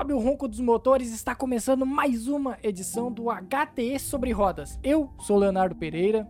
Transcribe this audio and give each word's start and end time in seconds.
sobe 0.00 0.14
o 0.14 0.18
ronco 0.18 0.48
dos 0.48 0.60
motores, 0.60 1.12
está 1.12 1.34
começando 1.34 1.84
mais 1.84 2.26
uma 2.26 2.56
edição 2.62 3.12
do 3.12 3.26
HTE 3.30 3.98
sobre 3.98 4.32
rodas. 4.32 4.80
Eu 4.82 5.10
sou 5.18 5.36
Leonardo 5.36 5.76
Pereira. 5.76 6.26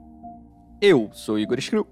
Eu 0.81 1.09
sou 1.13 1.39
Igor 1.39 1.61
Screw. 1.61 1.87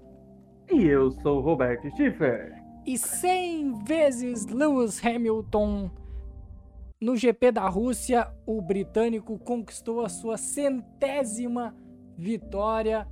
E 0.69 0.83
eu 0.83 1.09
sou 1.09 1.39
Roberto 1.39 1.89
Schiffer. 1.95 2.61
E 2.85 2.97
100 2.97 3.85
vezes 3.85 4.45
Lewis 4.47 5.01
Hamilton 5.05 5.89
no 6.99 7.15
GP 7.15 7.53
da 7.53 7.69
Rússia, 7.69 8.29
o 8.45 8.61
britânico 8.61 9.39
conquistou 9.39 10.03
a 10.03 10.09
sua 10.09 10.35
centésima 10.35 11.73
vitória, 12.17 13.07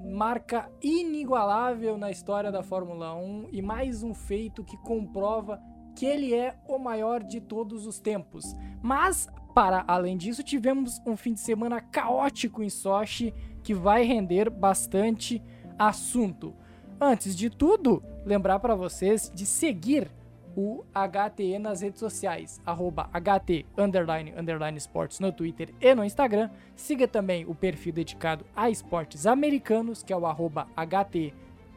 marca 0.00 0.70
inigualável 0.80 1.98
na 1.98 2.08
história 2.08 2.52
da 2.52 2.62
Fórmula 2.62 3.16
1 3.16 3.48
e 3.50 3.60
mais 3.60 4.04
um 4.04 4.14
feito 4.14 4.62
que 4.62 4.76
comprova 4.76 5.60
que 5.94 6.06
ele 6.06 6.34
é 6.34 6.54
o 6.66 6.78
maior 6.78 7.22
de 7.22 7.40
todos 7.40 7.86
os 7.86 7.98
tempos. 7.98 8.56
Mas, 8.82 9.28
para 9.54 9.84
além 9.86 10.16
disso, 10.16 10.42
tivemos 10.42 11.00
um 11.06 11.16
fim 11.16 11.32
de 11.32 11.40
semana 11.40 11.80
caótico 11.80 12.62
em 12.62 12.70
Sochi 12.70 13.34
que 13.62 13.74
vai 13.74 14.04
render 14.04 14.50
bastante 14.50 15.42
assunto. 15.78 16.54
Antes 17.00 17.36
de 17.36 17.50
tudo, 17.50 18.02
lembrar 18.24 18.58
para 18.58 18.74
vocês 18.74 19.30
de 19.34 19.44
seguir 19.44 20.10
o 20.56 20.84
HTE 20.92 21.58
nas 21.58 21.80
redes 21.80 21.98
sociais, 21.98 22.60
arroba 22.64 23.08
HT 23.12 23.66
underline, 23.76 24.32
underline 24.36 24.76
esportes 24.76 25.18
no 25.18 25.32
Twitter 25.32 25.74
e 25.80 25.94
no 25.94 26.04
Instagram. 26.04 26.50
Siga 26.76 27.08
também 27.08 27.46
o 27.46 27.54
perfil 27.54 27.92
dedicado 27.92 28.44
a 28.54 28.68
esportes 28.70 29.26
americanos, 29.26 30.02
que 30.02 30.12
é 30.12 30.16
o 30.16 30.26
arroba 30.26 30.68
HT 30.76 31.32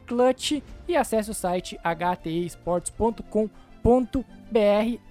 Clutch, 0.06 0.62
e 0.86 0.96
acesse 0.96 1.30
o 1.30 1.34
site 1.34 1.78
htesports.com.br, 1.82 3.65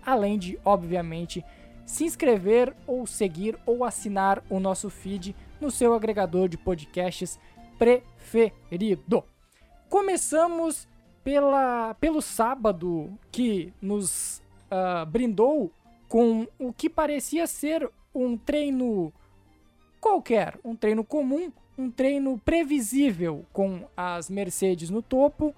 além 0.05 0.37
de, 0.37 0.59
obviamente, 0.65 1.43
se 1.85 2.03
inscrever 2.03 2.75
ou 2.85 3.07
seguir 3.07 3.57
ou 3.65 3.85
assinar 3.85 4.43
o 4.49 4.59
nosso 4.59 4.89
feed 4.89 5.35
no 5.61 5.71
seu 5.71 5.93
agregador 5.93 6.49
de 6.49 6.57
podcasts 6.57 7.39
preferido. 7.77 9.23
Começamos 9.89 10.87
pela, 11.23 11.93
pelo 11.95 12.21
sábado 12.21 13.17
que 13.31 13.71
nos 13.81 14.41
uh, 14.69 15.05
brindou 15.05 15.71
com 16.09 16.47
o 16.59 16.73
que 16.73 16.89
parecia 16.89 17.47
ser 17.47 17.89
um 18.13 18.37
treino 18.37 19.13
qualquer, 20.01 20.59
um 20.63 20.75
treino 20.75 21.03
comum, 21.03 21.51
um 21.77 21.89
treino 21.89 22.37
previsível 22.43 23.45
com 23.53 23.87
as 23.95 24.29
Mercedes 24.29 24.89
no 24.89 25.01
topo 25.01 25.53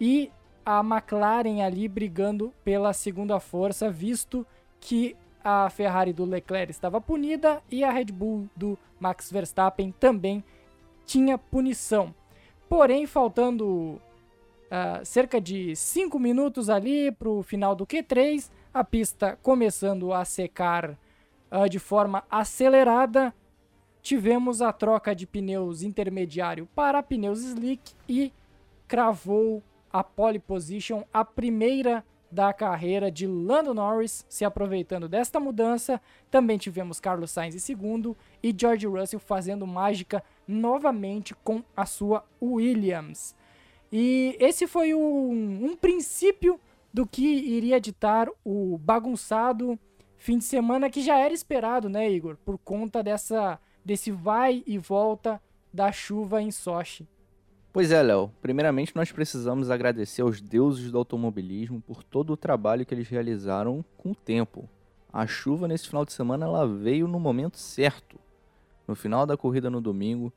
e 0.00 0.30
a 0.64 0.80
McLaren 0.80 1.62
ali 1.62 1.88
brigando 1.88 2.52
pela 2.64 2.92
segunda 2.92 3.38
força, 3.38 3.90
visto 3.90 4.46
que 4.80 5.16
a 5.42 5.68
Ferrari 5.68 6.12
do 6.12 6.24
Leclerc 6.24 6.70
estava 6.70 7.00
punida 7.00 7.62
e 7.70 7.84
a 7.84 7.90
Red 7.90 8.06
Bull 8.06 8.48
do 8.56 8.78
Max 8.98 9.30
Verstappen 9.30 9.92
também 10.00 10.42
tinha 11.04 11.36
punição. 11.36 12.14
Porém, 12.68 13.06
faltando 13.06 14.00
uh, 14.70 15.04
cerca 15.04 15.38
de 15.38 15.76
5 15.76 16.18
minutos 16.18 16.70
ali 16.70 17.12
para 17.12 17.28
o 17.28 17.42
final 17.42 17.74
do 17.74 17.86
Q3, 17.86 18.50
a 18.72 18.82
pista 18.82 19.38
começando 19.42 20.14
a 20.14 20.24
secar 20.24 20.98
uh, 21.50 21.68
de 21.68 21.78
forma 21.78 22.24
acelerada, 22.30 23.34
tivemos 24.00 24.62
a 24.62 24.72
troca 24.72 25.14
de 25.14 25.26
pneus 25.26 25.82
intermediário 25.82 26.66
para 26.74 27.02
pneus 27.02 27.44
slick 27.44 27.92
e 28.08 28.32
cravou 28.88 29.62
a 29.94 30.02
pole 30.02 30.40
position, 30.40 31.04
a 31.12 31.24
primeira 31.24 32.04
da 32.28 32.52
carreira 32.52 33.12
de 33.12 33.28
Lando 33.28 33.72
Norris, 33.72 34.26
se 34.28 34.44
aproveitando 34.44 35.08
desta 35.08 35.38
mudança. 35.38 36.00
Também 36.32 36.58
tivemos 36.58 36.98
Carlos 36.98 37.30
Sainz 37.30 37.54
em 37.54 37.60
segundo 37.60 38.16
e 38.42 38.52
George 38.52 38.88
Russell 38.88 39.20
fazendo 39.20 39.64
mágica 39.68 40.20
novamente 40.48 41.32
com 41.32 41.62
a 41.76 41.86
sua 41.86 42.24
Williams. 42.42 43.36
E 43.92 44.36
esse 44.40 44.66
foi 44.66 44.92
um, 44.92 45.64
um 45.64 45.76
princípio 45.76 46.58
do 46.92 47.06
que 47.06 47.24
iria 47.24 47.80
ditar 47.80 48.28
o 48.44 48.76
bagunçado 48.78 49.78
fim 50.16 50.38
de 50.38 50.44
semana 50.44 50.90
que 50.90 51.02
já 51.02 51.18
era 51.18 51.32
esperado, 51.32 51.88
né, 51.88 52.10
Igor? 52.10 52.36
Por 52.44 52.58
conta 52.58 53.00
dessa 53.00 53.60
desse 53.84 54.10
vai 54.10 54.64
e 54.66 54.76
volta 54.76 55.40
da 55.72 55.92
chuva 55.92 56.42
em 56.42 56.50
Sochi. 56.50 57.06
Pois 57.74 57.90
é, 57.90 58.00
Léo. 58.00 58.30
Primeiramente, 58.40 58.94
nós 58.94 59.10
precisamos 59.10 59.68
agradecer 59.68 60.22
aos 60.22 60.40
deuses 60.40 60.92
do 60.92 60.98
automobilismo 60.98 61.80
por 61.80 62.04
todo 62.04 62.32
o 62.32 62.36
trabalho 62.36 62.86
que 62.86 62.94
eles 62.94 63.08
realizaram 63.08 63.84
com 63.96 64.12
o 64.12 64.14
tempo. 64.14 64.68
A 65.12 65.26
chuva 65.26 65.66
nesse 65.66 65.88
final 65.88 66.04
de 66.04 66.12
semana 66.12 66.46
ela 66.46 66.68
veio 66.68 67.08
no 67.08 67.18
momento 67.18 67.58
certo. 67.58 68.16
No 68.86 68.94
final 68.94 69.26
da 69.26 69.36
corrida 69.36 69.68
no 69.70 69.80
domingo, 69.80 70.32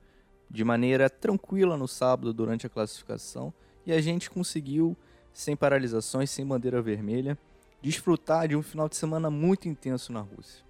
de 0.49 0.63
maneira 0.63 1.11
tranquila 1.11 1.77
no 1.77 1.87
sábado 1.87 2.33
durante 2.33 2.65
a 2.65 2.71
classificação, 2.71 3.53
e 3.85 3.93
a 3.93 4.01
gente 4.01 4.31
conseguiu, 4.31 4.97
sem 5.31 5.55
paralisações, 5.55 6.31
sem 6.31 6.43
bandeira 6.43 6.81
vermelha, 6.81 7.37
desfrutar 7.83 8.47
de 8.47 8.55
um 8.55 8.63
final 8.63 8.89
de 8.89 8.95
semana 8.95 9.29
muito 9.29 9.69
intenso 9.69 10.11
na 10.11 10.21
Rússia. 10.21 10.65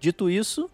Dito 0.00 0.30
isso, 0.30 0.70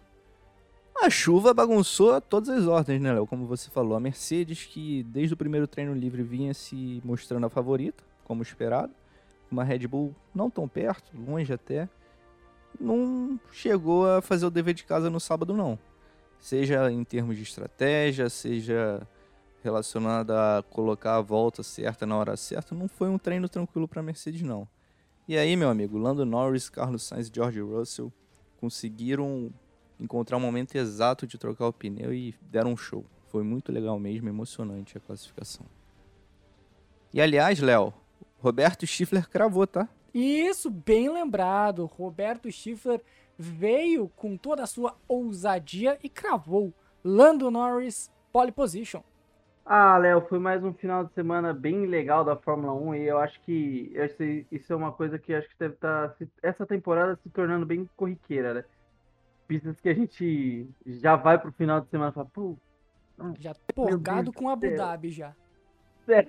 a 1.05 1.09
chuva 1.09 1.53
bagunçou 1.53 2.19
todas 2.19 2.49
as 2.49 2.65
ordens, 2.65 3.01
né, 3.01 3.13
Léo? 3.13 3.25
Como 3.25 3.45
você 3.45 3.69
falou, 3.69 3.95
a 3.95 3.99
Mercedes, 3.99 4.65
que 4.65 5.03
desde 5.03 5.33
o 5.33 5.37
primeiro 5.37 5.67
treino 5.67 5.93
livre 5.93 6.23
vinha 6.23 6.53
se 6.53 7.01
mostrando 7.03 7.45
a 7.45 7.49
favorita, 7.49 8.03
como 8.25 8.43
esperado, 8.43 8.93
uma 9.51 9.63
Red 9.63 9.87
Bull 9.87 10.15
não 10.33 10.49
tão 10.49 10.67
perto, 10.67 11.11
longe 11.17 11.51
até, 11.51 11.89
não 12.79 13.39
chegou 13.51 14.09
a 14.09 14.21
fazer 14.21 14.45
o 14.45 14.51
dever 14.51 14.73
de 14.73 14.83
casa 14.83 15.09
no 15.09 15.19
sábado, 15.19 15.55
não. 15.55 15.77
Seja 16.39 16.91
em 16.91 17.03
termos 17.03 17.35
de 17.35 17.43
estratégia, 17.43 18.29
seja 18.29 19.05
relacionada 19.63 20.59
a 20.59 20.63
colocar 20.63 21.15
a 21.15 21.21
volta 21.21 21.63
certa 21.63 22.05
na 22.05 22.15
hora 22.15 22.37
certa, 22.37 22.73
não 22.73 22.87
foi 22.87 23.09
um 23.09 23.17
treino 23.17 23.49
tranquilo 23.49 23.87
para 23.87 23.99
a 23.99 24.03
Mercedes, 24.03 24.41
não. 24.41 24.67
E 25.27 25.37
aí, 25.37 25.55
meu 25.55 25.69
amigo, 25.69 25.97
Lando 25.97 26.25
Norris, 26.25 26.69
Carlos 26.69 27.03
Sainz 27.03 27.27
e 27.27 27.31
George 27.33 27.59
Russell 27.59 28.11
conseguiram 28.59 29.51
encontrar 29.99 30.37
o 30.37 30.39
momento 30.39 30.75
exato 30.75 31.27
de 31.27 31.37
trocar 31.37 31.67
o 31.67 31.73
pneu 31.73 32.13
e 32.13 32.33
deram 32.41 32.71
um 32.71 32.77
show. 32.77 33.05
Foi 33.27 33.43
muito 33.43 33.71
legal 33.71 33.99
mesmo, 33.99 34.29
emocionante 34.29 34.97
a 34.97 35.01
classificação. 35.01 35.65
E 37.13 37.21
aliás, 37.21 37.59
Léo, 37.59 37.93
Roberto 38.39 38.85
Schiffler 38.85 39.27
cravou, 39.29 39.67
tá? 39.67 39.87
Isso, 40.13 40.69
bem 40.69 41.09
lembrado. 41.09 41.85
Roberto 41.85 42.51
Schiffler 42.51 43.01
veio 43.37 44.09
com 44.15 44.37
toda 44.37 44.63
a 44.63 44.67
sua 44.67 44.95
ousadia 45.07 45.97
e 46.03 46.09
cravou. 46.09 46.73
Lando 47.03 47.49
Norris, 47.51 48.11
pole 48.31 48.51
position. 48.51 49.01
Ah, 49.65 49.97
Léo, 49.97 50.25
foi 50.27 50.39
mais 50.39 50.63
um 50.63 50.73
final 50.73 51.05
de 51.05 51.13
semana 51.13 51.53
bem 51.53 51.85
legal 51.85 52.25
da 52.25 52.35
Fórmula 52.35 52.73
1 52.73 52.95
e 52.95 53.07
eu 53.07 53.19
acho 53.19 53.39
que 53.41 53.93
isso 54.51 54.73
é 54.73 54.75
uma 54.75 54.91
coisa 54.91 55.19
que 55.19 55.31
acho 55.31 55.47
que 55.47 55.55
deve 55.59 55.75
estar 55.75 56.09
tá 56.09 56.25
essa 56.41 56.65
temporada 56.65 57.15
se 57.21 57.29
tornando 57.29 57.67
bem 57.67 57.87
corriqueira, 57.95 58.55
né? 58.55 58.63
Pistas 59.49 59.81
que 59.81 59.89
a 59.89 59.93
gente 59.95 60.69
já 60.85 61.15
vai 61.15 61.39
pro 61.39 61.51
final 61.51 61.81
de 61.81 61.89
semana 61.89 62.11
e 62.11 62.13
fala, 62.13 62.27
pô. 62.31 62.55
Já 63.39 63.51
empolgado 63.71 64.31
com 64.31 64.47
Abu 64.47 64.75
Dhabi 64.75 65.09
já. 65.09 65.35
É. 66.07 66.27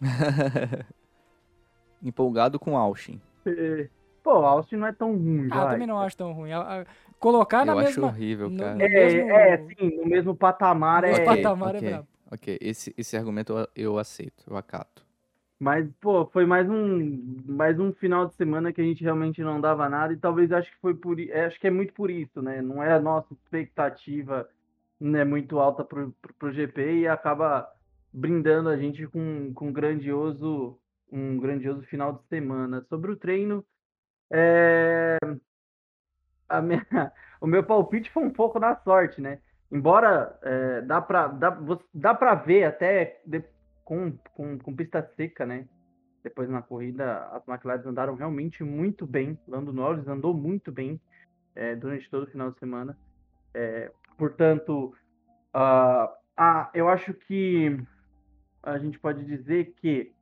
empolgado 2.02 2.58
com 2.58 2.76
Austin. 2.76 3.18
É. 3.46 3.88
Pô, 4.22 4.30
Austin 4.30 4.76
não 4.76 4.86
é 4.86 4.92
tão 4.92 5.16
ruim. 5.16 5.48
Ah, 5.50 5.64
vai. 5.64 5.72
também 5.72 5.86
não 5.86 5.98
acho 5.98 6.16
tão 6.16 6.32
ruim. 6.32 6.50
Colocar 7.18 7.60
eu 7.60 7.66
na 7.66 7.72
acho 7.72 7.84
mesma. 7.84 8.06
horrível, 8.08 8.54
cara. 8.54 8.74
No, 8.74 8.82
é, 8.82 8.88
mesmo... 8.88 9.30
é, 9.30 9.56
sim, 9.56 9.96
no 9.96 10.06
mesmo 10.06 10.36
patamar 10.36 11.02
no 11.02 11.08
é. 11.08 11.10
mesmo 11.12 11.24
patamar 11.24 11.74
okay, 11.74 11.88
é 11.88 11.90
brabo. 11.90 12.08
Ok, 12.30 12.58
esse, 12.60 12.94
esse 12.96 13.16
argumento 13.16 13.54
eu, 13.54 13.68
eu 13.74 13.98
aceito, 13.98 14.44
eu 14.48 14.56
acato. 14.56 15.04
Mas, 15.60 15.86
pô, 16.00 16.24
foi 16.26 16.46
mais 16.46 16.68
um, 16.70 17.44
mais 17.46 17.78
um 17.78 17.92
final 17.92 18.26
de 18.26 18.34
semana 18.34 18.72
que 18.72 18.80
a 18.80 18.84
gente 18.84 19.04
realmente 19.04 19.42
não 19.42 19.60
dava 19.60 19.90
nada 19.90 20.10
e 20.12 20.16
talvez 20.16 20.50
acho 20.50 20.70
que 20.70 20.80
foi 20.80 20.94
por 20.94 21.20
é, 21.20 21.44
acho 21.44 21.60
que 21.60 21.66
é 21.66 21.70
muito 21.70 21.92
por 21.92 22.10
isso, 22.10 22.40
né? 22.40 22.62
Não 22.62 22.82
é 22.82 22.92
a 22.94 23.00
nossa 23.00 23.34
expectativa 23.34 24.48
né, 24.98 25.22
muito 25.22 25.58
alta 25.58 25.84
pro, 25.84 26.14
pro 26.38 26.52
GP 26.52 27.00
e 27.00 27.08
acaba 27.08 27.70
brindando 28.12 28.70
a 28.70 28.76
gente 28.78 29.06
com, 29.08 29.52
com 29.54 29.68
um 29.68 29.72
grandioso 29.72 30.78
um 31.12 31.38
grandioso 31.38 31.82
final 31.82 32.14
de 32.14 32.22
semana. 32.28 32.82
Sobre 32.88 33.12
o 33.12 33.16
treino, 33.16 33.64
é... 34.30 35.18
minha, 36.62 36.86
o 37.40 37.46
meu 37.46 37.64
palpite 37.64 38.10
foi 38.10 38.24
um 38.24 38.30
pouco 38.30 38.58
na 38.58 38.76
sorte, 38.76 39.20
né? 39.20 39.40
Embora 39.70 40.38
é, 40.42 40.80
dá 40.82 41.02
para 41.02 41.28
dá, 41.28 41.58
dá 41.94 42.14
para 42.14 42.34
ver 42.34 42.64
até 42.64 43.20
com, 43.90 44.12
com, 44.34 44.56
com 44.56 44.76
pista 44.76 45.02
seca, 45.16 45.44
né? 45.44 45.66
Depois 46.22 46.48
na 46.48 46.62
corrida, 46.62 47.24
as 47.32 47.48
McLaren 47.48 47.88
andaram 47.88 48.14
realmente 48.14 48.62
muito 48.62 49.04
bem. 49.04 49.36
Lando 49.48 49.72
Norris 49.72 50.06
andou 50.06 50.32
muito 50.32 50.70
bem 50.70 51.00
é, 51.56 51.74
durante 51.74 52.08
todo 52.08 52.22
o 52.22 52.30
final 52.30 52.52
de 52.52 52.58
semana. 52.60 52.96
É, 53.52 53.90
portanto, 54.16 54.94
uh, 55.52 56.08
ah, 56.36 56.70
eu 56.72 56.88
acho 56.88 57.12
que 57.12 57.76
a 58.62 58.78
gente 58.78 58.96
pode 58.96 59.24
dizer 59.24 59.74
que 59.80 60.12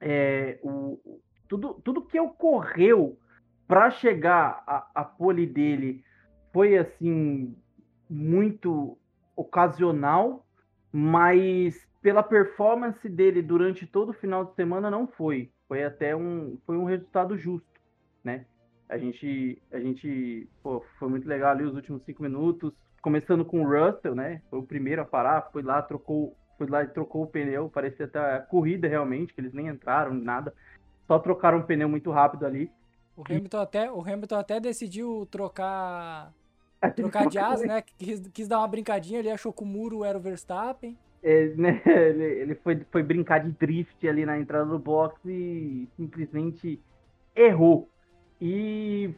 é, 0.00 0.60
o, 0.62 1.20
tudo, 1.48 1.74
tudo 1.82 2.06
que 2.06 2.20
ocorreu 2.20 3.18
para 3.66 3.90
chegar 3.90 4.62
a, 4.64 4.86
a 4.94 5.04
pole 5.04 5.44
dele 5.44 6.04
foi 6.52 6.78
assim 6.78 7.52
muito 8.08 8.96
ocasional, 9.34 10.46
mas 10.92 11.84
pela 12.06 12.22
performance 12.22 13.08
dele 13.08 13.42
durante 13.42 13.84
todo 13.84 14.10
o 14.10 14.14
final 14.14 14.44
de 14.44 14.54
semana 14.54 14.88
não 14.88 15.08
foi. 15.08 15.50
Foi 15.66 15.82
até 15.82 16.14
um 16.14 16.56
foi 16.64 16.76
um 16.76 16.84
resultado 16.84 17.36
justo, 17.36 17.66
né? 18.22 18.46
A 18.88 18.96
gente 18.96 19.60
a 19.72 19.80
gente 19.80 20.48
pô, 20.62 20.84
foi 21.00 21.08
muito 21.08 21.26
legal 21.26 21.50
ali 21.50 21.64
os 21.64 21.74
últimos 21.74 22.04
cinco 22.04 22.22
minutos, 22.22 22.72
começando 23.02 23.44
com 23.44 23.60
o 23.60 23.64
Russell, 23.64 24.14
né? 24.14 24.40
Foi 24.48 24.60
o 24.60 24.62
primeiro 24.62 25.02
a 25.02 25.04
parar, 25.04 25.50
foi 25.50 25.64
lá 25.64 25.82
trocou 25.82 26.36
foi 26.56 26.68
lá 26.68 26.84
e 26.84 26.86
trocou 26.86 27.24
o 27.24 27.26
pneu, 27.26 27.68
parecia 27.68 28.06
até 28.06 28.20
a 28.20 28.40
corrida 28.40 28.86
realmente, 28.86 29.34
que 29.34 29.40
eles 29.40 29.52
nem 29.52 29.66
entraram, 29.66 30.14
nada. 30.14 30.54
Só 31.08 31.18
trocaram 31.18 31.58
o 31.58 31.64
pneu 31.64 31.88
muito 31.88 32.12
rápido 32.12 32.46
ali. 32.46 32.70
O 33.16 33.24
Hamilton 33.28 33.58
até, 33.58 33.90
o 33.90 34.00
Hamilton 34.00 34.36
até 34.36 34.60
decidiu 34.60 35.26
trocar 35.28 36.32
trocar 36.94 37.26
de 37.26 37.36
asa, 37.36 37.66
né? 37.66 37.82
Quis, 37.98 38.28
quis 38.28 38.46
dar 38.46 38.58
uma 38.58 38.68
brincadinha, 38.68 39.18
ele 39.18 39.30
achou 39.30 39.52
que 39.52 39.64
o 39.64 39.66
muro 39.66 40.04
era 40.04 40.16
o 40.16 40.20
Verstappen. 40.20 40.96
É, 41.26 41.46
né? 41.58 41.82
ele, 41.84 42.24
ele 42.24 42.54
foi, 42.54 42.80
foi 42.92 43.02
brincar 43.02 43.40
de 43.40 43.50
drift 43.50 44.08
ali 44.08 44.24
na 44.24 44.38
entrada 44.38 44.70
do 44.70 44.78
box 44.78 45.20
e 45.26 45.88
simplesmente 45.96 46.80
errou. 47.34 47.90
E 48.40 49.12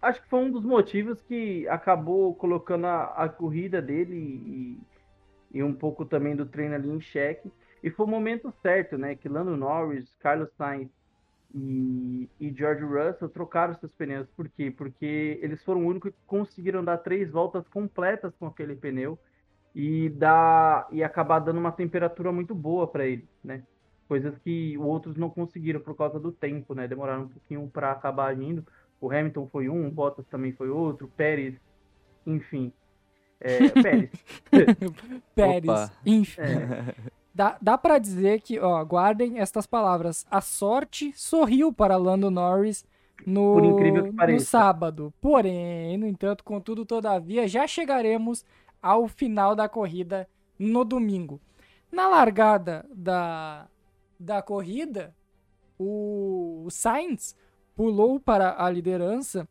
acho 0.00 0.20
que 0.20 0.28
foi 0.28 0.40
um 0.40 0.50
dos 0.50 0.64
motivos 0.64 1.22
que 1.22 1.68
acabou 1.68 2.34
colocando 2.34 2.86
a, 2.86 3.04
a 3.04 3.28
corrida 3.28 3.80
dele 3.80 4.16
e, 4.16 4.78
e, 5.58 5.62
um 5.62 5.72
pouco 5.72 6.04
também 6.04 6.34
do 6.34 6.44
treino 6.44 6.74
ali 6.74 6.90
em 6.90 7.00
xeque. 7.00 7.52
E 7.80 7.90
foi 7.90 8.06
o 8.06 8.08
momento 8.08 8.52
certo, 8.60 8.98
né? 8.98 9.14
Que 9.14 9.28
Lando 9.28 9.56
Norris, 9.56 10.12
Carlos 10.18 10.50
Sainz 10.56 10.90
e, 11.54 12.28
e 12.40 12.52
George 12.52 12.82
Russell 12.82 13.28
trocaram 13.28 13.74
seus 13.74 13.92
pneus. 13.92 14.26
Por 14.36 14.48
quê? 14.48 14.68
Porque 14.68 15.38
eles 15.40 15.62
foram 15.62 15.84
o 15.84 15.88
único 15.88 16.10
que 16.10 16.18
conseguiram 16.26 16.82
dar 16.82 16.98
três 16.98 17.30
voltas 17.30 17.68
completas 17.68 18.34
com 18.36 18.46
aquele 18.46 18.74
pneu 18.74 19.16
e 19.74 20.08
dar 20.10 20.86
e 20.90 21.02
acabar 21.02 21.38
dando 21.38 21.58
uma 21.58 21.72
temperatura 21.72 22.30
muito 22.30 22.54
boa 22.54 22.86
para 22.86 23.06
eles, 23.06 23.28
né? 23.42 23.62
Coisas 24.06 24.36
que 24.38 24.76
outros 24.78 25.16
não 25.16 25.30
conseguiram 25.30 25.80
por 25.80 25.96
causa 25.96 26.20
do 26.20 26.30
tempo, 26.30 26.74
né? 26.74 26.86
Demoraram 26.86 27.22
um 27.22 27.28
pouquinho 27.28 27.70
para 27.72 27.92
acabar 27.92 28.26
agindo. 28.26 28.64
O 29.00 29.10
Hamilton 29.10 29.48
foi 29.50 29.68
um, 29.68 29.86
o 29.86 29.90
Bottas 29.90 30.26
também 30.26 30.52
foi 30.52 30.68
outro, 30.68 31.10
Pérez, 31.16 31.54
enfim. 32.26 32.72
É, 33.40 33.68
Pérez. 33.70 34.10
Pérez, 35.34 35.92
enfim. 36.04 36.40
É. 36.40 37.12
Dá, 37.34 37.56
dá 37.62 37.78
para 37.78 37.98
dizer 37.98 38.42
que, 38.42 38.60
ó, 38.60 38.84
guardem 38.84 39.38
estas 39.38 39.66
palavras. 39.66 40.26
A 40.30 40.42
sorte 40.42 41.14
sorriu 41.14 41.72
para 41.72 41.96
Lando 41.96 42.30
Norris 42.30 42.84
no, 43.26 43.58
no 43.58 44.40
sábado. 44.40 45.14
Porém, 45.18 45.96
no 45.96 46.06
entanto, 46.06 46.44
contudo, 46.44 46.84
todavia, 46.84 47.48
já 47.48 47.66
chegaremos 47.66 48.44
ao 48.82 49.06
final 49.06 49.54
da 49.54 49.68
corrida 49.68 50.28
no 50.58 50.84
domingo. 50.84 51.40
Na 51.90 52.08
largada 52.08 52.84
da, 52.92 53.68
da 54.18 54.42
corrida, 54.42 55.14
o 55.78 56.66
Sainz 56.70 57.36
pulou 57.74 58.18
para 58.18 58.62
a 58.62 58.68
liderança 58.68 59.48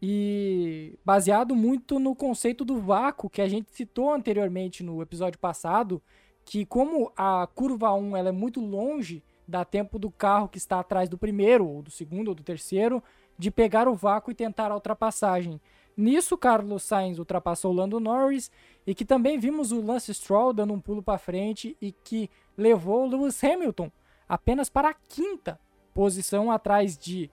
e 0.00 0.98
baseado 1.04 1.54
muito 1.54 1.98
no 1.98 2.14
conceito 2.14 2.64
do 2.64 2.80
vácuo 2.80 3.30
que 3.30 3.40
a 3.40 3.48
gente 3.48 3.70
citou 3.72 4.12
anteriormente 4.12 4.82
no 4.82 5.00
episódio 5.00 5.38
passado, 5.38 6.02
que 6.44 6.66
como 6.66 7.10
a 7.16 7.48
curva 7.54 7.92
1 7.94 8.16
ela 8.16 8.28
é 8.28 8.32
muito 8.32 8.60
longe, 8.60 9.22
dá 9.48 9.64
tempo 9.64 9.98
do 9.98 10.10
carro 10.10 10.48
que 10.48 10.58
está 10.58 10.78
atrás 10.78 11.08
do 11.08 11.16
primeiro, 11.16 11.66
ou 11.66 11.82
do 11.82 11.90
segundo, 11.90 12.28
ou 12.28 12.34
do 12.34 12.42
terceiro, 12.42 13.02
de 13.38 13.50
pegar 13.50 13.88
o 13.88 13.94
vácuo 13.94 14.30
e 14.30 14.34
tentar 14.34 14.70
a 14.70 14.74
ultrapassagem. 14.74 15.60
Nisso, 15.96 16.36
Carlos 16.36 16.82
Sainz 16.82 17.18
ultrapassou 17.18 17.72
Lando 17.72 18.00
Norris 18.00 18.50
e 18.86 18.94
que 18.94 19.04
também 19.04 19.38
vimos 19.38 19.70
o 19.70 19.80
Lance 19.80 20.12
Stroll 20.12 20.52
dando 20.52 20.74
um 20.74 20.80
pulo 20.80 21.02
para 21.02 21.18
frente 21.18 21.76
e 21.80 21.92
que 21.92 22.28
levou 22.56 23.06
Lewis 23.06 23.42
Hamilton 23.42 23.90
apenas 24.28 24.68
para 24.68 24.88
a 24.88 24.94
quinta 24.94 25.58
posição 25.92 26.50
atrás 26.50 26.98
de, 26.98 27.30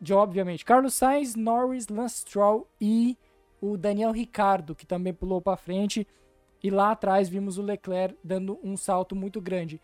de 0.00 0.14
obviamente, 0.14 0.64
Carlos 0.64 0.94
Sainz, 0.94 1.34
Norris, 1.34 1.88
Lance 1.88 2.20
Stroll 2.20 2.66
e 2.80 3.18
o 3.60 3.76
Daniel 3.76 4.10
Ricardo, 4.10 4.74
que 4.74 4.86
também 4.86 5.12
pulou 5.12 5.40
para 5.40 5.56
frente. 5.56 6.06
E 6.62 6.70
lá 6.70 6.92
atrás 6.92 7.28
vimos 7.28 7.58
o 7.58 7.62
Leclerc 7.62 8.16
dando 8.24 8.58
um 8.62 8.76
salto 8.76 9.14
muito 9.14 9.40
grande. 9.40 9.80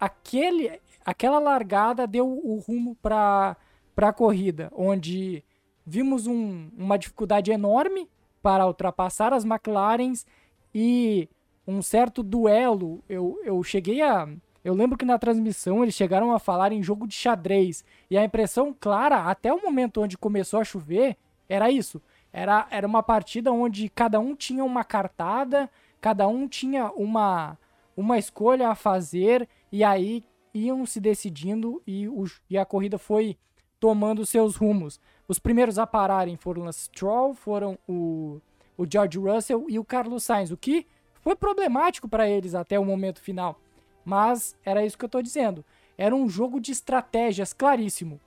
Aquele, 0.00 0.80
aquela 1.04 1.38
largada 1.38 2.06
deu 2.06 2.26
o 2.26 2.58
rumo 2.58 2.94
para 2.96 3.56
a 3.96 4.12
corrida, 4.12 4.70
onde 4.74 5.42
vimos 5.88 6.26
um, 6.26 6.68
uma 6.76 6.98
dificuldade 6.98 7.50
enorme 7.50 8.08
para 8.42 8.66
ultrapassar 8.66 9.32
as 9.32 9.44
McLarens 9.44 10.26
e 10.74 11.28
um 11.66 11.80
certo 11.80 12.22
duelo. 12.22 13.02
Eu, 13.08 13.40
eu 13.44 13.62
cheguei 13.62 14.02
a. 14.02 14.28
Eu 14.62 14.74
lembro 14.74 14.98
que 14.98 15.04
na 15.04 15.18
transmissão 15.18 15.82
eles 15.82 15.94
chegaram 15.94 16.32
a 16.32 16.38
falar 16.38 16.72
em 16.72 16.82
jogo 16.82 17.06
de 17.06 17.14
xadrez. 17.14 17.84
E 18.10 18.18
a 18.18 18.24
impressão 18.24 18.74
clara, 18.78 19.22
até 19.22 19.52
o 19.52 19.62
momento 19.62 20.02
onde 20.02 20.18
começou 20.18 20.60
a 20.60 20.64
chover, 20.64 21.16
era 21.48 21.70
isso. 21.70 22.02
Era, 22.30 22.66
era 22.70 22.86
uma 22.86 23.02
partida 23.02 23.50
onde 23.50 23.88
cada 23.88 24.20
um 24.20 24.34
tinha 24.34 24.62
uma 24.62 24.84
cartada, 24.84 25.70
cada 26.00 26.28
um 26.28 26.46
tinha 26.46 26.90
uma, 26.92 27.56
uma 27.96 28.18
escolha 28.18 28.68
a 28.68 28.74
fazer, 28.74 29.48
e 29.72 29.82
aí 29.82 30.22
iam 30.52 30.84
se 30.84 31.00
decidindo 31.00 31.82
e, 31.86 32.06
o, 32.08 32.24
e 32.50 32.58
a 32.58 32.64
corrida 32.66 32.98
foi 32.98 33.38
tomando 33.80 34.26
seus 34.26 34.56
rumos. 34.56 35.00
Os 35.28 35.38
primeiros 35.38 35.78
a 35.78 35.86
pararem 35.86 36.36
foram 36.36 36.64
o 36.64 36.72
Stroll, 36.72 37.34
foram 37.34 37.78
o, 37.86 38.40
o 38.78 38.86
George 38.90 39.18
Russell 39.18 39.66
e 39.68 39.78
o 39.78 39.84
Carlos 39.84 40.24
Sainz, 40.24 40.50
o 40.50 40.56
que 40.56 40.86
foi 41.20 41.36
problemático 41.36 42.08
para 42.08 42.26
eles 42.26 42.54
até 42.54 42.78
o 42.78 42.84
momento 42.84 43.20
final. 43.20 43.60
Mas 44.04 44.56
era 44.64 44.84
isso 44.84 44.96
que 44.96 45.04
eu 45.04 45.08
estou 45.08 45.22
dizendo. 45.22 45.62
Era 45.98 46.14
um 46.14 46.28
jogo 46.28 46.58
de 46.58 46.72
estratégias 46.72 47.52
claríssimo. 47.52 48.18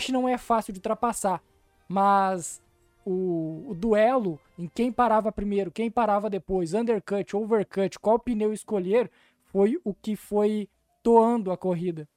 Que 0.00 0.10
não 0.10 0.26
é 0.26 0.38
fácil 0.38 0.72
de 0.72 0.78
ultrapassar. 0.78 1.42
Mas 1.86 2.62
o, 3.04 3.66
o, 3.68 3.74
duelo 3.74 4.40
em 4.58 4.66
quem 4.66 4.90
parava 4.90 5.30
primeiro, 5.30 5.70
quem 5.70 5.90
parava 5.90 6.30
depois, 6.30 6.72
undercut, 6.72 7.36
overcut, 7.36 7.98
qual 7.98 8.18
pneu 8.18 8.54
escolher, 8.54 9.10
foi 9.44 9.78
o 9.84 9.92
que 9.92 10.16
foi 10.16 10.68
toando 11.02 11.52
a 11.52 11.56
corrida. 11.56 12.08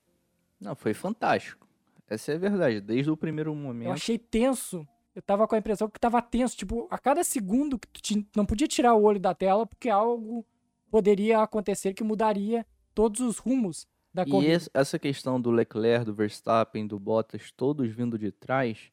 Não, 0.60 0.74
foi 0.75 0.93
fantástico. 0.93 1.67
Essa 2.10 2.32
é 2.32 2.36
a 2.36 2.39
verdade. 2.39 2.82
Desde 2.82 3.12
o 3.12 3.18
primeiro 3.18 3.54
momento. 3.54 3.88
Eu 3.88 3.94
achei 3.94 4.18
tenso. 4.18 4.88
Eu 5.16 5.22
tava 5.22 5.48
com 5.48 5.56
a 5.56 5.58
impressão 5.58 5.89
que 5.89 6.00
tava 6.00 6.22
tenso. 6.22 6.58
Tipo, 6.58 6.88
a 6.89 6.98
cada 6.98 7.24
segundo 7.24 7.78
que 7.78 8.01
tu 8.01 8.25
não 8.36 8.46
podia 8.46 8.68
tirar 8.68 8.94
o 8.96 9.04
olho 9.04 9.20
da 9.20 9.34
tela 9.34 9.66
porque 9.66 9.89
algo 9.89 10.46
poderia 10.89 11.42
acontecer 11.42 11.94
que 11.94 12.04
mudaria 12.04 12.66
todos 12.96 13.22
os 13.22 13.38
rumos 13.38 13.88
da 14.13 14.25
corrida. 14.25 14.54
E 14.54 14.70
essa 14.74 14.98
questão 14.98 15.39
do 15.39 15.51
Leclerc, 15.51 16.06
do 16.06 16.13
Verstappen, 16.13 16.88
do 16.88 17.00
Bottas, 17.00 17.51
todos 17.51 17.89
vindo 17.89 18.18
de 18.18 18.32
trás, 18.32 18.92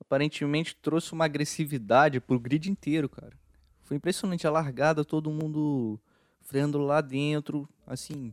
aparentemente 0.00 0.76
trouxe 0.76 1.12
uma 1.12 1.26
agressividade 1.26 2.20
pro 2.20 2.40
grid 2.40 2.70
inteiro, 2.70 3.08
cara. 3.08 3.36
Foi 3.82 3.96
impressionante 3.96 4.46
a 4.46 4.50
largada, 4.50 5.04
todo 5.04 5.30
mundo 5.30 6.00
freando 6.40 6.78
lá 6.78 7.00
dentro, 7.00 7.68
assim, 7.86 8.32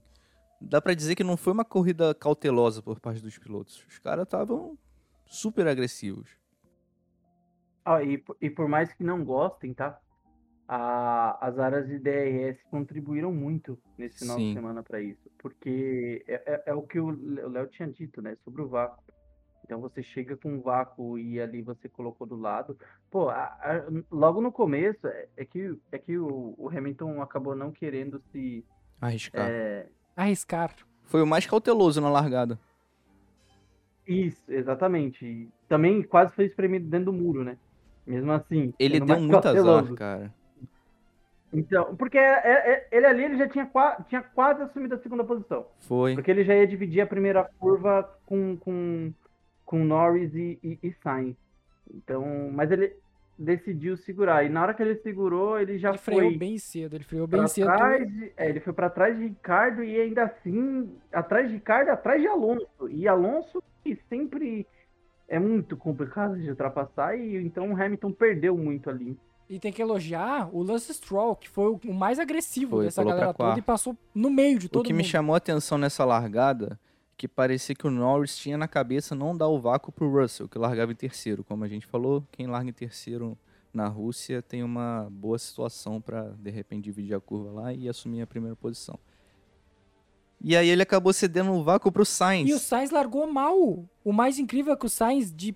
dá 0.61 0.81
para 0.81 0.93
dizer 0.93 1.15
que 1.15 1.23
não 1.23 1.37
foi 1.37 1.53
uma 1.53 1.65
corrida 1.65 2.13
cautelosa 2.13 2.81
por 2.81 2.99
parte 2.99 3.21
dos 3.21 3.37
pilotos. 3.37 3.85
Os 3.87 3.99
caras 3.99 4.23
estavam 4.23 4.77
super 5.25 5.67
agressivos. 5.67 6.37
Ah, 7.85 8.03
e, 8.03 8.23
e 8.41 8.49
por 8.49 8.67
mais 8.67 8.93
que 8.93 9.03
não 9.03 9.23
gostem, 9.23 9.73
tá? 9.73 9.99
A, 10.67 11.47
as 11.47 11.57
áreas 11.57 11.87
de 11.87 11.97
DRS 11.97 12.61
contribuíram 12.69 13.33
muito 13.33 13.79
nesse 13.97 14.19
final 14.19 14.37
Sim. 14.37 14.49
de 14.49 14.53
semana 14.53 14.83
para 14.83 15.01
isso. 15.01 15.29
Porque 15.39 16.23
é, 16.27 16.35
é, 16.45 16.63
é, 16.67 16.73
o 16.73 16.83
que 16.83 16.99
o 16.99 17.09
Léo 17.49 17.67
tinha 17.67 17.87
dito, 17.87 18.21
né? 18.21 18.35
Sobre 18.43 18.61
o 18.61 18.67
vácuo. 18.67 19.03
Então 19.63 19.79
você 19.79 20.01
chega 20.01 20.35
com 20.35 20.53
um 20.53 20.61
vácuo 20.61 21.17
e 21.17 21.39
ali 21.39 21.61
você 21.61 21.87
colocou 21.87 22.27
do 22.27 22.35
lado. 22.35 22.77
Pô, 23.09 23.29
a, 23.29 23.45
a, 23.45 23.85
logo 24.11 24.41
no 24.41 24.51
começo 24.51 25.07
é, 25.07 25.27
é, 25.37 25.45
que, 25.45 25.75
é 25.91 25.97
que 25.97 26.17
o, 26.17 26.55
o 26.57 26.69
Hamilton 26.69 27.21
acabou 27.21 27.55
não 27.55 27.71
querendo 27.71 28.21
se 28.31 28.65
arriscar. 28.99 29.47
É, 29.49 29.87
arriscar. 30.23 30.73
Foi 31.03 31.21
o 31.21 31.27
mais 31.27 31.45
cauteloso 31.45 31.99
na 32.01 32.09
largada. 32.09 32.59
Isso, 34.07 34.41
exatamente. 34.51 35.47
também 35.67 36.01
quase 36.01 36.33
foi 36.33 36.45
espremido 36.45 36.87
dentro 36.87 37.11
do 37.11 37.13
muro, 37.13 37.43
né? 37.43 37.57
Mesmo 38.05 38.31
assim. 38.31 38.73
Ele 38.79 38.99
deu 38.99 39.19
muito 39.19 39.31
cauteloso. 39.31 39.93
azar, 39.93 39.95
cara. 39.95 40.33
Então, 41.51 41.95
porque 41.95 42.17
é, 42.17 42.21
é, 42.21 42.71
é, 42.71 42.87
ele 42.91 43.05
ali 43.05 43.23
ele 43.23 43.37
já 43.37 43.47
tinha, 43.47 43.69
tinha 44.07 44.21
quase 44.21 44.61
assumido 44.61 44.95
a 44.95 44.99
segunda 44.99 45.23
posição. 45.23 45.65
Foi. 45.79 46.13
Porque 46.13 46.29
ele 46.29 46.43
já 46.43 46.55
ia 46.55 46.67
dividir 46.67 47.01
a 47.01 47.07
primeira 47.07 47.43
curva 47.59 48.07
com, 48.25 48.55
com, 48.57 49.11
com 49.65 49.83
Norris 49.83 50.33
e, 50.35 50.59
e, 50.63 50.79
e 50.81 50.93
Sainz. 51.03 51.35
Então, 51.91 52.51
mas 52.53 52.71
ele, 52.71 52.95
decidiu 53.39 53.95
segurar. 53.95 54.43
E 54.45 54.49
na 54.49 54.61
hora 54.61 54.73
que 54.73 54.83
ele 54.83 54.95
segurou, 54.95 55.57
ele 55.57 55.77
já 55.79 55.89
ele 55.89 55.97
foi. 55.97 56.15
freou 56.15 56.37
bem 56.37 56.57
cedo, 56.57 56.95
ele 56.95 57.03
freou 57.05 57.25
bem 57.25 57.47
cedo. 57.47 57.71
De, 58.05 58.33
é, 58.35 58.49
ele 58.49 58.59
foi 58.59 58.73
para 58.73 58.89
trás 58.89 59.17
de 59.17 59.23
Ricardo 59.23 59.83
e 59.83 59.99
ainda 59.99 60.23
assim, 60.23 60.91
atrás 61.11 61.47
de 61.47 61.55
Ricardo, 61.55 61.89
atrás 61.89 62.21
de 62.21 62.27
Alonso. 62.27 62.67
E 62.89 63.07
Alonso 63.07 63.63
que 63.81 63.97
sempre 64.09 64.67
é 65.27 65.39
muito 65.39 65.77
complicado 65.77 66.37
de 66.37 66.49
ultrapassar 66.49 67.17
e 67.17 67.37
então 67.37 67.71
o 67.71 67.81
Hamilton 67.81 68.11
perdeu 68.11 68.57
muito 68.57 68.89
ali. 68.89 69.17
E 69.49 69.57
tem 69.57 69.71
que 69.71 69.81
elogiar 69.81 70.47
o 70.53 70.61
Lance 70.61 70.93
Stroll, 70.93 71.35
que 71.35 71.49
foi 71.49 71.79
o 71.83 71.93
mais 71.93 72.19
agressivo 72.19 72.77
Foi, 72.77 72.85
dessa 72.85 73.03
galera 73.03 73.33
toda 73.33 73.57
e 73.57 73.61
passou 73.63 73.97
no 74.13 74.29
meio 74.29 74.59
de 74.59 74.67
O 74.67 74.69
todo 74.69 74.83
que 74.85 74.93
mundo. 74.93 75.01
me 75.01 75.07
chamou 75.07 75.33
a 75.33 75.37
atenção 75.37 75.77
nessa 75.77 76.05
largada, 76.05 76.79
que 77.19 77.27
parecia 77.27 77.75
que 77.75 77.85
o 77.85 77.91
Norris 77.91 78.37
tinha 78.37 78.57
na 78.57 78.65
cabeça 78.65 79.13
não 79.13 79.35
dar 79.35 79.49
o 79.49 79.59
vácuo 79.59 79.91
pro 79.91 80.09
Russell, 80.09 80.47
que 80.47 80.57
largava 80.57 80.93
em 80.93 80.95
terceiro. 80.95 81.43
Como 81.43 81.65
a 81.65 81.67
gente 81.67 81.85
falou, 81.85 82.23
quem 82.31 82.47
larga 82.47 82.69
em 82.69 82.73
terceiro 82.73 83.37
na 83.73 83.89
Rússia 83.89 84.41
tem 84.41 84.63
uma 84.63 85.09
boa 85.11 85.37
situação 85.37 85.99
para 85.99 86.29
de 86.39 86.49
repente 86.49 86.85
dividir 86.85 87.13
a 87.13 87.19
curva 87.19 87.51
lá 87.51 87.73
e 87.73 87.89
assumir 87.89 88.21
a 88.21 88.27
primeira 88.27 88.55
posição. 88.55 88.97
E 90.39 90.55
aí 90.55 90.69
ele 90.69 90.81
acabou 90.81 91.11
cedendo 91.11 91.51
o 91.51 91.61
vácuo 91.61 91.91
pro 91.91 92.05
Sainz. 92.05 92.49
E 92.49 92.53
o 92.53 92.57
Sainz 92.57 92.89
largou 92.89 93.29
mal. 93.29 93.83
O 94.01 94.13
mais 94.13 94.39
incrível 94.39 94.71
é 94.71 94.77
que 94.77 94.85
o 94.85 94.89
Sainz, 94.89 95.35
de 95.35 95.53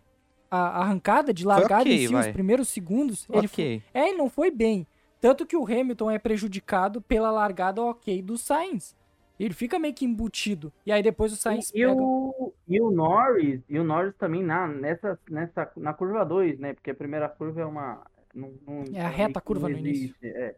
arrancada, 0.51 1.33
de 1.33 1.45
largada 1.45 1.83
ok, 1.83 1.93
em 1.93 1.99
si, 1.99 2.05
os 2.07 2.11
vai. 2.11 2.33
primeiros 2.33 2.67
segundos, 2.67 3.25
ele 3.31 3.47
foi, 3.47 3.81
é, 3.93 4.11
não 4.11 4.29
foi 4.29 4.51
bem. 4.51 4.85
Tanto 5.21 5.45
que 5.45 5.55
o 5.55 5.63
Hamilton 5.63 6.11
é 6.11 6.19
prejudicado 6.19 7.01
pela 7.01 7.31
largada 7.31 7.81
ok 7.81 8.21
do 8.21 8.37
Sainz. 8.37 8.93
Ele 9.39 9.53
fica 9.53 9.79
meio 9.79 9.93
que 9.93 10.05
embutido. 10.05 10.71
E 10.85 10.91
aí 10.91 11.01
depois 11.01 11.33
o 11.33 11.35
Sainz 11.35 11.69
E, 11.69 11.79
pega. 11.79 11.93
o, 11.93 12.53
e 12.67 12.79
o 12.79 12.91
Norris, 12.91 13.61
e 13.67 13.79
o 13.79 13.83
Norris 13.83 14.15
também 14.15 14.43
na, 14.43 14.67
nessa, 14.67 15.19
nessa, 15.29 15.71
na 15.75 15.93
curva 15.93 16.23
2, 16.23 16.59
né? 16.59 16.73
Porque 16.73 16.91
a 16.91 16.95
primeira 16.95 17.27
curva 17.27 17.61
é 17.61 17.65
uma. 17.65 18.05
Não, 18.33 18.53
não- 18.65 18.83
É 18.93 19.01
a 19.01 19.09
reta 19.09 19.41
curva 19.41 19.67
no 19.69 19.77
início. 19.77 20.15
é. 20.23 20.55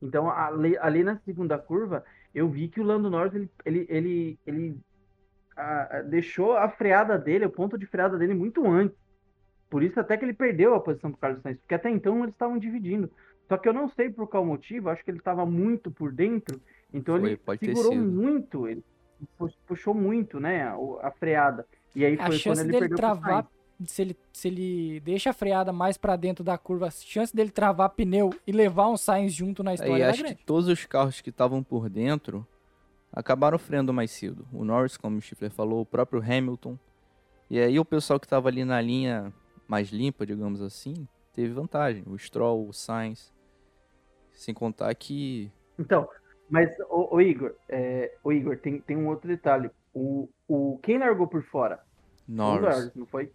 Então, 0.00 0.28
ali, 0.30 0.76
ali 0.78 1.04
na 1.04 1.16
segunda 1.18 1.56
curva, 1.56 2.04
eu 2.34 2.48
vi 2.48 2.68
que 2.68 2.80
o 2.80 2.84
Lando 2.84 3.08
Norris, 3.08 3.34
ele, 3.34 3.50
ele, 3.64 3.86
ele, 3.88 4.38
ele 4.46 4.80
ah, 5.56 6.02
deixou 6.08 6.56
a 6.56 6.68
freada 6.68 7.16
dele, 7.16 7.46
o 7.46 7.50
ponto 7.50 7.78
de 7.78 7.86
freada 7.86 8.18
dele 8.18 8.34
muito 8.34 8.66
antes. 8.66 8.96
Por 9.70 9.82
isso 9.82 9.98
até 10.00 10.16
que 10.16 10.24
ele 10.24 10.32
perdeu 10.34 10.74
a 10.74 10.80
posição 10.80 11.10
pro 11.10 11.20
Carlos 11.20 11.40
Sainz, 11.42 11.58
porque 11.58 11.74
até 11.74 11.88
então 11.88 12.20
eles 12.22 12.34
estavam 12.34 12.58
dividindo. 12.58 13.10
Só 13.48 13.56
que 13.56 13.68
eu 13.68 13.72
não 13.72 13.88
sei 13.88 14.10
por 14.10 14.26
qual 14.28 14.44
motivo, 14.44 14.88
acho 14.90 15.04
que 15.04 15.10
ele 15.10 15.18
estava 15.18 15.46
muito 15.46 15.90
por 15.90 16.12
dentro, 16.12 16.60
então 16.92 17.18
Foi, 17.18 17.30
ele 17.30 17.40
segurou 17.58 17.94
muito, 17.96 18.68
ele 18.68 18.84
pu- 19.38 19.50
puxou 19.66 19.94
muito, 19.94 20.38
né, 20.40 20.62
a, 20.64 20.74
a 21.02 21.10
freada. 21.12 21.66
E 21.94 22.04
aí 22.04 22.14
A 22.14 22.26
foi 22.26 22.26
quando 22.26 22.38
chance 22.38 22.60
ele 22.62 22.68
dele 22.68 22.78
perdeu 22.80 22.96
travar, 22.96 23.46
se 23.84 24.02
ele, 24.02 24.16
se 24.32 24.48
ele 24.48 25.00
deixa 25.00 25.30
a 25.30 25.32
freada 25.32 25.72
mais 25.72 25.96
pra 25.96 26.16
dentro 26.16 26.44
da 26.44 26.56
curva, 26.56 26.86
a 26.86 26.90
chance 26.90 27.34
dele 27.34 27.50
travar 27.50 27.90
pneu 27.90 28.30
e 28.46 28.52
levar 28.52 28.88
um 28.88 28.96
Sainz 28.96 29.32
junto 29.32 29.62
na 29.62 29.74
história 29.74 30.02
era 30.04 30.10
acho 30.12 30.22
grande. 30.22 30.36
que 30.36 30.44
todos 30.44 30.68
os 30.68 30.84
carros 30.86 31.20
que 31.20 31.30
estavam 31.30 31.62
por 31.62 31.88
dentro 31.90 32.46
acabaram 33.12 33.58
freando 33.58 33.92
mais 33.92 34.10
cedo. 34.10 34.46
O 34.52 34.64
Norris, 34.64 34.96
como 34.96 35.18
o 35.18 35.20
Stifler 35.20 35.50
falou, 35.50 35.82
o 35.82 35.86
próprio 35.86 36.22
Hamilton. 36.22 36.78
E 37.50 37.58
aí 37.58 37.78
o 37.78 37.84
pessoal 37.84 38.18
que 38.18 38.24
estava 38.26 38.48
ali 38.48 38.64
na 38.64 38.80
linha 38.80 39.32
mais 39.68 39.90
limpa, 39.90 40.24
digamos 40.24 40.62
assim, 40.62 41.06
teve 41.34 41.52
vantagem. 41.52 42.04
O 42.06 42.16
Stroll, 42.18 42.66
o 42.68 42.72
Sainz. 42.72 43.30
Sem 44.32 44.54
contar 44.54 44.94
que 44.94 45.50
Então, 45.78 46.08
mas 46.52 46.68
o, 46.90 47.18
Igor, 47.18 47.54
é, 47.66 48.14
o 48.22 48.30
Igor, 48.30 48.58
tem, 48.58 48.78
tem 48.78 48.94
um 48.94 49.08
outro 49.08 49.26
detalhe. 49.26 49.70
O, 49.94 50.28
o, 50.46 50.78
quem 50.82 50.98
largou 50.98 51.26
por 51.26 51.42
fora? 51.44 51.80
O 52.28 52.32
Norris. 52.32 52.94
não 52.94 53.06
foi? 53.06 53.32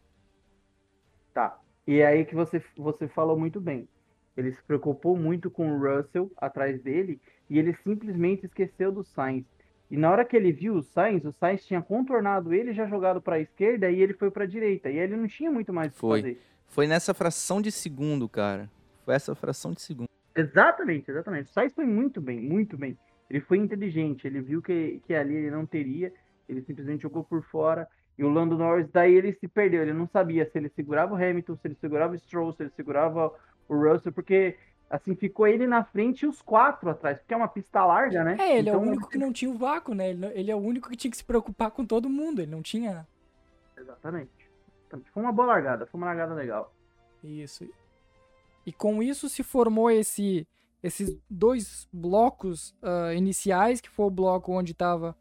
Tá. 1.33 1.59
E 1.87 1.97
é 1.97 2.05
aí 2.05 2.25
que 2.25 2.35
você, 2.35 2.61
você 2.77 3.07
falou 3.07 3.35
muito 3.35 3.59
bem. 3.59 3.89
Ele 4.37 4.51
se 4.51 4.61
preocupou 4.61 5.17
muito 5.17 5.49
com 5.49 5.67
o 5.71 5.79
Russell 5.79 6.31
atrás 6.37 6.79
dele 6.83 7.19
e 7.49 7.57
ele 7.57 7.73
simplesmente 7.83 8.45
esqueceu 8.45 8.91
do 8.91 9.03
Sainz. 9.03 9.47
E 9.89 9.97
na 9.97 10.11
hora 10.11 10.23
que 10.23 10.37
ele 10.37 10.51
viu 10.51 10.75
o 10.75 10.83
Sainz, 10.83 11.25
o 11.25 11.31
Sainz 11.31 11.65
tinha 11.65 11.81
contornado 11.81 12.53
ele, 12.53 12.71
já 12.71 12.85
jogado 12.85 13.19
para 13.19 13.37
a 13.37 13.39
esquerda 13.39 13.89
e 13.89 13.99
ele 13.99 14.13
foi 14.13 14.29
para 14.29 14.43
a 14.43 14.47
direita. 14.47 14.91
E 14.91 14.99
ele 14.99 15.17
não 15.17 15.27
tinha 15.27 15.49
muito 15.49 15.73
mais 15.73 15.87
o 15.87 15.93
que 15.95 15.99
Foi. 15.99 16.21
fazer. 16.21 16.41
Foi 16.67 16.85
nessa 16.85 17.15
fração 17.15 17.63
de 17.63 17.71
segundo, 17.71 18.29
cara. 18.29 18.69
Foi 19.03 19.15
essa 19.15 19.33
fração 19.33 19.71
de 19.71 19.81
segundo. 19.81 20.07
Exatamente, 20.35 21.09
exatamente. 21.09 21.49
O 21.49 21.53
Sainz 21.53 21.73
foi 21.73 21.87
muito 21.87 22.21
bem, 22.21 22.39
muito 22.39 22.77
bem. 22.77 22.95
Ele 23.29 23.41
foi 23.41 23.57
inteligente, 23.57 24.25
ele 24.25 24.41
viu 24.41 24.61
que, 24.61 25.01
que 25.05 25.13
ali 25.13 25.35
ele 25.35 25.51
não 25.51 25.65
teria, 25.65 26.13
ele 26.47 26.61
simplesmente 26.61 27.03
jogou 27.03 27.23
por 27.23 27.43
fora. 27.43 27.87
E 28.17 28.23
o 28.23 28.29
Lando 28.29 28.57
Norris, 28.57 28.89
daí 28.91 29.13
ele 29.13 29.33
se 29.33 29.47
perdeu, 29.47 29.81
ele 29.81 29.93
não 29.93 30.07
sabia 30.07 30.49
se 30.49 30.57
ele 30.57 30.69
segurava 30.69 31.13
o 31.13 31.17
Hamilton, 31.17 31.55
se 31.55 31.67
ele 31.67 31.77
segurava 31.79 32.13
o 32.13 32.19
Stroll, 32.19 32.53
se 32.53 32.63
ele 32.63 32.71
segurava 32.75 33.31
o 33.67 33.75
Russell, 33.75 34.11
porque 34.11 34.57
assim 34.89 35.15
ficou 35.15 35.45
ele 35.45 35.67
na 35.67 35.83
frente 35.83 36.23
e 36.23 36.27
os 36.27 36.41
quatro 36.41 36.89
atrás, 36.89 37.19
porque 37.19 37.33
é 37.33 37.37
uma 37.37 37.47
pista 37.47 37.85
larga, 37.85 38.23
né? 38.23 38.37
É, 38.39 38.57
ele 38.57 38.69
é 38.69 38.71
Então, 38.71 38.81
o 38.81 38.87
único 38.87 39.09
que 39.09 39.17
não 39.17 39.31
tinha 39.31 39.51
o 39.51 39.57
vácuo, 39.57 39.93
né? 39.93 40.09
Ele, 40.09 40.25
ele 40.27 40.51
é 40.51 40.55
o 40.55 40.59
único 40.59 40.89
que 40.89 40.95
tinha 40.95 41.11
que 41.11 41.17
se 41.17 41.25
preocupar 41.25 41.69
com 41.71 41.85
todo 41.85 42.09
mundo. 42.09 42.41
Ele 42.41 42.51
não 42.51 42.61
tinha 42.61 43.05
Exatamente. 43.77 44.49
Exatamente. 44.81 45.11
Foi 45.11 45.21
uma 45.21 45.31
boa 45.31 45.47
largada, 45.47 45.85
foi 45.85 45.99
uma 45.99 46.07
largada 46.07 46.33
legal. 46.33 46.73
isso. 47.23 47.69
E 48.65 48.73
com 48.73 49.01
isso 49.01 49.29
se 49.29 49.43
formou 49.43 49.89
esse, 49.89 50.47
esses 50.81 51.17
dois 51.29 51.87
blocos 51.91 52.75
ah, 52.81 53.13
iniciais, 53.13 53.81
que 53.81 53.89
foi 53.89 54.05
o 54.05 54.11
bloco 54.11 54.51
onde 54.51 54.71
estava 54.71 55.15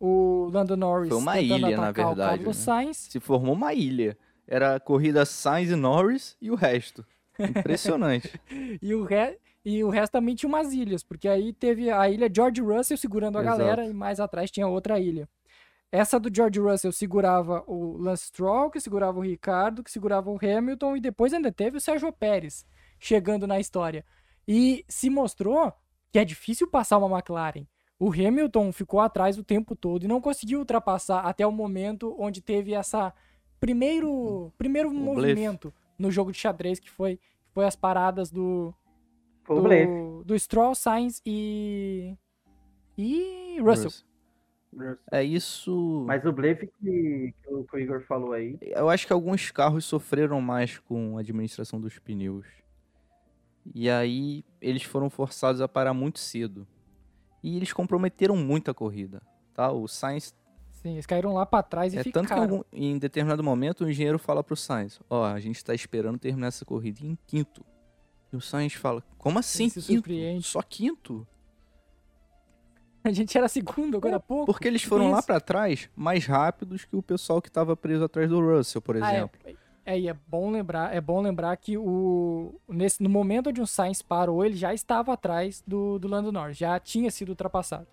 o 0.00 0.50
Lando 0.52 0.76
Norris 0.76 1.10
Foi 1.10 1.18
uma 1.18 1.40
ilha, 1.40 1.76
na 1.76 1.92
verdade, 1.92 2.16
Carlos 2.16 2.58
né? 2.58 2.64
Sainz. 2.64 2.96
Se 3.08 3.20
formou 3.20 3.54
uma 3.54 3.72
ilha. 3.72 4.18
Era 4.48 4.74
a 4.74 4.80
corrida 4.80 5.24
Sainz 5.24 5.70
e 5.70 5.76
Norris 5.76 6.36
e 6.42 6.50
o 6.50 6.56
resto. 6.56 7.06
Impressionante. 7.38 8.28
E 8.82 8.94
o, 8.94 9.04
re... 9.04 9.38
e 9.64 9.84
o 9.84 9.90
resto 9.90 10.12
também 10.12 10.34
tinha 10.34 10.48
umas 10.48 10.72
ilhas, 10.72 11.04
porque 11.04 11.28
aí 11.28 11.52
teve 11.52 11.90
a 11.90 12.10
ilha 12.10 12.28
George 12.34 12.60
Russell 12.60 12.96
segurando 12.96 13.38
a 13.38 13.42
Exato. 13.42 13.58
galera 13.58 13.86
e 13.86 13.92
mais 13.92 14.18
atrás 14.18 14.50
tinha 14.50 14.66
outra 14.66 14.98
ilha. 14.98 15.28
Essa 15.90 16.18
do 16.18 16.34
George 16.34 16.58
Russell 16.58 16.90
segurava 16.90 17.62
o 17.66 17.96
Lance 17.98 18.24
Stroll, 18.24 18.70
que 18.70 18.80
segurava 18.80 19.18
o 19.18 19.22
Ricardo, 19.22 19.84
que 19.84 19.90
segurava 19.90 20.30
o 20.30 20.38
Hamilton, 20.42 20.96
e 20.96 21.00
depois 21.00 21.32
ainda 21.32 21.52
teve 21.52 21.76
o 21.76 21.80
Sérgio 21.80 22.12
Pérez 22.12 22.66
chegando 22.98 23.46
na 23.46 23.60
história. 23.60 24.04
E 24.46 24.84
se 24.88 25.08
mostrou 25.10 25.72
que 26.10 26.18
é 26.18 26.24
difícil 26.24 26.68
passar 26.68 26.98
uma 26.98 27.16
McLaren. 27.18 27.66
O 27.98 28.10
Hamilton 28.12 28.72
ficou 28.72 29.00
atrás 29.00 29.38
o 29.38 29.44
tempo 29.44 29.76
todo 29.76 30.04
e 30.04 30.08
não 30.08 30.20
conseguiu 30.20 30.58
ultrapassar 30.58 31.20
até 31.20 31.46
o 31.46 31.52
momento 31.52 32.14
onde 32.18 32.40
teve 32.42 32.74
essa 32.74 33.14
primeiro 33.60 34.52
primeiro 34.58 34.90
blefe. 34.90 35.04
movimento 35.04 35.72
no 35.98 36.10
jogo 36.10 36.32
de 36.32 36.38
xadrez 36.38 36.80
que 36.80 36.90
foi 36.90 37.18
foi 37.52 37.64
as 37.64 37.76
paradas 37.76 38.30
do 38.30 38.74
Foi 39.44 39.60
blefe. 39.60 39.86
do, 39.92 40.24
do 40.24 40.38
Stroll, 40.38 40.74
Sainz 40.74 41.22
e 41.24 42.16
e 42.98 43.58
Russell. 43.60 43.84
Russell. 43.84 44.06
É 45.10 45.22
isso. 45.22 46.04
Mas 46.06 46.24
o 46.24 46.32
blefe 46.32 46.66
que, 46.66 47.34
que 47.42 47.50
o 47.50 47.78
Igor 47.78 48.00
falou 48.02 48.32
aí, 48.32 48.56
Eu 48.62 48.88
acho 48.88 49.06
que 49.06 49.12
alguns 49.12 49.50
carros 49.50 49.84
sofreram 49.84 50.40
mais 50.40 50.78
com 50.78 51.16
a 51.16 51.20
administração 51.20 51.78
dos 51.80 51.98
pneus. 51.98 52.46
E 53.74 53.88
aí 53.88 54.44
eles 54.60 54.82
foram 54.82 55.08
forçados 55.10 55.60
a 55.60 55.68
parar 55.68 55.94
muito 55.94 56.18
cedo. 56.18 56.66
E 57.42 57.56
eles 57.56 57.72
comprometeram 57.72 58.36
muito 58.36 58.70
a 58.70 58.74
corrida. 58.74 59.20
Tá? 59.54 59.70
O 59.70 59.86
Sainz. 59.88 60.34
Sim, 60.70 60.92
eles 60.94 61.06
caíram 61.06 61.34
lá 61.34 61.46
pra 61.46 61.62
trás 61.62 61.92
e 61.94 61.98
É 61.98 62.02
tanto 62.04 62.12
que 62.12 62.18
em, 62.18 62.22
ficaram. 62.22 62.42
algum- 62.42 62.62
em 62.72 62.98
determinado 62.98 63.42
momento 63.44 63.84
o 63.84 63.90
engenheiro 63.90 64.18
fala 64.18 64.42
pro 64.42 64.56
Sainz: 64.56 65.00
Ó, 65.08 65.24
a 65.24 65.38
gente 65.38 65.64
tá 65.64 65.74
esperando 65.74 66.18
terminar 66.18 66.48
essa 66.48 66.64
corrida 66.64 67.00
em 67.04 67.16
quinto. 67.26 67.64
E 68.32 68.36
o 68.36 68.40
Sainz 68.40 68.72
fala: 68.74 69.02
Como 69.18 69.38
assim? 69.38 69.68
se 69.68 69.80
Quinto? 69.80 69.94
surpreende. 69.94 70.44
Só 70.46 70.62
quinto? 70.62 71.26
A 73.04 73.10
gente 73.10 73.36
era 73.36 73.48
segundo 73.48 73.96
agora 73.96 74.16
há 74.16 74.20
pouco. 74.20 74.46
Porque 74.46 74.66
eles 74.68 74.82
foram 74.84 75.10
lá 75.10 75.18
Isso. 75.18 75.26
pra 75.26 75.40
trás 75.40 75.90
mais 75.96 76.24
rápidos 76.24 76.84
que 76.84 76.94
o 76.94 77.02
pessoal 77.02 77.42
que 77.42 77.50
tava 77.50 77.76
preso 77.76 78.04
atrás 78.04 78.28
do 78.28 78.40
Russell, 78.40 78.80
por 78.80 78.96
Ah, 79.02 79.12
é. 79.12 79.28
É, 79.84 79.98
e 79.98 80.08
é 80.08 80.14
bom 80.14 80.50
lembrar, 80.50 80.94
é 80.94 81.00
bom 81.00 81.20
lembrar 81.20 81.56
que 81.56 81.76
o 81.76 82.54
nesse 82.68 83.02
no 83.02 83.08
momento 83.08 83.48
onde 83.50 83.60
o 83.60 83.66
Sainz 83.66 84.00
parou, 84.00 84.44
ele 84.44 84.56
já 84.56 84.72
estava 84.72 85.12
atrás 85.12 85.62
do, 85.66 85.98
do 85.98 86.06
Lando 86.06 86.30
Norris, 86.30 86.56
já 86.56 86.78
tinha 86.78 87.10
sido 87.10 87.30
ultrapassado. 87.30 87.86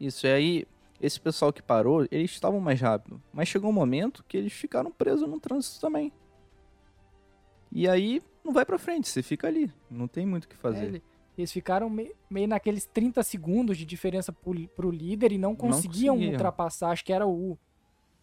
Isso, 0.00 0.26
e 0.26 0.30
aí, 0.32 0.66
esse 1.00 1.20
pessoal 1.20 1.52
que 1.52 1.62
parou, 1.62 2.06
eles 2.10 2.32
estavam 2.32 2.58
mais 2.60 2.80
rápido. 2.80 3.22
Mas 3.32 3.48
chegou 3.48 3.70
um 3.70 3.72
momento 3.72 4.24
que 4.26 4.36
eles 4.36 4.52
ficaram 4.52 4.90
presos 4.90 5.28
no 5.28 5.38
trânsito 5.38 5.80
também. 5.80 6.12
E 7.70 7.88
aí, 7.88 8.22
não 8.44 8.52
vai 8.52 8.64
pra 8.64 8.78
frente, 8.78 9.08
você 9.08 9.22
fica 9.22 9.46
ali. 9.46 9.72
Não 9.90 10.08
tem 10.08 10.26
muito 10.26 10.44
o 10.44 10.48
que 10.48 10.54
É, 10.54 10.58
fazer. 10.58 10.84
ele- 10.86 11.02
eles 11.36 11.52
ficaram 11.52 11.88
me- 11.90 12.12
meio 12.30 12.48
naqueles 12.48 12.86
30 12.86 13.22
segundos 13.22 13.76
de 13.76 13.84
diferença 13.84 14.32
pro, 14.32 14.66
pro 14.68 14.90
líder 14.90 15.32
e 15.32 15.38
não 15.38 15.54
conseguiam 15.54 16.14
conseguiam. 16.14 16.32
ultrapassar. 16.32 16.90
Acho 16.90 17.04
que 17.04 17.12
era 17.12 17.26
o, 17.26 17.58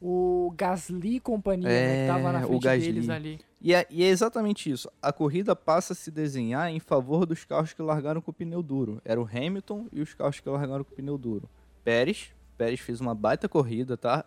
o 0.02 0.54
Gasly 0.58 1.16
e 1.16 1.20
companhia 1.20 1.70
né, 1.70 2.02
que 2.02 2.08
tava 2.12 2.32
na 2.32 2.42
É, 2.42 2.46
frente 2.46 2.64
Gasly. 2.64 2.92
deles 2.94 3.10
ali. 3.10 3.40
E, 3.62 3.74
é, 3.74 3.88
e 3.90 4.04
é 4.04 4.08
exatamente 4.08 4.70
isso. 4.70 4.90
A 5.02 5.14
corrida 5.14 5.56
passa 5.56 5.94
a 5.94 5.96
se 5.96 6.12
desenhar 6.12 6.70
em 6.70 6.80
favor 6.80 7.26
dos 7.26 7.46
carros 7.46 7.72
que 7.74 7.82
largaram 7.82 8.22
com 8.22 8.32
o 8.32 8.34
pneu 8.34 8.62
duro. 8.62 9.02
Era 9.06 9.22
o 9.22 9.26
Hamilton 9.28 9.88
e 9.92 10.02
os 10.02 10.14
carros 10.14 10.40
que 10.40 10.50
largaram 10.50 10.84
com 10.84 10.92
o 10.92 10.96
pneu 10.96 11.18
duro. 11.18 11.50
Pérez, 11.84 12.32
Pérez 12.58 12.80
fez 12.82 13.00
uma 13.00 13.16
baita 13.16 13.48
corrida, 13.48 13.96
tá? 13.96 14.26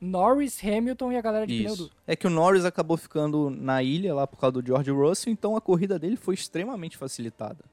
Norris, 0.00 0.62
Hamilton 0.62 1.12
e 1.12 1.16
a 1.16 1.22
galera 1.22 1.46
de 1.46 1.56
pneu 1.56 1.72
Isso. 1.72 1.82
duro. 1.84 1.94
É 2.06 2.14
que 2.14 2.26
o 2.26 2.30
Norris 2.30 2.64
acabou 2.66 2.96
ficando 2.96 3.48
na 3.48 3.82
ilha 3.82 4.14
lá 4.14 4.26
por 4.26 4.38
causa 4.38 4.60
do 4.60 4.66
George 4.66 4.90
Russell, 4.90 5.32
então 5.32 5.56
a 5.56 5.60
corrida 5.60 5.98
dele 5.98 6.16
foi 6.16 6.34
extremamente 6.34 6.96
facilitada. 6.98 7.64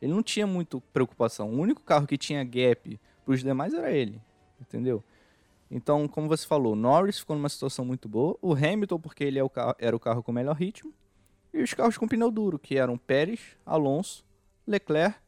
Ele 0.00 0.12
não 0.12 0.22
tinha 0.22 0.46
muito 0.46 0.80
preocupação. 0.92 1.48
O 1.50 1.58
único 1.58 1.82
carro 1.82 2.06
que 2.06 2.18
tinha 2.18 2.44
gap 2.44 3.00
pros 3.24 3.42
demais 3.42 3.72
era 3.72 3.90
ele, 3.90 4.20
entendeu? 4.60 5.02
Então, 5.70 6.08
como 6.08 6.28
você 6.28 6.46
falou, 6.46 6.74
Norris 6.74 7.18
ficou 7.18 7.36
numa 7.36 7.48
situação 7.48 7.84
muito 7.84 8.08
boa, 8.08 8.38
o 8.40 8.54
Hamilton, 8.54 8.98
porque 8.98 9.24
ele 9.24 9.38
é 9.38 9.44
o 9.44 9.50
era 9.78 9.94
o 9.94 10.00
carro 10.00 10.22
com 10.22 10.32
o 10.32 10.34
melhor 10.34 10.56
ritmo, 10.56 10.92
e 11.52 11.62
os 11.62 11.74
carros 11.74 11.98
com 11.98 12.08
pneu 12.08 12.30
duro, 12.30 12.58
que 12.58 12.76
eram 12.76 12.96
Pérez, 12.96 13.56
Alonso, 13.64 14.24
Leclerc 14.66 15.18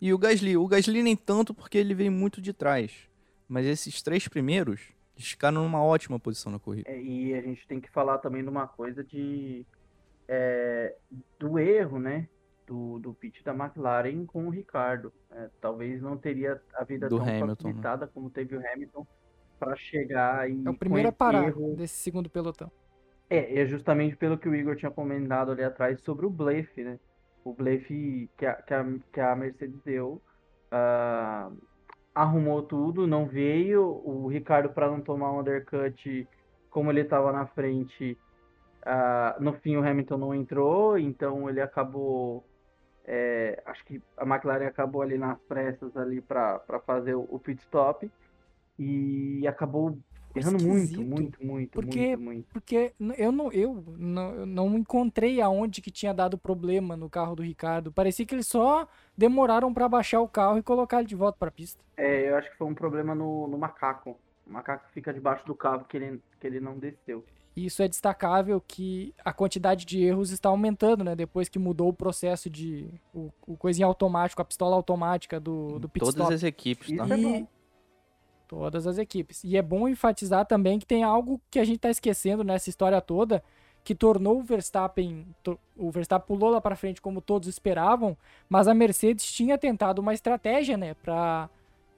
e 0.00 0.12
o 0.12 0.18
Gasly. 0.18 0.56
O 0.56 0.66
Gasly 0.66 1.02
nem 1.02 1.16
tanto 1.16 1.54
porque 1.54 1.78
ele 1.78 1.94
veio 1.94 2.10
muito 2.10 2.40
de 2.40 2.52
trás, 2.52 3.08
mas 3.48 3.66
esses 3.66 4.02
três 4.02 4.26
primeiros 4.26 4.92
eles 5.16 5.30
ficaram 5.30 5.62
numa 5.62 5.82
ótima 5.82 6.18
posição 6.18 6.50
na 6.50 6.58
corrida. 6.58 6.90
É, 6.90 7.00
e 7.00 7.34
a 7.34 7.40
gente 7.40 7.66
tem 7.66 7.80
que 7.80 7.90
falar 7.90 8.18
também 8.18 8.42
de 8.42 8.48
uma 8.48 8.66
coisa 8.66 9.04
de 9.04 9.64
é, 10.26 10.96
do 11.38 11.58
erro, 11.58 12.00
né? 12.00 12.28
Do, 12.66 12.98
do 13.00 13.12
pit 13.12 13.44
da 13.44 13.52
McLaren 13.52 14.24
com 14.24 14.46
o 14.46 14.50
Ricardo. 14.50 15.12
É, 15.30 15.50
talvez 15.60 16.00
não 16.00 16.16
teria 16.16 16.60
a 16.74 16.84
vida 16.84 17.08
Do 17.08 17.18
tão 17.18 17.28
Hamilton, 17.28 17.46
né? 17.46 17.54
facilitada 17.56 18.06
como 18.06 18.30
teve 18.30 18.56
o 18.56 18.72
Hamilton 18.72 19.06
para 19.62 19.76
chegar 19.76 20.50
e 20.50 20.56
É 20.64 20.70
o 20.70 20.74
primeiro 20.74 21.08
a 21.08 21.12
parar 21.12 21.44
erro. 21.46 21.76
desse 21.76 21.94
segundo 22.02 22.28
pelotão. 22.30 22.70
É, 23.30 23.60
é 23.62 23.66
justamente 23.66 24.16
pelo 24.16 24.38
que 24.38 24.48
o 24.48 24.54
Igor 24.54 24.76
tinha 24.76 24.90
comentado 24.90 25.52
ali 25.52 25.62
atrás 25.64 26.00
sobre 26.02 26.26
o 26.26 26.30
blefe, 26.30 26.84
né? 26.84 26.98
O 27.44 27.54
blefe 27.54 28.30
que 28.36 28.46
a, 28.46 28.54
que 28.62 28.74
a, 28.74 28.84
que 29.12 29.20
a 29.20 29.36
Mercedes 29.36 29.80
deu. 29.82 30.22
ah, 30.70 31.50
arrumou 32.14 32.62
tudo, 32.64 33.06
não 33.06 33.26
veio. 33.28 33.82
O 34.04 34.28
Ricardo, 34.28 34.72
para 34.74 34.90
não 34.90 35.02
tomar 35.02 35.32
um 35.32 35.40
undercut, 35.40 36.28
como 36.70 36.90
ele 36.92 37.02
estava 37.02 37.32
na 37.32 37.46
frente, 37.48 38.18
ah, 38.84 39.36
no 39.40 39.54
fim 39.54 39.76
o 39.76 39.84
Hamilton 39.86 40.18
não 40.18 40.34
entrou, 40.34 40.98
então 40.98 41.48
ele 41.50 41.60
acabou. 41.60 42.46
é, 43.04 43.62
acho 43.66 43.84
que 43.86 44.02
a 44.16 44.24
McLaren 44.26 44.66
acabou 44.66 45.02
ali 45.02 45.18
nas 45.18 45.38
pressas 45.48 45.96
ali 45.96 46.20
para 46.22 46.60
fazer 46.86 47.14
o, 47.16 47.22
o 47.30 47.38
pit 47.40 47.60
stop 47.62 48.10
e 48.78 49.46
acabou 49.46 49.98
errando 50.34 50.64
muito, 50.64 50.82
esquisito, 50.84 51.02
muito, 51.06 51.44
muito, 51.46 51.70
porque- 51.72 52.16
muito, 52.16 52.20
muito. 52.22 52.46
Porque 52.52 52.92
eu 53.18 53.30
não, 53.32 53.52
eu 53.52 53.84
não, 53.98 54.34
eu 54.34 54.46
não 54.46 54.78
encontrei 54.78 55.40
aonde 55.40 55.82
que 55.82 55.90
tinha 55.90 56.14
dado 56.14 56.38
problema 56.38 56.96
no 56.96 57.08
carro 57.10 57.36
do 57.36 57.42
Ricardo. 57.42 57.92
Parecia 57.92 58.24
que 58.24 58.34
eles 58.34 58.46
só 58.46 58.88
demoraram 59.16 59.72
pra 59.74 59.88
baixar 59.88 60.20
o 60.20 60.28
carro 60.28 60.58
e 60.58 60.62
colocar 60.62 60.98
ele 61.00 61.08
de 61.08 61.14
volta 61.16 61.36
pra 61.38 61.50
pista. 61.50 61.82
É, 61.96 62.30
eu 62.30 62.36
acho 62.36 62.50
que 62.50 62.56
foi 62.56 62.66
um 62.66 62.74
problema 62.74 63.14
no, 63.14 63.46
no 63.46 63.58
macaco. 63.58 64.16
O 64.46 64.52
macaco 64.52 64.84
fica 64.92 65.12
debaixo 65.12 65.46
do 65.46 65.54
carro 65.54 65.84
que 65.84 65.96
ele, 65.96 66.20
que 66.40 66.46
ele 66.46 66.60
não 66.60 66.78
desceu. 66.78 67.24
E 67.54 67.66
isso 67.66 67.82
é 67.82 67.86
destacável 67.88 68.58
que 68.66 69.14
a 69.22 69.30
quantidade 69.30 69.84
de 69.84 70.02
erros 70.02 70.30
está 70.30 70.48
aumentando, 70.48 71.04
né? 71.04 71.14
Depois 71.14 71.50
que 71.50 71.58
mudou 71.58 71.90
o 71.90 71.92
processo 71.92 72.48
de 72.48 72.88
o, 73.12 73.30
o 73.46 73.58
coisinha 73.58 73.86
automático, 73.86 74.40
a 74.40 74.44
pistola 74.44 74.74
automática 74.74 75.38
do, 75.38 75.78
do 75.78 75.86
pit 75.86 76.00
Todas 76.00 76.14
stop. 76.14 76.32
as 76.34 76.42
equipes, 76.42 76.96
tá? 76.96 77.04
É 77.14 77.18
E. 77.18 77.46
todas 78.52 78.86
as 78.86 78.98
equipes. 78.98 79.42
E 79.44 79.56
é 79.56 79.62
bom 79.62 79.88
enfatizar 79.88 80.44
também 80.44 80.78
que 80.78 80.84
tem 80.84 81.02
algo 81.02 81.40
que 81.50 81.58
a 81.58 81.64
gente 81.64 81.78
tá 81.78 81.88
esquecendo 81.88 82.44
nessa 82.44 82.68
história 82.68 83.00
toda, 83.00 83.42
que 83.82 83.94
tornou 83.94 84.40
o 84.40 84.42
Verstappen, 84.42 85.26
o 85.74 85.90
Verstappen 85.90 86.26
pulou 86.28 86.50
lá 86.50 86.60
para 86.60 86.76
frente 86.76 87.00
como 87.00 87.22
todos 87.22 87.48
esperavam, 87.48 88.14
mas 88.50 88.68
a 88.68 88.74
Mercedes 88.74 89.32
tinha 89.32 89.56
tentado 89.56 90.02
uma 90.02 90.12
estratégia, 90.12 90.76
né, 90.76 90.92
para 91.02 91.48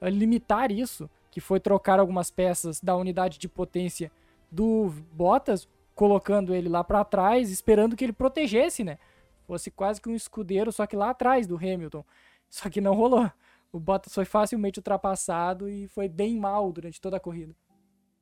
limitar 0.03 0.71
isso, 0.71 1.09
que 1.29 1.41
foi 1.41 1.59
trocar 1.59 1.99
algumas 1.99 2.31
peças 2.31 2.79
da 2.79 2.95
unidade 2.95 3.37
de 3.37 3.49
potência 3.49 4.09
do 4.49 4.93
Bottas, 5.11 5.67
colocando 5.93 6.55
ele 6.55 6.69
lá 6.69 6.85
para 6.85 7.03
trás, 7.03 7.51
esperando 7.51 7.97
que 7.97 8.05
ele 8.05 8.13
protegesse, 8.13 8.81
né? 8.83 8.97
Fosse 9.45 9.69
quase 9.69 10.01
que 10.01 10.09
um 10.09 10.15
escudeiro, 10.15 10.71
só 10.71 10.87
que 10.87 10.95
lá 10.95 11.09
atrás 11.09 11.45
do 11.47 11.57
Hamilton. 11.57 12.03
Só 12.49 12.69
que 12.69 12.79
não 12.79 12.93
rolou. 12.95 13.29
O 13.75 13.79
Bottas 13.79 14.13
foi 14.13 14.23
facilmente 14.23 14.79
ultrapassado 14.79 15.67
e 15.67 15.85
foi 15.89 16.07
bem 16.07 16.39
mal 16.39 16.71
durante 16.71 17.01
toda 17.01 17.17
a 17.17 17.19
corrida. 17.19 17.53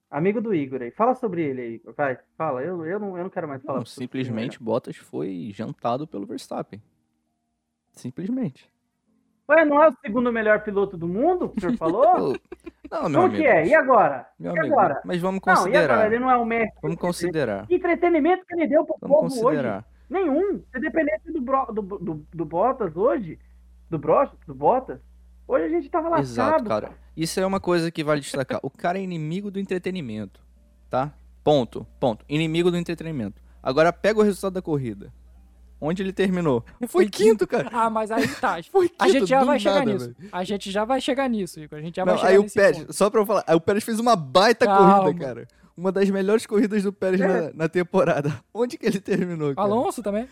Amigo 0.09 0.41
do 0.41 0.51
Igor 0.51 0.81
aí. 0.81 0.89
Fala 0.89 1.13
sobre 1.13 1.43
ele 1.43 1.61
aí. 1.61 1.81
Vai, 1.95 2.17
fala. 2.35 2.63
Eu, 2.63 2.83
eu, 2.87 2.99
não, 2.99 3.15
eu 3.15 3.21
não 3.23 3.29
quero 3.29 3.47
mais 3.47 3.61
falar. 3.61 3.77
Não, 3.77 3.85
simplesmente 3.85 4.61
Bottas 4.61 4.97
foi 4.97 5.51
jantado 5.53 6.07
pelo 6.07 6.25
Verstappen. 6.25 6.81
Simplesmente. 7.91 8.67
Ué, 9.47 9.63
não 9.63 9.79
é 9.83 9.89
o 9.89 9.95
segundo 10.03 10.31
melhor 10.31 10.63
piloto 10.63 10.97
do 10.97 11.07
mundo 11.07 11.49
que 11.49 11.57
o 11.59 11.61
senhor 11.61 11.77
falou? 11.77 12.35
Não, 12.89 13.09
meu 13.09 13.21
Como 13.21 13.25
amigo. 13.33 13.41
que 13.43 13.47
é? 13.47 13.67
E 13.67 13.73
agora? 13.75 14.27
Meu 14.39 14.55
E 14.55 14.59
amigo, 14.59 14.73
agora? 14.79 15.01
mas 15.03 15.19
vamos 15.19 15.41
Não, 15.45 15.53
e 15.53 15.55
considerar. 15.57 15.93
agora? 15.95 16.07
Ele 16.07 16.19
não 16.19 16.29
é 16.31 16.37
o 16.37 16.45
mestre. 16.45 16.79
Vamos 16.81 16.97
considerar. 16.97 17.65
Que 17.67 17.75
entretenimento 17.75 18.45
que 18.45 18.53
ele 18.53 18.67
deu 18.67 18.85
pro 18.85 18.95
Vamos 19.01 19.17
povo 19.17 19.25
hoje? 19.27 19.41
considerar. 19.41 19.85
Nenhum. 20.09 20.63
Se 20.71 20.79
dependesse 20.79 21.31
do, 21.31 21.41
Bro- 21.41 21.73
do, 21.73 21.81
do, 21.81 22.27
do 22.31 22.45
Bottas 22.45 22.95
hoje, 22.95 23.39
do 23.89 23.97
Broch, 23.97 24.31
do 24.45 24.53
Bottas, 24.53 24.99
hoje 25.47 25.65
a 25.65 25.69
gente 25.69 25.89
tava 25.89 26.09
lascado. 26.09 26.23
Exato, 26.55 26.63
cara. 26.65 26.91
Isso 27.15 27.39
é 27.39 27.45
uma 27.45 27.59
coisa 27.59 27.91
que 27.91 28.03
vale 28.03 28.21
destacar. 28.21 28.59
O 28.63 28.69
cara 28.69 28.97
é 28.97 29.01
inimigo 29.01 29.51
do 29.51 29.59
entretenimento, 29.59 30.41
tá? 30.89 31.13
Ponto, 31.43 31.85
ponto. 31.99 32.25
Inimigo 32.27 32.71
do 32.71 32.77
entretenimento. 32.77 33.41
Agora 33.61 33.91
pega 33.93 34.19
o 34.19 34.23
resultado 34.23 34.53
da 34.53 34.61
corrida. 34.61 35.13
Onde 35.79 36.01
ele 36.01 36.13
terminou? 36.13 36.63
Foi 36.87 37.09
quinto, 37.09 37.45
cara. 37.45 37.69
Ah, 37.73 37.89
mas 37.89 38.09
aí 38.09 38.25
tá. 38.35 38.57
Foi 38.71 38.87
quinto, 38.87 39.03
A 39.03 39.09
gente 39.09 39.25
já 39.25 39.43
vai 39.43 39.59
chegar 39.59 39.79
nada, 39.79 39.93
nisso. 39.93 40.13
velho. 40.17 40.29
A 40.31 40.43
gente 40.45 40.71
já 40.71 40.85
vai 40.85 41.01
chegar 41.01 41.29
nisso, 41.29 41.59
Igor. 41.59 41.77
A 41.77 41.81
gente 41.81 41.95
já 41.97 42.05
Não, 42.05 42.13
vai 42.13 42.17
chegar 42.21 42.31
aí 42.31 42.37
o 42.37 42.49
Pérez, 42.49 42.77
ponto. 42.79 42.93
só 42.93 43.09
pra 43.09 43.19
eu 43.19 43.25
falar, 43.25 43.43
aí 43.45 43.53
o 43.55 43.59
Pérez 43.59 43.83
fez 43.83 43.99
uma 43.99 44.15
baita 44.15 44.65
Calma. 44.65 45.01
corrida, 45.01 45.19
cara. 45.25 45.47
Uma 45.75 45.91
das 45.91 46.09
melhores 46.09 46.45
corridas 46.45 46.83
do 46.83 46.93
Pérez 46.93 47.19
É. 47.19 47.27
na, 47.27 47.51
na 47.53 47.69
temporada. 47.69 48.41
Onde 48.53 48.77
que 48.77 48.85
ele 48.85 49.01
terminou, 49.01 49.51
O 49.51 49.55
cara? 49.55 49.67
Alonso 49.67 50.01
também. 50.01 50.25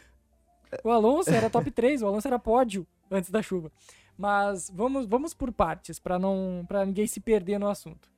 O 0.86 0.90
Alonso 0.90 1.30
era 1.32 1.50
top 1.50 1.70
3, 1.70 2.02
o 2.02 2.08
Alonso 2.08 2.28
era 2.30 2.40
pódio 2.40 2.88
antes 3.10 3.30
da 3.30 3.42
chuva. 3.42 3.70
Mas 4.18 4.72
vamos, 4.74 5.06
vamos 5.06 5.34
por 5.34 5.52
partes, 5.52 6.00
para 6.00 6.20
não 6.20 6.66
para 6.68 6.86
ninguém 6.86 7.08
se 7.08 7.20
perder 7.20 7.60
no 7.60 7.68
assunto. 7.68 8.10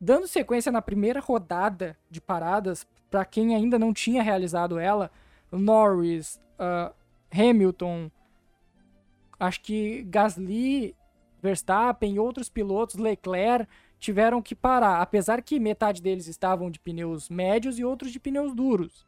Dando 0.00 0.26
sequência 0.26 0.72
na 0.72 0.82
primeira 0.82 1.20
rodada 1.20 1.96
de 2.10 2.20
paradas, 2.20 2.86
para 3.10 3.24
quem 3.24 3.54
ainda 3.54 3.78
não 3.78 3.92
tinha 3.92 4.22
realizado 4.22 4.78
ela, 4.78 5.10
Norris, 5.50 6.40
ah, 6.58 6.92
Hamilton, 7.32 8.10
acho 9.38 9.60
que 9.60 10.02
Gasly, 10.04 10.96
Verstappen 11.40 12.14
e 12.14 12.18
outros 12.18 12.48
pilotos, 12.48 12.96
Leclerc, 12.96 13.68
tiveram 13.98 14.42
que 14.42 14.54
parar, 14.54 15.00
apesar 15.00 15.42
que 15.42 15.60
metade 15.60 16.02
deles 16.02 16.26
estavam 16.26 16.70
de 16.70 16.80
pneus 16.80 17.28
médios 17.28 17.78
e 17.78 17.84
outros 17.84 18.10
de 18.10 18.18
pneus 18.18 18.54
duros. 18.54 19.06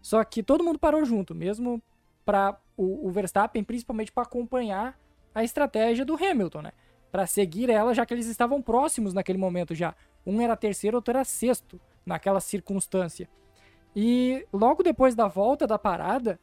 Só 0.00 0.24
que 0.24 0.42
todo 0.42 0.64
mundo 0.64 0.78
parou 0.78 1.04
junto, 1.04 1.34
mesmo 1.34 1.82
para 2.24 2.58
o, 2.76 3.06
o 3.06 3.10
Verstappen, 3.10 3.62
principalmente 3.62 4.10
para 4.10 4.22
acompanhar 4.22 4.98
a 5.34 5.44
estratégia 5.44 6.04
do 6.04 6.14
Hamilton, 6.14 6.62
né? 6.62 6.72
Para 7.10 7.26
seguir 7.26 7.70
ela, 7.70 7.94
já 7.94 8.06
que 8.06 8.14
eles 8.14 8.26
estavam 8.26 8.62
próximos 8.62 9.12
naquele 9.12 9.38
momento 9.38 9.74
já. 9.74 9.94
Um 10.24 10.40
era 10.40 10.56
terceiro, 10.56 10.96
outro 10.96 11.12
era 11.12 11.24
sexto 11.24 11.80
naquela 12.04 12.40
circunstância. 12.40 13.28
E 13.94 14.46
logo 14.52 14.82
depois 14.82 15.14
da 15.14 15.26
volta 15.26 15.66
da 15.66 15.78
parada, 15.78 16.38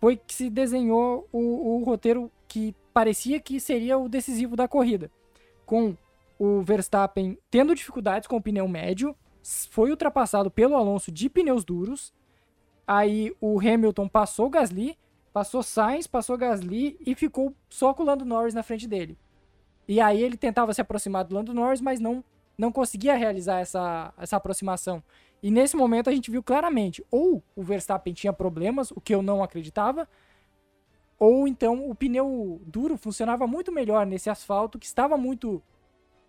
foi 0.00 0.16
que 0.16 0.34
se 0.34 0.50
desenhou 0.50 1.26
o, 1.32 1.78
o 1.78 1.84
roteiro 1.84 2.30
que 2.46 2.74
parecia 2.92 3.40
que 3.40 3.58
seria 3.58 3.96
o 3.96 4.08
decisivo 4.08 4.54
da 4.54 4.68
corrida. 4.68 5.10
Com 5.64 5.96
o 6.38 6.62
Verstappen 6.62 7.38
tendo 7.50 7.74
dificuldades 7.74 8.28
com 8.28 8.36
o 8.36 8.42
pneu 8.42 8.68
médio, 8.68 9.16
foi 9.70 9.90
ultrapassado 9.90 10.50
pelo 10.50 10.76
Alonso 10.76 11.10
de 11.10 11.28
pneus 11.28 11.64
duros. 11.64 12.12
Aí 12.86 13.34
o 13.40 13.58
Hamilton 13.58 14.08
passou 14.08 14.46
o 14.46 14.50
Gasly, 14.50 14.98
passou 15.34 15.64
Sainz, 15.64 16.06
passou 16.06 16.38
Gasly 16.38 16.96
e 17.04 17.12
ficou 17.12 17.52
só 17.68 17.92
com 17.92 18.04
o 18.04 18.06
Lando 18.06 18.24
Norris 18.24 18.54
na 18.54 18.62
frente 18.62 18.86
dele. 18.86 19.18
E 19.88 20.00
aí 20.00 20.22
ele 20.22 20.36
tentava 20.36 20.72
se 20.72 20.80
aproximar 20.80 21.24
do 21.24 21.34
Lando 21.34 21.52
Norris, 21.52 21.80
mas 21.80 21.98
não, 21.98 22.22
não 22.56 22.70
conseguia 22.70 23.16
realizar 23.16 23.58
essa, 23.58 24.14
essa 24.16 24.36
aproximação. 24.36 25.02
E 25.42 25.50
nesse 25.50 25.76
momento 25.76 26.08
a 26.08 26.12
gente 26.12 26.30
viu 26.30 26.40
claramente, 26.40 27.04
ou 27.10 27.42
o 27.56 27.64
Verstappen 27.64 28.14
tinha 28.14 28.32
problemas, 28.32 28.92
o 28.92 29.00
que 29.00 29.12
eu 29.12 29.22
não 29.22 29.42
acreditava, 29.42 30.08
ou 31.18 31.48
então 31.48 31.90
o 31.90 31.96
pneu 31.96 32.62
duro 32.64 32.96
funcionava 32.96 33.44
muito 33.44 33.72
melhor 33.72 34.06
nesse 34.06 34.30
asfalto 34.30 34.78
que 34.78 34.86
estava 34.86 35.18
muito 35.18 35.60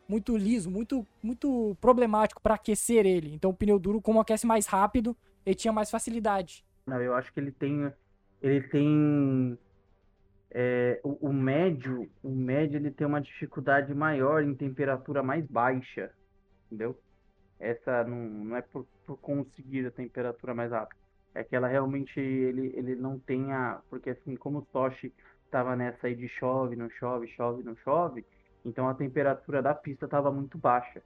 muito 0.08 0.36
liso, 0.36 0.70
muito 0.70 1.06
muito 1.22 1.78
problemático 1.80 2.42
para 2.42 2.56
aquecer 2.56 3.06
ele. 3.06 3.34
Então 3.36 3.52
o 3.52 3.54
pneu 3.54 3.78
duro 3.78 4.02
como 4.02 4.20
aquece 4.20 4.48
mais 4.48 4.66
rápido, 4.66 5.16
ele 5.46 5.56
tinha 5.56 5.72
mais 5.72 5.92
facilidade. 5.92 6.66
Não, 6.88 7.00
eu 7.00 7.14
acho 7.14 7.32
que 7.32 7.40
ele 7.40 7.52
tem. 7.52 7.92
Ele 8.46 8.62
tem. 8.62 9.58
é, 10.52 11.00
o, 11.04 11.30
o 11.30 11.34
médio, 11.34 12.08
o 12.22 12.30
médio 12.30 12.78
ele 12.78 12.92
tem 12.92 13.08
uma 13.08 13.20
dificuldade 13.20 13.92
maior 13.96 14.44
em 14.44 14.54
temperatura 14.54 15.24
mais 15.24 15.44
baixa. 15.48 16.12
Entendeu? 16.68 16.96
Essa 17.60 18.04
não, 18.04 18.18
não 18.18 18.56
é 18.56 18.62
por, 18.62 18.86
por 19.04 19.18
conseguir 19.18 19.88
a 19.88 19.92
temperatura 19.92 20.54
mais 20.54 20.72
rápida. 20.72 21.02
É 21.34 21.44
que 21.44 21.56
ela 21.56 21.68
realmente 21.68 22.20
ele, 22.20 22.72
ele 22.76 22.96
não 22.96 23.18
tem 23.18 23.52
a. 23.52 23.82
Porque 23.90 24.12
assim, 24.12 24.36
como 24.36 24.60
o 24.60 24.66
Toshi 24.66 25.12
estava 25.46 25.76
nessa 25.76 26.06
aí 26.06 26.16
de 26.16 26.28
chove, 26.28 26.76
não 26.76 26.90
chove, 26.92 27.28
chove, 27.30 27.64
não 27.64 27.76
chove, 27.78 28.24
então 28.64 28.88
a 28.88 28.94
temperatura 28.94 29.60
da 29.62 29.74
pista 29.74 30.06
estava 30.06 30.32
muito 30.32 30.56
baixa. 30.58 31.02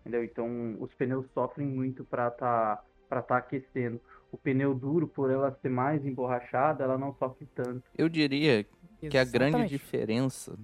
Entendeu? 0.00 0.24
Então 0.24 0.76
os 0.80 0.92
pneus 0.94 1.30
sofrem 1.32 1.68
muito 1.68 2.04
para 2.04 2.32
tá, 2.32 2.82
para 3.10 3.20
tá 3.20 3.36
aquecendo. 3.38 4.00
O 4.30 4.38
pneu 4.38 4.72
duro, 4.72 5.08
por 5.08 5.28
ela 5.28 5.50
ser 5.60 5.68
mais 5.68 6.06
emborrachada, 6.06 6.84
ela 6.84 6.96
não 6.96 7.12
sofre 7.18 7.46
tanto. 7.52 7.82
Eu 7.98 8.08
diria 8.08 8.64
que 9.00 9.18
a 9.18 9.24
grande 9.24 9.48
Exatamente. 9.48 9.70
diferença 9.70 10.56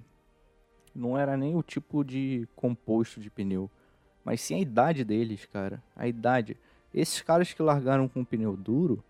não 0.95 1.17
era 1.17 1.35
nem 1.35 1.57
o 1.57 1.61
tipo 1.61 2.05
de 2.05 2.47
composto 2.55 3.19
de 3.19 3.29
pneu, 3.29 3.69
mas 4.23 4.39
sim 4.39 4.55
a 4.55 4.59
idade 4.59 5.03
deles, 5.03 5.45
cara. 5.45 5.83
A 5.93 6.07
idade. 6.07 6.55
Esses 6.93 7.21
caras 7.21 7.51
que 7.51 7.61
largaram 7.61 8.07
com 8.07 8.21
o 8.21 8.25
pneu 8.25 8.55
duro, 8.55 9.03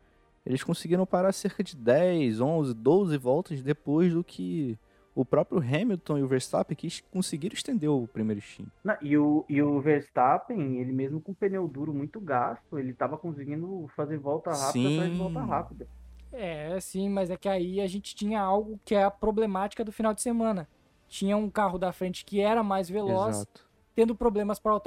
eles 0.43 0.63
conseguiram 0.63 1.05
parar 1.05 1.31
cerca 1.31 1.63
de 1.63 1.75
10, 1.75 2.41
11, 2.41 2.73
12 2.73 3.17
voltas 3.17 3.61
depois 3.61 4.11
do 4.11 4.23
que 4.23 4.77
o 5.17 5.25
próprio 5.25 5.59
Hamilton 5.59 6.19
e 6.19 6.23
o 6.23 6.27
Verstappen 6.27 6.77
que 6.77 7.01
conseguiram 7.09 7.55
estender 7.55 7.89
o 7.89 8.07
primeiro 8.07 8.39
stint. 8.39 8.69
e, 9.01 9.17
o, 9.17 9.43
e 9.49 9.59
o 9.63 9.81
Verstappen, 9.81 10.79
ele 10.79 10.93
mesmo 10.93 11.19
com 11.19 11.31
o 11.31 11.35
pneu 11.35 11.67
duro 11.67 11.91
muito 11.91 12.21
gasto, 12.21 12.77
ele 12.77 12.91
estava 12.91 13.17
conseguindo 13.17 13.89
fazer 13.95 14.19
volta 14.19 14.51
rápida 14.51 14.71
sim. 14.71 14.95
atrás 14.95 15.11
de 15.11 15.17
volta 15.17 15.39
rápida. 15.41 15.87
É, 16.31 16.79
sim, 16.79 17.09
mas 17.09 17.31
é 17.31 17.35
que 17.35 17.49
aí 17.49 17.81
a 17.81 17.87
gente 17.87 18.15
tinha 18.15 18.39
algo 18.39 18.79
que 18.85 18.93
é 18.93 19.03
a 19.03 19.09
problemática 19.09 19.83
do 19.83 19.91
final 19.91 20.13
de 20.13 20.21
semana. 20.21 20.69
Tinha 21.07 21.35
um 21.35 21.49
carro 21.49 21.79
da 21.79 21.91
frente 21.91 22.23
que 22.23 22.39
era 22.39 22.61
mais 22.61 22.87
veloz, 22.87 23.37
Exato. 23.37 23.65
tendo 23.95 24.13
problemas 24.13 24.59
para 24.59 24.79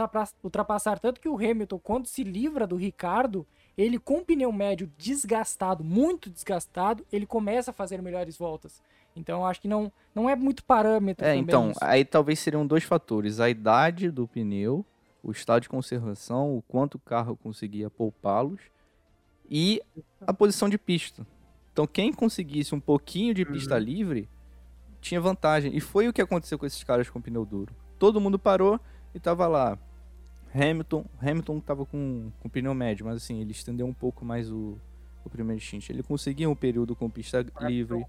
ultrapassar. 0.44 1.00
Tanto 1.00 1.20
que 1.20 1.28
o 1.28 1.34
Hamilton, 1.34 1.78
quando 1.80 2.06
se 2.06 2.22
livra 2.22 2.68
do 2.68 2.76
Ricardo, 2.76 3.44
ele 3.76 3.98
com 3.98 4.18
o 4.18 4.24
pneu 4.24 4.52
médio 4.52 4.92
desgastado, 4.96 5.82
muito 5.82 6.30
desgastado, 6.30 7.04
ele 7.10 7.26
começa 7.26 7.72
a 7.72 7.74
fazer 7.74 8.00
melhores 8.00 8.38
voltas. 8.38 8.80
Então 9.14 9.44
acho 9.44 9.60
que 9.60 9.68
não, 9.68 9.92
não 10.14 10.28
é 10.28 10.36
muito 10.36 10.64
parâmetro. 10.64 11.26
É, 11.26 11.36
então, 11.36 11.70
isso. 11.70 11.80
aí 11.82 12.04
talvez 12.04 12.38
seriam 12.38 12.66
dois 12.66 12.84
fatores: 12.84 13.40
a 13.40 13.48
idade 13.48 14.10
do 14.10 14.26
pneu, 14.26 14.84
o 15.22 15.30
estado 15.30 15.62
de 15.62 15.68
conservação, 15.68 16.56
o 16.56 16.62
quanto 16.62 16.94
o 16.94 17.00
carro 17.00 17.36
conseguia 17.36 17.90
poupá-los 17.90 18.60
e 19.50 19.82
a 20.26 20.32
posição 20.32 20.68
de 20.68 20.78
pista. 20.78 21.26
Então, 21.72 21.86
quem 21.86 22.12
conseguisse 22.12 22.74
um 22.74 22.80
pouquinho 22.80 23.34
de 23.34 23.44
pista 23.44 23.74
uhum. 23.74 23.80
livre 23.80 24.28
tinha 25.00 25.20
vantagem. 25.20 25.74
E 25.74 25.80
foi 25.80 26.08
o 26.08 26.12
que 26.12 26.20
aconteceu 26.20 26.58
com 26.58 26.66
esses 26.66 26.84
caras 26.84 27.08
com 27.08 27.20
pneu 27.20 27.44
duro. 27.44 27.74
Todo 27.98 28.20
mundo 28.20 28.38
parou 28.38 28.78
e 29.14 29.20
tava 29.20 29.46
lá. 29.46 29.78
Hamilton, 30.54 31.04
Hamilton 31.20 31.60
tava 31.60 31.86
com, 31.86 32.30
com 32.40 32.48
pneu 32.48 32.74
médio, 32.74 33.06
mas 33.06 33.16
assim, 33.16 33.40
ele 33.40 33.52
estendeu 33.52 33.86
um 33.86 33.92
pouco 33.92 34.24
mais 34.24 34.50
o, 34.50 34.76
o 35.24 35.30
primeiro 35.30 35.60
stint. 35.60 35.88
Ele 35.90 36.02
conseguia 36.02 36.50
um 36.50 36.56
período 36.56 36.94
com 36.96 37.08
pista 37.08 37.46
livre. 37.60 38.04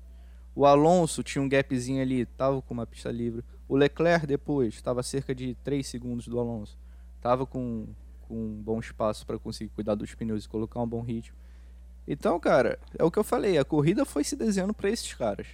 O 0.54 0.66
Alonso 0.66 1.24
tinha 1.24 1.42
um 1.42 1.48
gapzinho 1.48 2.02
ali, 2.02 2.26
tava 2.26 2.62
com 2.62 2.74
uma 2.74 2.86
pista 2.86 3.10
livre. 3.10 3.44
O 3.68 3.76
Leclerc 3.76 4.28
depois, 4.28 4.74
estava 4.74 5.02
cerca 5.02 5.34
de 5.34 5.56
3 5.64 5.86
segundos 5.88 6.28
do 6.28 6.40
Alonso. 6.40 6.78
Tava 7.22 7.46
com, 7.46 7.88
com 8.22 8.36
um 8.36 8.62
bom 8.62 8.80
espaço 8.80 9.26
para 9.26 9.40
conseguir 9.40 9.72
cuidar 9.74 9.96
dos 9.96 10.14
pneus 10.14 10.44
e 10.44 10.50
colocar 10.50 10.82
um 10.82 10.88
bom 10.88 11.02
ritmo. 11.02 11.38
Então, 12.08 12.40
cara, 12.40 12.80
é 12.98 13.04
o 13.04 13.12
que 13.12 13.20
eu 13.20 13.24
falei, 13.24 13.58
a 13.58 13.64
corrida 13.64 14.04
foi 14.04 14.24
se 14.24 14.36
desenhando 14.36 14.74
para 14.74 14.90
esses 14.90 15.14
caras. 15.14 15.48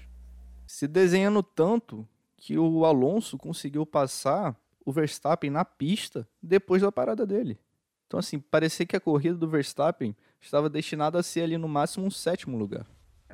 Se 0.65 0.88
desenhando 0.88 1.43
tanto 1.43 2.07
que 2.36 2.57
o 2.57 2.86
Alonso 2.86 3.38
conseguiu 3.38 3.86
passar 3.86 4.55
o 4.86 4.91
Verstappen 4.91 5.49
na 5.49 5.65
pista 5.65 6.27
depois 6.41 6.81
da 6.81 6.91
parada 6.91 7.25
dele. 7.25 7.60
Então, 8.07 8.19
assim, 8.19 8.39
parecia 8.39 8.86
que 8.86 8.95
a 8.95 9.01
corrida 9.01 9.36
do 9.36 9.49
Verstappen 9.49 10.15
estava 10.39 10.69
destinada 10.69 11.19
a 11.19 11.23
ser 11.23 11.41
ali 11.41 11.57
no 11.57 11.67
máximo 11.67 12.05
um 12.05 12.12
sétimo 12.12 12.57
lugar. 12.57 12.88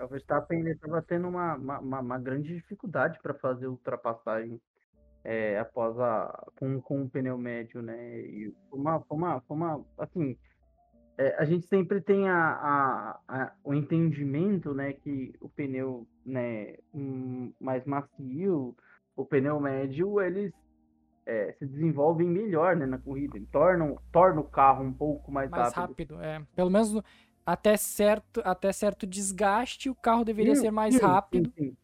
O 0.04 0.08
Verstappen 0.08 0.68
estava 0.68 1.02
tendo 1.02 1.28
uma, 1.28 1.56
uma, 1.56 2.00
uma, 2.00 2.20
grande 2.20 2.54
dificuldade 2.54 3.20
para 3.22 3.34
fazer 3.34 3.68
ultrapassagem 3.68 4.60
é, 5.24 5.58
após 5.58 5.98
a 6.00 6.46
com, 6.56 6.82
com 6.82 7.04
o 7.04 7.10
pneu 7.10 7.38
médio, 7.38 7.82
né? 7.82 8.20
E 8.22 8.54
uma, 8.72 9.04
uma, 9.10 9.44
uma 9.50 9.86
assim, 9.98 10.38
é, 11.18 11.36
a 11.38 11.46
gente 11.46 11.66
sempre 11.68 12.02
tem 12.02 12.28
a, 12.28 12.36
a, 12.36 13.20
a, 13.28 13.52
o 13.64 13.74
entendimento, 13.74 14.74
né, 14.74 14.94
que 14.94 15.34
o 15.40 15.48
pneu, 15.48 16.08
né, 16.26 16.76
um, 16.94 17.54
mais 17.60 17.86
macio, 17.86 18.76
o 19.16 19.26
pneu 19.26 19.60
médio, 19.60 20.20
eles 20.20 20.52
é, 21.26 21.54
se 21.54 21.66
desenvolvem 21.66 22.28
melhor, 22.28 22.76
né, 22.76 22.86
na 22.86 22.98
corrida, 22.98 23.40
tornam, 23.52 23.98
torna 24.12 24.42
o 24.42 24.44
carro 24.44 24.84
um 24.84 24.94
pouco 24.94 25.32
mais, 25.32 25.50
mais 25.52 25.74
rápido. 25.74 26.16
rápido. 26.16 26.24
é. 26.24 26.46
Pelo 26.56 26.72
menos 26.72 27.00
até 27.46 27.76
certo, 27.78 28.42
até 28.44 28.72
certo 28.72 29.06
desgaste, 29.06 29.90
o 29.90 29.96
carro 29.96 30.24
deveria 30.24 30.56
sim, 30.56 30.62
ser 30.62 30.72
mais 30.72 30.96
sim, 30.96 31.02
rápido. 31.02 31.52
Sim, 31.58 31.76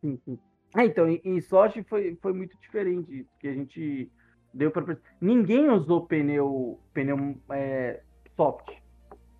sim, 0.00 0.20
sim. 0.24 0.38
Ah, 0.74 0.84
então, 0.84 1.08
em, 1.08 1.20
em 1.24 1.40
Sochi 1.40 1.82
foi, 1.82 2.16
foi 2.20 2.32
muito 2.32 2.56
diferente, 2.60 3.26
porque 3.32 3.48
a 3.48 3.54
gente 3.54 4.10
deu 4.52 4.70
para 4.70 4.98
ninguém 5.20 5.68
usou 5.70 6.06
pneu 6.06 6.78
pneu 6.92 7.36
é, 7.50 8.02
soft. 8.36 8.70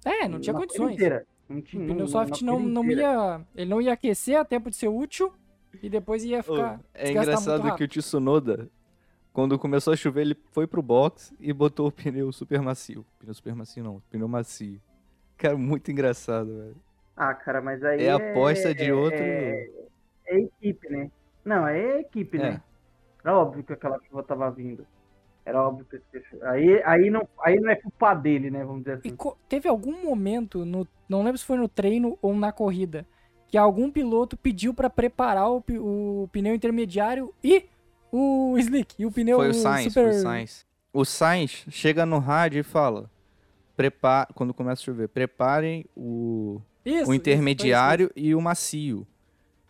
É, 0.05 0.29
não 0.29 0.41
tinha 0.41 0.55
condições. 0.55 0.97
Não 1.49 1.63
tinha, 1.63 1.85
o 1.85 1.87
pneu 1.87 2.07
soft 2.07 2.43
não, 2.43 2.61
não 2.61 2.85
ia, 2.91 3.41
ele 3.55 3.71
não 3.71 3.81
ia 3.81 3.93
aquecer 3.93 4.39
a 4.39 4.45
tempo 4.45 4.71
de 4.71 4.77
ser 4.77 4.89
útil 4.89 5.33
e 5.83 5.89
depois 5.89 6.25
ia 6.25 6.43
ficar. 6.43 6.81
Oh, 6.81 6.85
é 6.95 7.11
engraçado 7.11 7.75
que 7.77 7.85
o 7.85 7.89
Tsunoda, 7.89 8.71
quando 9.33 9.59
começou 9.59 9.93
a 9.93 9.97
chover, 9.97 10.23
ele 10.23 10.37
foi 10.51 10.67
pro 10.67 10.83
box 10.83 11.35
e 11.39 11.53
botou 11.53 11.89
o 11.89 11.93
pneu 11.93 12.33
super 12.33 12.61
macio. 12.61 13.05
Pneu 13.19 13.35
super 13.35 13.55
macio 13.55 13.85
não, 13.85 14.03
pneu 14.11 14.29
macio. 14.29 14.81
Cara, 15.39 15.57
muito 15.57 15.91
engraçado, 15.91 16.49
velho. 16.49 16.77
Ah, 17.17 17.33
cara, 17.35 17.63
mas 17.63 17.83
aí. 17.83 18.05
É 18.05 18.13
aposta 18.13 18.75
de 18.75 18.91
é, 18.91 18.95
outro. 18.95 19.19
É, 19.19 19.69
é, 20.27 20.39
equipe, 20.41 20.89
né? 20.91 21.11
Não, 21.45 21.67
é 21.67 22.01
equipe, 22.01 22.39
né? 22.39 22.47
é. 22.47 22.51
né? 22.51 22.63
Era 23.25 23.39
óbvio 23.39 23.65
que 23.65 23.73
aquela 23.73 23.99
chuva 24.09 24.23
tava 24.23 24.51
vindo. 24.51 24.87
Era 25.45 25.63
óbvio 25.63 25.87
que 25.87 25.99
aí, 26.43 26.83
aí, 26.85 27.11
não, 27.11 27.27
aí 27.43 27.59
não 27.59 27.71
é 27.71 27.77
culpa 27.77 28.15
dele, 28.15 28.51
né? 28.51 28.65
Vamos 28.65 28.83
dizer 28.83 28.99
assim. 28.99 29.09
E 29.09 29.17
teve 29.49 29.69
algum 29.69 30.05
momento, 30.05 30.65
no, 30.65 30.87
não 31.09 31.23
lembro 31.23 31.39
se 31.39 31.45
foi 31.47 31.57
no 31.57 31.69
treino 31.69 32.19
ou 32.21 32.35
na 32.35 32.53
corrida, 32.53 33.07
que 33.47 33.57
algum 33.57 33.91
piloto 33.91 34.37
pediu 34.37 34.75
para 34.75 34.91
preparar 34.91 35.51
o, 35.51 35.65
o, 35.71 36.29
pneu 36.31 36.55
intermediário 36.55 37.33
e 37.43 37.65
o 38.13 38.57
slick. 38.59 38.95
E 38.99 39.07
o 39.07 39.11
pneu 39.11 39.39
foi 39.39 39.49
o 39.49 39.55
Sainz, 39.55 39.93
super... 39.93 40.11
foi 40.11 40.19
o 40.19 40.23
Sainz. 40.23 40.67
O 40.93 41.05
Sainz 41.05 41.65
chega 41.71 42.05
no 42.05 42.19
rádio 42.19 42.61
e 42.61 42.63
fala: 42.63 43.11
prepara, 43.79 44.29
quando 44.35 44.53
começa 44.53 44.83
a 44.83 44.85
chover, 44.85 45.09
preparem 45.09 45.87
o, 45.97 46.61
isso, 46.85 47.09
o 47.09 47.15
intermediário 47.15 48.07
isso, 48.07 48.13
isso. 48.17 48.27
e 48.27 48.35
o 48.35 48.41
macio. 48.41 49.07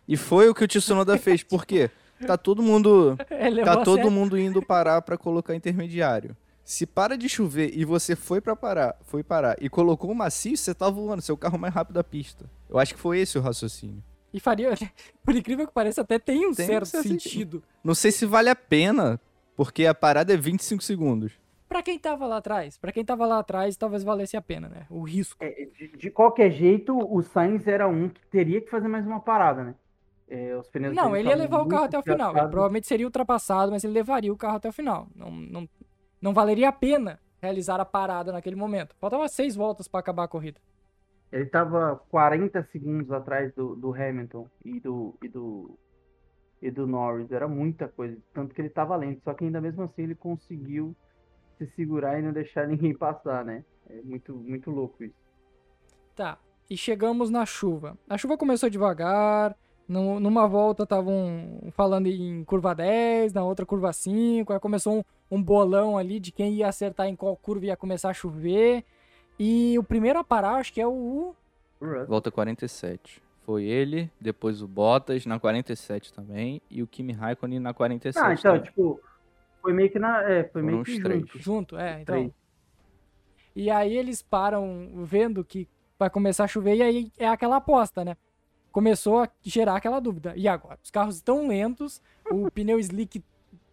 E 0.07 0.17
foi 0.17 0.49
o 0.49 0.55
que 0.55 0.63
o 0.63 0.67
Tsunoda 0.67 1.15
fez. 1.15 1.43
Por 1.43 1.63
quê? 1.63 1.91
Tá 2.25 2.35
todo 2.35 2.63
mundo 2.63 3.15
tá 3.63 3.83
todo 3.83 4.09
mundo 4.09 4.35
indo 4.35 4.63
parar 4.63 5.03
para 5.03 5.15
colocar 5.15 5.53
intermediário. 5.53 6.35
Se 6.63 6.87
para 6.87 7.15
de 7.15 7.29
chover 7.29 7.71
e 7.77 7.85
você 7.85 8.15
foi 8.15 8.41
para 8.41 8.55
parar, 8.55 8.97
foi 9.03 9.23
parar 9.23 9.55
e 9.61 9.69
colocou 9.69 10.09
o 10.09 10.15
macio, 10.15 10.57
você 10.57 10.73
tá 10.73 10.89
voando, 10.89 11.21
seu 11.21 11.37
carro 11.37 11.59
mais 11.59 11.73
rápido 11.73 11.93
da 11.93 12.03
pista. 12.03 12.49
Eu 12.67 12.79
acho 12.79 12.95
que 12.95 12.99
foi 12.99 13.19
esse 13.19 13.37
o 13.37 13.41
raciocínio. 13.41 14.03
E 14.33 14.39
faria, 14.39 14.73
por 15.23 15.35
incrível 15.35 15.67
que 15.67 15.73
pareça, 15.73 16.01
até 16.01 16.17
tem 16.17 16.47
um 16.47 16.53
tem 16.53 16.65
certo, 16.65 16.87
certo 16.87 17.07
sentido. 17.07 17.21
sentido. 17.21 17.63
Não 17.83 17.93
sei 17.93 18.11
se 18.11 18.25
vale 18.25 18.49
a 18.49 18.55
pena, 18.55 19.19
porque 19.55 19.85
a 19.85 19.93
parada 19.93 20.33
é 20.33 20.37
25 20.37 20.83
segundos. 20.83 21.33
Para 21.69 21.83
quem 21.83 21.99
tava 21.99 22.25
lá 22.25 22.37
atrás, 22.37 22.79
para 22.79 22.91
quem 22.91 23.05
tava 23.05 23.27
lá 23.27 23.37
atrás, 23.37 23.77
talvez 23.77 24.03
valesse 24.03 24.35
a 24.35 24.41
pena, 24.41 24.67
né? 24.67 24.87
O 24.89 25.03
risco. 25.03 25.37
É, 25.39 25.67
de, 25.77 25.87
de, 25.95 26.09
qualquer 26.09 26.49
jeito, 26.49 26.97
o 26.97 27.21
Sainz 27.21 27.67
era 27.67 27.87
um 27.87 28.09
que 28.09 28.25
teria 28.25 28.59
que 28.59 28.71
fazer 28.71 28.87
mais 28.87 29.05
uma 29.05 29.19
parada, 29.19 29.63
né? 29.63 29.75
É, 30.27 30.55
os 30.55 30.67
pneus 30.67 30.95
não, 30.95 31.15
ele 31.15 31.29
ia 31.29 31.35
levar 31.35 31.61
o 31.61 31.67
carro 31.67 31.85
até 31.85 31.97
o 31.97 32.01
final. 32.01 32.35
Ele 32.35 32.47
provavelmente 32.47 32.87
seria 32.87 33.05
ultrapassado, 33.05 33.71
mas 33.71 33.83
ele 33.83 33.93
levaria 33.93 34.33
o 34.33 34.37
carro 34.37 34.57
até 34.57 34.67
o 34.67 34.73
final. 34.73 35.07
Não, 35.15 35.29
não, 35.29 35.69
não 36.19 36.33
valeria 36.33 36.69
a 36.69 36.71
pena 36.71 37.19
realizar 37.39 37.79
a 37.79 37.85
parada 37.85 38.31
naquele 38.31 38.55
momento. 38.55 38.95
Faltava 38.99 39.27
seis 39.27 39.55
voltas 39.55 39.87
para 39.87 39.99
acabar 39.99 40.23
a 40.23 40.27
corrida. 40.27 40.59
Ele 41.31 41.43
estava 41.43 42.01
40 42.09 42.63
segundos 42.71 43.11
atrás 43.11 43.53
do, 43.53 43.75
do 43.75 43.93
Hamilton 43.93 44.47
e 44.65 44.79
do, 44.79 45.15
e 45.21 45.27
do 45.27 45.77
e 46.61 46.71
do 46.71 46.87
Norris. 46.87 47.31
Era 47.31 47.47
muita 47.47 47.87
coisa. 47.87 48.17
Tanto 48.33 48.55
que 48.55 48.61
ele 48.61 48.69
estava 48.69 48.95
lento. 48.95 49.21
Só 49.23 49.35
que 49.35 49.45
ainda 49.45 49.61
mesmo 49.61 49.83
assim 49.83 50.01
ele 50.01 50.15
conseguiu 50.15 50.95
se 51.59 51.67
segurar 51.75 52.17
e 52.17 52.23
não 52.23 52.31
deixar 52.31 52.65
ninguém 52.67 52.95
passar, 52.95 53.45
né? 53.45 53.63
É 53.89 54.01
muito, 54.01 54.33
muito 54.33 54.71
louco 54.71 55.03
isso. 55.03 55.15
Tá. 56.15 56.37
E 56.69 56.77
chegamos 56.77 57.29
na 57.29 57.45
chuva. 57.45 57.97
A 58.07 58.17
chuva 58.17 58.37
começou 58.37 58.69
devagar 58.69 59.55
no, 59.87 60.19
numa 60.19 60.47
volta 60.47 60.83
estavam 60.83 61.71
falando 61.71 62.05
em 62.05 62.43
curva 62.43 62.75
10, 62.75 63.33
na 63.33 63.43
outra 63.43 63.65
curva 63.65 63.91
5, 63.91 64.53
aí 64.53 64.59
começou 64.59 64.99
um, 64.99 65.03
um, 65.31 65.41
bolão 65.41 65.97
ali 65.97 66.19
de 66.19 66.31
quem 66.31 66.53
ia 66.53 66.67
acertar 66.67 67.07
em 67.07 67.15
qual 67.15 67.35
curva 67.35 67.65
ia 67.65 67.75
começar 67.75 68.11
a 68.11 68.13
chover. 68.13 68.85
E 69.39 69.79
o 69.79 69.83
primeiro 69.83 70.19
a 70.19 70.23
parar, 70.23 70.57
acho 70.57 70.71
que 70.71 70.79
é 70.79 70.87
o. 70.87 71.33
Volta 72.07 72.29
47. 72.29 73.21
Foi 73.43 73.63
ele, 73.63 74.11
depois 74.21 74.61
o 74.61 74.67
Bottas 74.67 75.25
na 75.25 75.39
47 75.39 76.13
também, 76.13 76.61
e 76.69 76.83
o 76.83 76.87
Kimi 76.87 77.13
Raikkonen 77.13 77.59
na 77.59 77.73
47. 77.73 78.23
Ah, 78.23 78.33
então, 78.33 78.51
também. 78.51 78.61
tipo, 78.61 79.01
foi 79.61 79.73
meio 79.73 79.89
que 79.89 79.99
na. 79.99 80.23
É, 80.23 80.43
foi 80.43 80.61
meio 80.61 80.83
que 80.83 80.95
junto. 80.95 81.39
Junto, 81.39 81.77
é, 81.77 82.01
então. 82.01 82.33
E 83.55 83.69
aí 83.69 83.95
eles 83.95 84.21
param 84.21 85.03
vendo 85.05 85.43
que 85.43 85.67
vai 85.97 86.09
começar 86.09 86.45
a 86.45 86.47
chover, 86.47 86.75
e 86.75 86.81
aí 86.81 87.11
é 87.17 87.27
aquela 87.27 87.57
aposta, 87.57 88.05
né? 88.05 88.15
começou 88.71 89.19
a 89.19 89.29
gerar 89.41 89.75
aquela 89.75 89.99
dúvida. 89.99 90.33
E 90.35 90.47
agora? 90.47 90.79
Os 90.83 90.91
carros 90.91 91.15
estão 91.15 91.47
lentos, 91.47 92.01
o 92.29 92.49
pneu 92.51 92.79
slick 92.79 93.23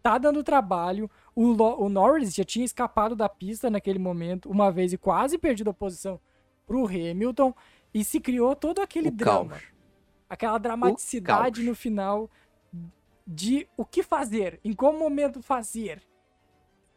tá 0.03 0.19
dando 0.19 0.43
trabalho, 0.45 1.11
o, 1.35 1.51
o, 1.53 1.89
Norris 1.89 2.35
já 2.35 2.45
tinha 2.45 2.65
escapado 2.65 3.17
da 3.17 3.29
pista 3.29 3.69
naquele 3.69 3.99
momento, 3.99 4.49
uma 4.49 4.71
vez 4.71 4.93
e 4.93 4.99
quase 4.99 5.37
perdido 5.37 5.71
a 5.71 5.75
posição 5.75 6.21
pro 6.65 6.87
Hamilton, 6.87 7.53
e 7.93 8.05
se 8.05 8.21
criou 8.21 8.55
todo 8.55 8.81
aquele 8.81 9.09
o 9.09 9.13
drama. 9.13 9.51
Caos. 9.51 9.63
Aquela 10.29 10.59
dramaticidade 10.59 11.63
no 11.63 11.75
final 11.75 12.31
de 13.27 13.67
o 13.77 13.85
que 13.85 14.03
fazer, 14.03 14.61
em 14.65 14.73
qual 14.73 14.93
momento 14.93 15.43
fazer. 15.43 16.03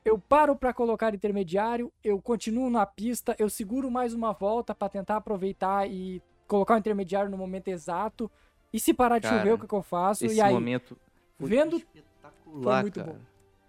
eu 0.05 0.17
paro 0.17 0.55
para 0.55 0.73
colocar 0.73 1.13
intermediário, 1.13 1.91
eu 2.03 2.21
continuo 2.21 2.69
na 2.69 2.85
pista, 2.85 3.35
eu 3.37 3.49
seguro 3.49 3.91
mais 3.91 4.13
uma 4.13 4.31
volta 4.31 4.73
para 4.73 4.89
tentar 4.89 5.17
aproveitar 5.17 5.89
e 5.89 6.21
colocar 6.47 6.75
o 6.75 6.77
intermediário 6.77 7.29
no 7.29 7.37
momento 7.37 7.67
exato. 7.67 8.31
E 8.71 8.79
se 8.79 8.93
parar 8.93 9.19
de 9.19 9.27
Cara, 9.27 9.39
chover, 9.39 9.53
o 9.53 9.59
que, 9.59 9.67
que 9.67 9.73
eu 9.73 9.81
faço? 9.83 10.25
Esse 10.25 10.35
e 10.35 10.41
aí, 10.41 10.53
momento 10.53 10.97
foi 11.37 11.49
vendo- 11.49 11.77
espetacular, 11.77 12.73
foi 12.75 12.81
muito 12.81 12.99
cara. 12.99 13.11
bom. 13.13 13.19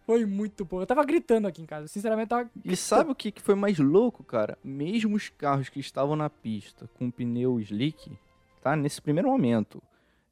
Foi 0.06 0.24
muito 0.26 0.64
bom. 0.64 0.80
Eu 0.80 0.86
tava 0.86 1.04
gritando 1.04 1.46
aqui 1.46 1.62
em 1.62 1.66
casa. 1.66 1.86
Sinceramente, 1.88 2.28
tava. 2.28 2.50
E 2.64 2.74
sabe 2.76 3.10
o 3.10 3.14
que 3.14 3.30
que 3.30 3.40
foi 3.40 3.54
mais 3.54 3.78
louco, 3.78 4.24
cara? 4.24 4.58
Mesmo 4.64 5.14
os 5.16 5.28
carros 5.28 5.68
que 5.68 5.78
estavam 5.78 6.16
na 6.16 6.28
pista 6.28 6.88
com 6.94 7.10
pneu 7.10 7.60
slick, 7.60 8.10
tá? 8.60 8.74
Nesse 8.74 9.00
primeiro 9.00 9.28
momento, 9.30 9.80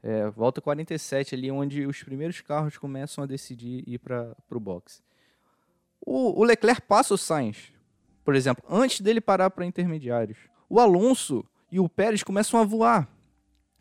é, 0.02 0.28
volta 0.30 0.60
47 0.60 1.34
ali, 1.34 1.50
onde 1.50 1.86
os 1.86 2.02
primeiros 2.02 2.40
carros 2.40 2.76
começam 2.76 3.24
a 3.24 3.26
decidir 3.26 3.82
ir 3.86 3.98
para 3.98 4.34
o 4.50 4.60
box. 4.60 5.02
O, 6.00 6.40
o 6.40 6.44
Leclerc 6.44 6.82
passa 6.82 7.14
o 7.14 7.18
Sainz, 7.18 7.72
por 8.24 8.34
exemplo, 8.34 8.64
antes 8.68 9.00
dele 9.00 9.20
parar 9.20 9.50
para 9.50 9.66
intermediários. 9.66 10.38
O 10.68 10.78
Alonso 10.78 11.44
e 11.72 11.80
o 11.80 11.88
Pérez 11.88 12.22
começam 12.22 12.60
a 12.60 12.64
voar. 12.64 13.08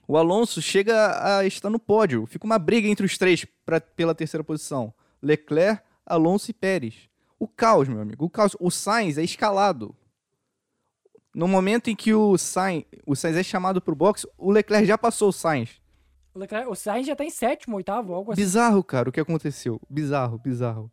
O 0.08 0.18
Alonso 0.18 0.62
chega 0.62 1.38
a 1.38 1.46
estar 1.46 1.70
no 1.70 1.80
pódio. 1.80 2.26
Fica 2.26 2.46
uma 2.46 2.58
briga 2.58 2.88
entre 2.88 3.06
os 3.06 3.18
três 3.18 3.46
pra, 3.66 3.82
pela 3.82 4.16
terceira 4.16 4.44
posição. 4.44 4.94
Leclerc, 5.22 5.84
Alonso 6.06 6.50
e 6.50 6.54
Pérez. 6.54 7.10
O 7.38 7.48
caos, 7.48 7.90
meu 7.90 8.00
amigo. 8.00 8.24
O 8.24 8.30
caos. 8.30 8.56
O 8.60 8.72
Sainz 8.72 9.18
é 9.18 9.24
escalado. 9.24 9.94
No 11.34 11.48
momento 11.48 11.90
em 11.90 11.96
que 11.96 12.14
o 12.14 12.38
Sainz, 12.38 12.86
o 13.06 13.16
Sainz 13.16 13.36
é 13.36 13.44
chamado 13.44 13.82
pro 13.82 13.96
box, 13.96 14.26
o 14.38 14.50
Leclerc 14.50 14.88
já 14.88 14.98
passou 14.98 15.30
o 15.30 15.34
Sainz. 15.34 15.82
O, 16.38 16.40
Leclerc, 16.40 16.70
o 16.70 16.76
Sainz 16.76 17.08
já 17.08 17.16
tá 17.16 17.26
em 17.26 17.32
sétimo, 17.32 17.76
oitavo, 17.78 18.14
algo 18.14 18.32
assim. 18.32 18.42
Bizarro, 18.42 18.84
cara, 18.84 19.10
o 19.10 19.12
que 19.12 19.20
aconteceu. 19.20 19.82
Bizarro, 19.90 20.38
bizarro. 20.38 20.92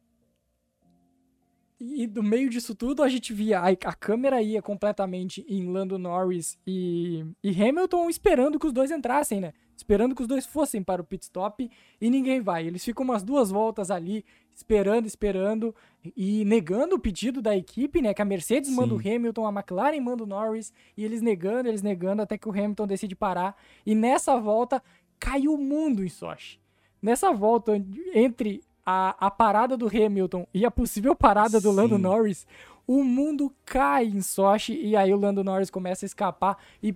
E 1.78 2.07
do 2.07 2.22
meio 2.22 2.48
disso 2.48 2.74
tudo, 2.74 3.02
a 3.02 3.09
gente 3.11 3.35
via 3.35 3.61
a, 3.61 3.68
a 3.68 3.94
câmera 3.94 4.40
ia 4.40 4.62
completamente 4.62 5.44
em 5.46 5.70
Lando 5.70 5.98
Norris 5.98 6.59
e, 6.66 7.26
e 7.42 7.50
Hamilton 7.50 8.09
esperando 8.09 8.59
que 8.59 8.66
os 8.66 8.72
dois 8.72 8.90
entrassem, 8.90 9.38
né? 9.38 9.52
Esperando 9.76 10.14
que 10.14 10.22
os 10.22 10.28
dois 10.28 10.46
fossem 10.46 10.83
para 10.83 11.02
o 11.02 11.04
pit 11.04 11.24
stop 11.24 11.68
e 12.00 12.09
ninguém 12.09 12.40
vai. 12.40 12.66
Eles 12.66 12.83
ficam 12.83 13.04
umas 13.04 13.22
duas 13.22 13.50
voltas 13.50 13.90
ali, 13.90 14.24
esperando, 14.54 15.04
esperando 15.04 15.74
e 16.16 16.44
negando 16.44 16.94
o 16.94 16.98
pedido 16.98 17.42
da 17.42 17.54
equipe, 17.57 18.00
né? 18.00 18.14
Que 18.14 18.22
a 18.22 18.24
Mercedes 18.24 18.70
manda 18.70 18.94
o 18.94 19.02
Sim. 19.02 19.16
Hamilton, 19.16 19.46
a 19.46 19.52
McLaren 19.52 20.00
manda 20.00 20.22
o 20.22 20.26
Norris 20.26 20.72
e 20.96 21.04
eles 21.04 21.20
negando, 21.20 21.68
eles 21.68 21.83
negando 21.83 22.22
até 22.22 22.38
que 22.38 22.48
o 22.48 22.52
Hamilton 22.52 22.87
decide 22.87 23.16
parar. 23.16 23.57
E 23.85 23.94
nessa 23.94 24.38
volta 24.38 24.83
caiu 25.18 25.55
o 25.55 25.59
mundo 25.59 26.05
em 26.05 26.09
Sochi. 26.09 26.59
Nessa 27.00 27.33
volta 27.33 27.72
entre 28.14 28.62
a, 28.85 29.27
a 29.27 29.31
parada 29.31 29.77
do 29.77 29.87
Hamilton 29.87 30.46
e 30.53 30.64
a 30.64 30.70
possível 30.70 31.14
parada 31.14 31.61
do 31.61 31.70
Lando 31.70 31.96
Sim. 31.96 32.03
Norris, 32.03 32.46
o 32.87 33.03
mundo 33.03 33.53
cai 33.64 34.07
em 34.07 34.20
Sochi 34.20 34.74
e 34.74 34.96
aí 34.96 35.12
o 35.12 35.18
Lando 35.18 35.44
Norris 35.44 35.70
começa 35.70 36.05
a 36.05 36.09
escapar 36.09 36.59
e 36.83 36.94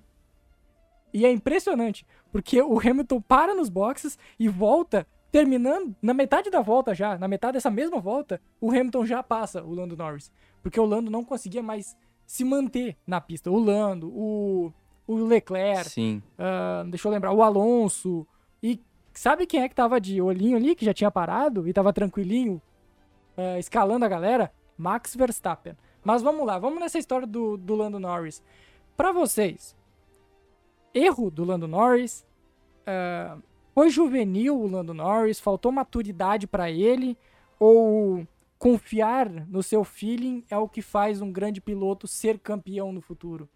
e 1.13 1.25
é 1.25 1.33
impressionante, 1.33 2.07
porque 2.31 2.61
o 2.61 2.79
Hamilton 2.79 3.21
para 3.21 3.55
nos 3.55 3.69
boxes 3.69 4.19
e 4.39 4.49
volta, 4.49 5.07
terminando, 5.33 5.95
na 6.03 6.13
metade 6.13 6.51
da 6.51 6.61
volta 6.61 6.95
já, 6.95 7.17
na 7.19 7.27
metade 7.27 7.55
dessa 7.55 7.71
mesma 7.71 7.99
volta, 7.99 8.41
o 8.61 8.71
Hamilton 8.71 9.07
já 9.07 9.23
passa 9.23 9.63
o 9.63 9.75
Lando 9.75 9.97
Norris. 9.97 10.31
Porque 10.63 10.79
o 10.79 10.85
Lando 10.85 11.11
não 11.11 11.25
conseguia 11.25 11.63
mais 11.63 11.97
se 12.27 12.45
manter 12.45 12.97
na 13.07 13.21
pista. 13.21 13.51
O 13.51 13.59
Lando, 13.59 14.09
o, 14.11 14.73
o 15.09 15.25
Leclerc, 15.25 15.89
Sim. 15.89 16.23
ah, 16.39 16.85
deixa 16.87 17.09
eu 17.09 17.13
lembrar, 17.13 17.33
o 17.33 17.43
Alonso. 17.43 18.27
E 18.63 18.81
sabe 19.15 19.47
quem 19.47 19.63
é 19.63 19.69
que 19.69 19.75
tava 19.75 19.99
de 19.99 20.21
olhinho 20.21 20.57
ali, 20.57 20.75
que 20.75 20.85
já 20.85 20.93
tinha 20.93 21.11
parado 21.11 21.67
e 21.67 21.73
tava 21.73 21.93
tranquilinho, 21.93 22.61
ah, 23.37 23.59
escalando 23.59 24.05
a 24.05 24.09
galera? 24.09 24.53
Max 24.77 25.17
Verstappen. 25.17 25.75
Mas 26.05 26.23
vamos 26.23 26.47
lá, 26.47 26.59
vamos 26.59 26.79
nessa 26.79 26.99
história 26.99 27.27
do, 27.27 27.57
do 27.57 27.75
Lando 27.75 27.99
Norris. 27.99 28.43
Pra 28.97 29.11
vocês, 29.11 29.75
erro 30.93 31.31
do 31.31 31.43
Lando 31.43 31.67
Norris, 31.67 32.27
ah, 32.87 33.39
foi 33.75 33.89
juvenil 33.89 34.61
o 34.61 34.67
Lando 34.69 34.93
Norris, 34.93 35.41
faltou 35.41 35.73
maturidade 35.73 36.47
pra 36.47 36.71
ele, 36.71 37.17
ou 37.59 38.27
confiar 38.59 39.31
no 39.31 39.63
seu 39.63 39.85
feeling 39.85 40.45
é 40.51 40.59
o 40.59 40.69
que 40.69 40.83
faz 40.83 41.23
um 41.23 41.31
grande 41.31 41.61
piloto 41.61 42.07
ser 42.07 42.39
campeão 42.39 42.93
no 42.93 43.01
futuro? 43.01 43.49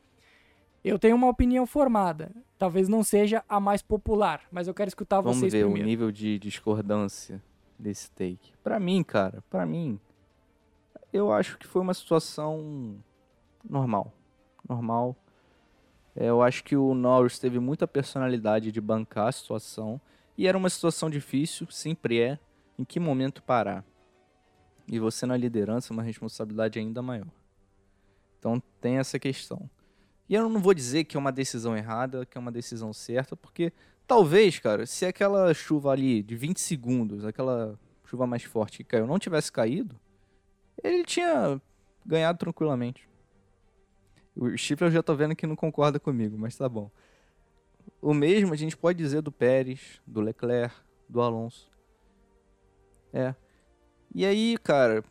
Eu 0.84 0.98
tenho 0.98 1.14
uma 1.14 1.28
opinião 1.28 1.66
formada. 1.66 2.32
Talvez 2.58 2.88
não 2.88 3.02
seja 3.02 3.44
a 3.48 3.60
mais 3.60 3.82
popular, 3.82 4.42
mas 4.50 4.66
eu 4.66 4.74
quero 4.74 4.88
escutar 4.88 5.20
Vamos 5.20 5.38
vocês 5.38 5.52
ver 5.52 5.64
o 5.64 5.66
primeiro. 5.66 5.88
nível 5.88 6.12
de 6.12 6.38
discordância 6.38 7.42
desse 7.78 8.10
take. 8.10 8.52
Pra 8.62 8.80
mim, 8.80 9.02
cara, 9.02 9.42
pra 9.48 9.64
mim, 9.64 9.98
eu 11.12 11.32
acho 11.32 11.58
que 11.58 11.66
foi 11.66 11.82
uma 11.82 11.94
situação 11.94 12.96
normal. 13.68 14.12
Normal. 14.68 15.16
É, 16.14 16.28
eu 16.28 16.42
acho 16.42 16.62
que 16.64 16.76
o 16.76 16.94
Norris 16.94 17.38
teve 17.38 17.58
muita 17.58 17.86
personalidade 17.86 18.70
de 18.72 18.80
bancar 18.80 19.28
a 19.28 19.32
situação. 19.32 20.00
E 20.36 20.46
era 20.46 20.58
uma 20.58 20.70
situação 20.70 21.08
difícil, 21.08 21.68
sempre 21.70 22.20
é. 22.20 22.38
Em 22.78 22.84
que 22.84 22.98
momento 22.98 23.42
parar? 23.42 23.84
E 24.88 24.98
você 24.98 25.26
na 25.26 25.36
liderança 25.36 25.92
é 25.92 25.94
uma 25.94 26.02
responsabilidade 26.02 26.78
ainda 26.78 27.00
maior. 27.02 27.28
Então 28.38 28.60
tem 28.80 28.98
essa 28.98 29.18
questão. 29.18 29.70
E 30.32 30.34
eu 30.34 30.48
não 30.48 30.62
vou 30.62 30.72
dizer 30.72 31.04
que 31.04 31.14
é 31.14 31.20
uma 31.20 31.30
decisão 31.30 31.76
errada, 31.76 32.24
que 32.24 32.38
é 32.38 32.40
uma 32.40 32.50
decisão 32.50 32.90
certa, 32.90 33.36
porque 33.36 33.70
talvez, 34.06 34.58
cara, 34.58 34.86
se 34.86 35.04
aquela 35.04 35.52
chuva 35.52 35.90
ali 35.90 36.22
de 36.22 36.34
20 36.34 36.58
segundos, 36.58 37.22
aquela 37.22 37.78
chuva 38.06 38.26
mais 38.26 38.42
forte 38.42 38.78
que 38.78 38.84
caiu, 38.84 39.06
não 39.06 39.18
tivesse 39.18 39.52
caído, 39.52 39.94
ele 40.82 41.04
tinha 41.04 41.60
ganhado 42.02 42.38
tranquilamente. 42.38 43.06
O 44.34 44.56
Chifre 44.56 44.86
eu 44.86 44.90
já 44.90 45.02
tô 45.02 45.14
vendo 45.14 45.36
que 45.36 45.46
não 45.46 45.54
concorda 45.54 46.00
comigo, 46.00 46.38
mas 46.38 46.56
tá 46.56 46.66
bom. 46.66 46.90
O 48.00 48.14
mesmo 48.14 48.54
a 48.54 48.56
gente 48.56 48.74
pode 48.74 48.96
dizer 48.96 49.20
do 49.20 49.30
Pérez, 49.30 50.00
do 50.06 50.22
Leclerc, 50.22 50.74
do 51.10 51.20
Alonso. 51.20 51.70
É. 53.12 53.34
E 54.14 54.24
aí, 54.24 54.56
cara, 54.64 55.04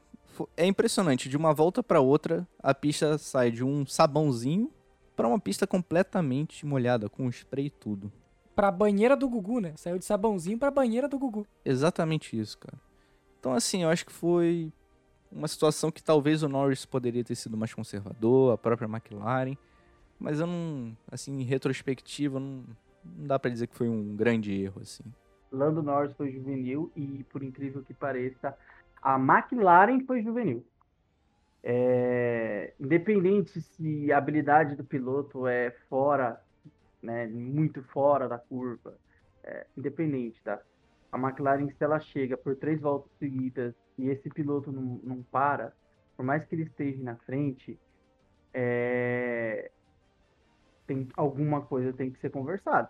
é 0.57 0.65
impressionante. 0.65 1.29
De 1.29 1.37
uma 1.37 1.53
volta 1.53 1.83
pra 1.83 2.01
outra, 2.01 2.47
a 2.57 2.73
pista 2.73 3.19
sai 3.19 3.51
de 3.51 3.63
um 3.63 3.85
sabãozinho 3.85 4.73
pra 5.21 5.27
uma 5.27 5.39
pista 5.39 5.67
completamente 5.67 6.65
molhada, 6.65 7.07
com 7.07 7.29
spray 7.29 7.67
e 7.67 7.69
tudo. 7.69 8.11
Pra 8.55 8.71
banheira 8.71 9.15
do 9.15 9.29
Gugu, 9.29 9.59
né? 9.59 9.73
Saiu 9.75 9.99
de 9.99 10.05
sabãozinho 10.05 10.57
pra 10.57 10.71
banheira 10.71 11.07
do 11.07 11.19
Gugu. 11.19 11.45
Exatamente 11.63 12.37
isso, 12.37 12.57
cara. 12.57 12.75
Então, 13.39 13.53
assim, 13.53 13.83
eu 13.83 13.89
acho 13.89 14.03
que 14.03 14.11
foi 14.11 14.73
uma 15.31 15.47
situação 15.47 15.91
que 15.91 16.01
talvez 16.01 16.41
o 16.41 16.49
Norris 16.49 16.87
poderia 16.87 17.23
ter 17.23 17.35
sido 17.35 17.55
mais 17.55 17.71
conservador, 17.71 18.51
a 18.51 18.57
própria 18.57 18.87
McLaren. 18.87 19.55
Mas 20.19 20.39
eu 20.39 20.47
não, 20.47 20.97
assim, 21.11 21.39
em 21.39 21.43
retrospectiva, 21.43 22.39
não, 22.39 22.63
não 23.05 23.27
dá 23.27 23.37
pra 23.37 23.51
dizer 23.51 23.67
que 23.67 23.75
foi 23.75 23.87
um 23.87 24.15
grande 24.15 24.51
erro, 24.51 24.81
assim. 24.81 25.03
Lando 25.51 25.83
Norris 25.83 26.13
foi 26.13 26.31
juvenil 26.31 26.91
e, 26.95 27.23
por 27.31 27.43
incrível 27.43 27.83
que 27.83 27.93
pareça, 27.93 28.57
a 28.99 29.19
McLaren 29.19 29.99
foi 30.03 30.23
juvenil. 30.23 30.65
É, 31.63 32.73
independente 32.79 33.61
se 33.61 34.11
a 34.11 34.17
habilidade 34.17 34.75
do 34.75 34.83
piloto 34.83 35.45
é 35.45 35.71
fora, 35.89 36.41
né, 37.01 37.27
muito 37.27 37.83
fora 37.83 38.27
da 38.27 38.37
curva, 38.37 38.97
é, 39.43 39.67
independente, 39.77 40.41
tá? 40.43 40.59
A 41.11 41.17
McLaren, 41.17 41.69
se 41.69 41.83
ela 41.83 41.99
chega 41.99 42.37
por 42.37 42.55
três 42.55 42.79
voltas 42.81 43.11
seguidas 43.19 43.75
e 43.97 44.09
esse 44.09 44.29
piloto 44.29 44.71
não, 44.71 44.99
não 45.03 45.23
para, 45.23 45.73
por 46.15 46.25
mais 46.25 46.45
que 46.45 46.55
ele 46.55 46.63
esteja 46.63 47.03
na 47.03 47.15
frente, 47.17 47.77
é, 48.53 49.71
tem 50.87 51.07
alguma 51.15 51.61
coisa 51.61 51.93
tem 51.93 52.11
que 52.11 52.19
ser 52.19 52.29
conversada. 52.31 52.89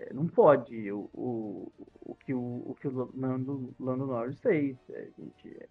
É, 0.00 0.12
não 0.14 0.26
pode 0.26 0.90
o, 0.90 1.10
o, 1.12 1.72
o 2.00 2.14
que 2.14 2.32
o, 2.32 2.62
o 2.70 2.74
que 2.80 2.88
o 2.88 3.10
Lando, 3.14 3.74
Lando 3.78 4.06
Norris 4.06 4.40
fez. 4.40 4.78
é, 4.90 5.08
gente, 5.18 5.56
é, 5.60 5.68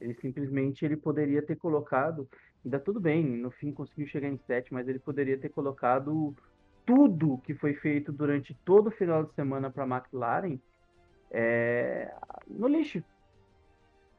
ele 0.00 0.14
simplesmente 0.14 0.84
ele 0.84 0.96
poderia 0.96 1.42
ter 1.42 1.56
colocado, 1.56 2.28
ainda 2.64 2.78
tudo 2.78 3.00
bem, 3.00 3.24
no 3.24 3.50
fim 3.50 3.72
conseguiu 3.72 4.06
chegar 4.06 4.28
em 4.28 4.38
sete, 4.46 4.72
mas 4.72 4.88
ele 4.88 4.98
poderia 4.98 5.38
ter 5.38 5.50
colocado 5.50 6.34
tudo 6.84 7.38
que 7.38 7.54
foi 7.54 7.74
feito 7.74 8.10
durante 8.12 8.54
todo 8.64 8.88
o 8.88 8.92
final 8.92 9.24
de 9.24 9.34
semana 9.34 9.70
para 9.70 9.84
a 9.84 9.86
McLaren 9.86 10.58
é, 11.30 12.12
no 12.48 12.66
lixo. 12.66 13.02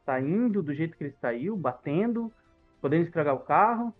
Saindo 0.05 0.63
do 0.63 0.73
jeito 0.73 0.97
que 0.97 1.03
ele 1.03 1.15
saiu, 1.21 1.55
batendo, 1.55 2.31
podendo 2.81 3.05
estragar 3.05 3.35
o 3.35 3.39
carro, 3.39 3.93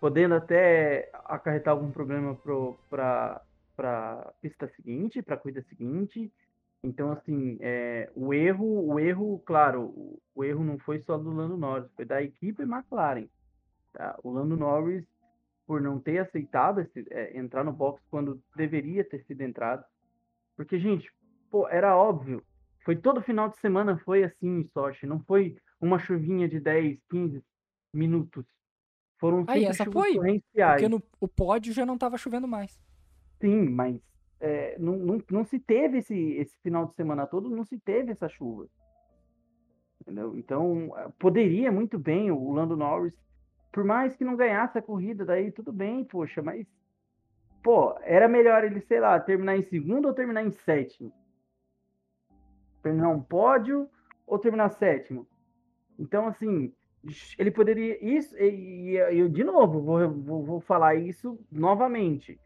podendo 0.00 0.34
até 0.34 1.10
acarretar 1.24 1.72
algum 1.72 1.90
problema 1.90 2.34
para 2.90 3.40
para 3.76 4.32
pista 4.40 4.68
seguinte, 4.68 5.20
para 5.20 5.34
a 5.34 5.38
corrida 5.38 5.62
seguinte. 5.68 6.32
Então, 6.84 7.10
assim, 7.12 7.56
é, 7.62 8.10
o 8.14 8.34
erro, 8.34 8.86
o 8.92 9.00
erro, 9.00 9.38
claro, 9.46 10.20
o, 10.34 10.44
erro 10.44 10.62
não 10.62 10.78
foi 10.78 11.00
só 11.00 11.16
do 11.16 11.30
Lando 11.30 11.56
Norris, 11.56 11.90
foi 11.96 12.04
da 12.04 12.22
equipe 12.22 12.62
McLaren. 12.62 13.26
tá? 13.94 14.18
O 14.22 14.30
Lando 14.30 14.54
Norris, 14.54 15.02
por 15.66 15.80
não 15.80 15.98
ter 15.98 16.18
aceitado 16.18 16.82
esse- 16.82 17.06
é, 17.10 17.38
entrar 17.38 17.64
no 17.64 17.72
box 17.72 18.02
quando 18.10 18.38
deveria 18.54 19.02
ter 19.02 19.24
sido 19.24 19.40
entrado, 19.40 19.82
porque, 20.56 20.78
gente, 20.78 21.10
pô, 21.50 21.66
era 21.68 21.96
óbvio, 21.96 22.42
foi 22.84 22.96
todo 22.96 23.22
final 23.22 23.48
de 23.48 23.56
semana 23.58 23.96
foi 24.04 24.22
assim 24.22 24.62
Sochi, 24.64 25.06
não 25.06 25.20
foi 25.20 25.56
uma 25.80 25.98
chuvinha 25.98 26.46
de 26.46 26.60
10, 26.60 26.98
15 27.08 27.42
minutos. 27.94 28.44
Foram 29.18 29.44
Aí, 29.48 29.64
essa 29.64 29.90
foi. 29.90 30.12
Porque 30.14 30.88
no 30.88 31.02
o 31.18 31.26
pódio 31.28 31.72
já 31.72 31.86
não 31.86 31.96
tava 31.96 32.18
chovendo 32.18 32.46
mais. 32.46 32.78
Sim, 33.40 33.70
mas 33.70 33.98
é, 34.44 34.76
não, 34.78 34.98
não, 34.98 35.22
não 35.30 35.42
se 35.42 35.58
teve 35.58 35.98
esse, 35.98 36.14
esse 36.32 36.58
final 36.58 36.84
de 36.84 36.94
semana 36.94 37.26
todo, 37.26 37.48
não 37.48 37.64
se 37.64 37.78
teve 37.78 38.12
essa 38.12 38.28
chuva. 38.28 38.68
Entendeu? 40.02 40.36
Então, 40.36 40.92
eh, 40.98 41.08
poderia 41.18 41.72
muito 41.72 41.98
bem 41.98 42.30
o 42.30 42.52
Lando 42.52 42.76
Norris, 42.76 43.18
por 43.72 43.82
mais 43.84 44.14
que 44.14 44.22
não 44.22 44.36
ganhasse 44.36 44.76
a 44.76 44.82
corrida, 44.82 45.24
daí 45.24 45.50
tudo 45.50 45.72
bem, 45.72 46.04
poxa, 46.04 46.42
mas, 46.42 46.66
pô, 47.62 47.96
era 48.02 48.28
melhor 48.28 48.64
ele, 48.64 48.80
sei 48.82 49.00
lá, 49.00 49.18
terminar 49.18 49.56
em 49.56 49.62
segundo 49.62 50.08
ou 50.08 50.14
terminar 50.14 50.44
em 50.44 50.50
sétimo? 50.50 51.10
Terminar 52.82 53.08
um 53.08 53.22
pódio 53.22 53.88
ou 54.26 54.38
terminar 54.38 54.68
sétimo? 54.68 55.26
Então, 55.98 56.26
assim, 56.26 56.70
ele 57.38 57.50
poderia. 57.50 57.96
Isso, 58.04 58.36
e, 58.36 58.90
e 58.90 58.96
eu, 58.96 59.26
de 59.30 59.42
novo, 59.42 59.80
vou, 59.80 60.10
vou, 60.10 60.44
vou 60.44 60.60
falar 60.60 60.96
isso 60.96 61.40
novamente 61.50 62.38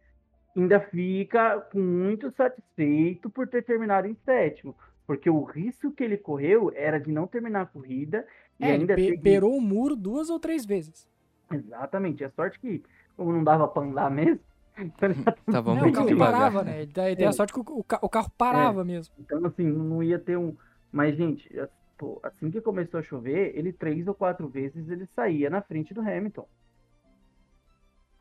ainda 0.56 0.80
fica 0.80 1.66
muito 1.74 2.30
satisfeito 2.32 3.30
por 3.30 3.46
ter 3.48 3.62
terminado 3.64 4.06
em 4.06 4.14
sétimo. 4.24 4.74
Porque 5.06 5.30
o 5.30 5.42
risco 5.42 5.90
que 5.92 6.04
ele 6.04 6.16
correu 6.18 6.70
era 6.74 6.98
de 7.00 7.11
não 7.11 7.26
terminar 7.26 7.62
a 7.62 7.66
corrida 7.66 8.26
e 8.61 8.64
É, 8.64 8.68
ele 8.68 8.80
ainda 8.82 8.94
be- 8.94 9.06
ter 9.06 9.16
que... 9.16 9.22
beirou 9.22 9.56
o 9.56 9.61
muro 9.61 9.96
duas 9.96 10.28
ou 10.28 10.38
três 10.38 10.66
vezes. 10.66 11.08
Exatamente. 11.50 12.22
A 12.24 12.30
sorte 12.30 12.58
que, 12.61 12.82
como 13.16 13.32
não 13.32 13.42
dava 13.42 13.66
pra 13.68 13.82
andar 13.82 14.11
mesmo, 14.11 14.40
então 14.76 15.08
ele 15.11 15.22
já 15.22 15.32
tava 15.50 15.70
É, 15.72 15.74
muito 15.76 15.88
o 15.88 15.92
carro 15.92 16.08
devagar. 16.08 16.32
parava, 16.32 16.62
né? 16.64 16.82
Ele 16.82 16.92
tem- 16.92 17.16
tem 17.16 17.26
a 17.26 17.30
É. 17.30 17.32
sorte 17.32 17.52
que 17.54 17.61
o, 17.61 17.64
o 17.78 17.82
ca- 17.84 18.00
o 18.02 18.08
carro 18.08 18.30
parava 18.37 18.84
mesmo. 18.84 19.14
Então, 19.18 19.44
assim, 19.46 19.64
não 19.64 20.02
ia 20.02 20.18
ter 20.18 20.37
um. 20.37 20.54
Mas, 20.92 21.16
gente, 21.16 21.48
é, 21.58 21.66
pô, 21.96 22.20
assim 22.22 22.50
que 22.50 22.61
começou 22.61 23.00
a 23.00 23.02
chover, 23.02 23.52
ele 23.56 23.72
três 23.72 24.06
ou 24.06 24.14
quatro 24.14 24.46
vezes 24.46 24.88
ele 24.90 25.06
saía 25.16 25.48
na 25.48 25.62
frente 25.62 25.94
do 25.94 26.00
Hamilton. 26.02 26.46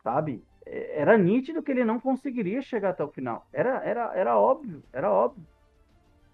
Sabe? 0.02 0.42
Era 0.70 1.16
nítido 1.16 1.62
que 1.62 1.70
ele 1.70 1.84
não 1.84 1.98
conseguiria 1.98 2.60
chegar 2.60 2.90
até 2.90 3.02
o 3.02 3.08
final. 3.08 3.46
Era, 3.52 3.82
era, 3.84 4.12
era 4.14 4.38
óbvio, 4.38 4.82
era 4.92 5.10
óbvio. 5.10 5.44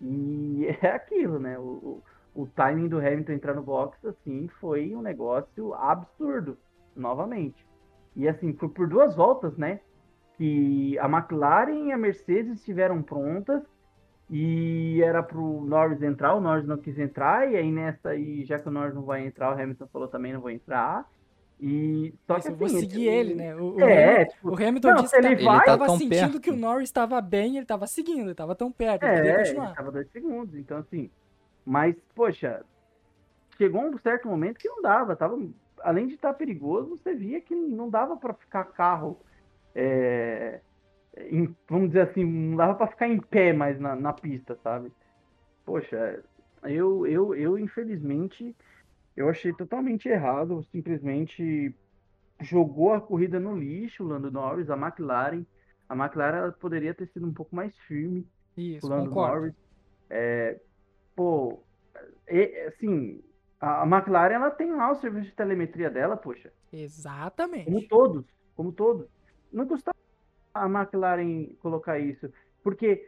E 0.01 0.67
é 0.83 0.89
aquilo, 0.89 1.39
né? 1.39 1.59
O, 1.59 2.03
o, 2.35 2.43
o 2.43 2.47
timing 2.47 2.89
do 2.89 2.99
Hamilton 2.99 3.33
entrar 3.33 3.55
no 3.55 3.63
box, 3.63 4.05
assim, 4.07 4.49
foi 4.61 4.95
um 4.95 5.03
negócio 5.03 5.75
absurdo, 5.75 6.59
novamente. 6.97 7.65
E 8.17 8.29
assim, 8.29 8.53
foi 8.55 8.69
por 8.69 8.89
duas 8.89 9.15
voltas, 9.15 9.57
né? 9.57 9.81
Que 10.37 10.99
a 10.99 11.09
McLaren 11.09 11.87
e 11.87 11.93
a 11.93 11.97
Mercedes 11.99 12.55
estiveram 12.55 13.03
prontas 13.03 13.63
e 14.31 15.01
era 15.03 15.23
pro 15.23 15.61
Norris 15.65 16.03
entrar, 16.03 16.35
o 16.35 16.41
Norris 16.41 16.67
não 16.67 16.79
quis 16.79 16.99
entrar, 16.99 17.51
e 17.51 17.57
aí 17.57 17.71
nessa 17.71 18.11
aí, 18.11 18.45
já 18.45 18.59
que 18.59 18.69
o 18.69 18.71
Norris 18.73 18.95
não 18.95 19.03
vai 19.03 19.27
entrar, 19.27 19.51
o 19.51 19.61
Hamilton 19.61 19.87
falou 19.89 20.09
também 20.09 20.33
não 20.33 20.41
vou 20.41 20.51
entrar. 20.51 21.09
E 21.61 22.13
só 22.27 22.35
Mas 22.35 22.43
que 22.45 22.49
eu 22.53 22.57
vou 22.57 22.67
assim, 22.67 22.81
seguir 22.81 23.07
esse- 23.07 23.09
ele, 23.17 23.35
né? 23.35 23.57
O, 23.57 23.75
o 23.77 23.81
É, 23.81 24.25
Hamilton, 24.25 24.33
tipo, 24.35 24.49
o 24.51 24.55
Hamilton 24.55 24.89
não, 24.89 24.97
disse 24.97 25.09
se 25.11 25.21
que 25.21 25.27
ele 25.27 25.37
tá- 25.37 25.43
vai- 25.45 25.57
ele 25.57 25.65
tava 25.65 25.87
tão 25.87 25.99
sentindo 25.99 26.19
perto. 26.33 26.41
que 26.41 26.51
o 26.51 26.57
Norris 26.57 26.89
estava 26.89 27.21
bem, 27.21 27.57
ele 27.57 27.67
tava 27.67 27.87
seguindo, 27.87 28.23
ele 28.29 28.35
tava 28.35 28.55
tão 28.57 28.73
perto, 28.73 29.05
ele 29.05 29.13
É, 29.13 29.37
continuar. 29.37 29.67
ele 29.67 29.75
tava 29.77 29.93
dois 29.93 30.11
segundos, 30.11 30.55
então 30.57 30.79
assim. 30.79 31.11
Mas, 31.65 31.97
poxa, 32.15 32.65
chegou 33.57 33.83
um 33.83 33.99
certo 33.99 34.29
momento 34.29 34.59
que 34.59 34.69
não 34.69 34.83
dava, 34.83 35.17
tava, 35.17 35.39
além 35.83 36.09
de 36.09 36.15
estar 36.15 36.35
perigoso, 36.35 36.99
você 36.99 37.15
via 37.15 37.41
que 37.41 37.55
não 37.55 37.89
dava 37.89 38.17
para 38.17 38.35
ficar 38.35 38.65
carro, 38.65 39.19
é, 39.75 40.61
em- 41.31 41.55
vamos 41.69 41.89
dizer 41.89 42.11
assim, 42.11 42.25
não 42.25 42.57
dava 42.57 42.75
para 42.75 42.89
ficar 42.89 43.09
em 43.09 43.21
pé 43.21 43.53
mais 43.53 43.79
na, 43.81 43.95
na 43.97 44.13
pista, 44.13 44.59
sabe? 44.63 44.93
Poxa, 45.65 46.23
eu, 46.65 47.07
eu, 47.07 47.35
eu 47.35 47.59
infelizmente, 47.59 48.55
eu 49.17 49.29
achei 49.29 49.53
totalmente 49.53 50.09
errado, 50.09 50.63
simplesmente 50.65 51.75
jogou 52.41 52.93
a 52.93 53.01
corrida 53.01 53.39
no 53.39 53.57
lixo, 53.57 54.05
o 54.05 54.07
Lando 54.07 54.31
Norris, 54.31 54.69
a 54.71 54.77
McLaren. 54.77 55.45
A 55.89 55.95
McLaren 55.95 56.51
poderia 56.53 56.95
ter 56.95 57.07
sido 57.09 57.27
um 57.27 57.33
pouco 57.33 57.55
mais 57.55 57.77
firme, 57.81 58.27
Isso, 58.57 58.87
o 58.87 58.91
Lando 58.91 59.09
concordo. 59.11 59.41
Norris. 59.41 59.55
É, 60.11 60.61
pô, 61.15 61.63
é- 62.27 62.67
assim, 62.67 63.23
a, 63.61 63.85
McLaren 63.87 64.35
ela 64.35 64.51
tem 64.51 64.75
lá 64.75 64.91
o 64.91 64.97
serviço 64.97 65.27
de 65.27 65.37
telemetria 65.37 65.91
dela, 65.91 66.17
poxa. 66.17 66.53
Como 66.71 66.83
Exatamente. 66.83 67.89
todos, 67.89 68.25
como 68.57 68.73
todos. 68.73 69.07
Não 69.53 69.67
custava 69.67 69.97
a 70.53 70.67
McLaren 70.67 71.55
colocar 71.61 71.99
isso, 71.99 72.33
porque 72.63 73.07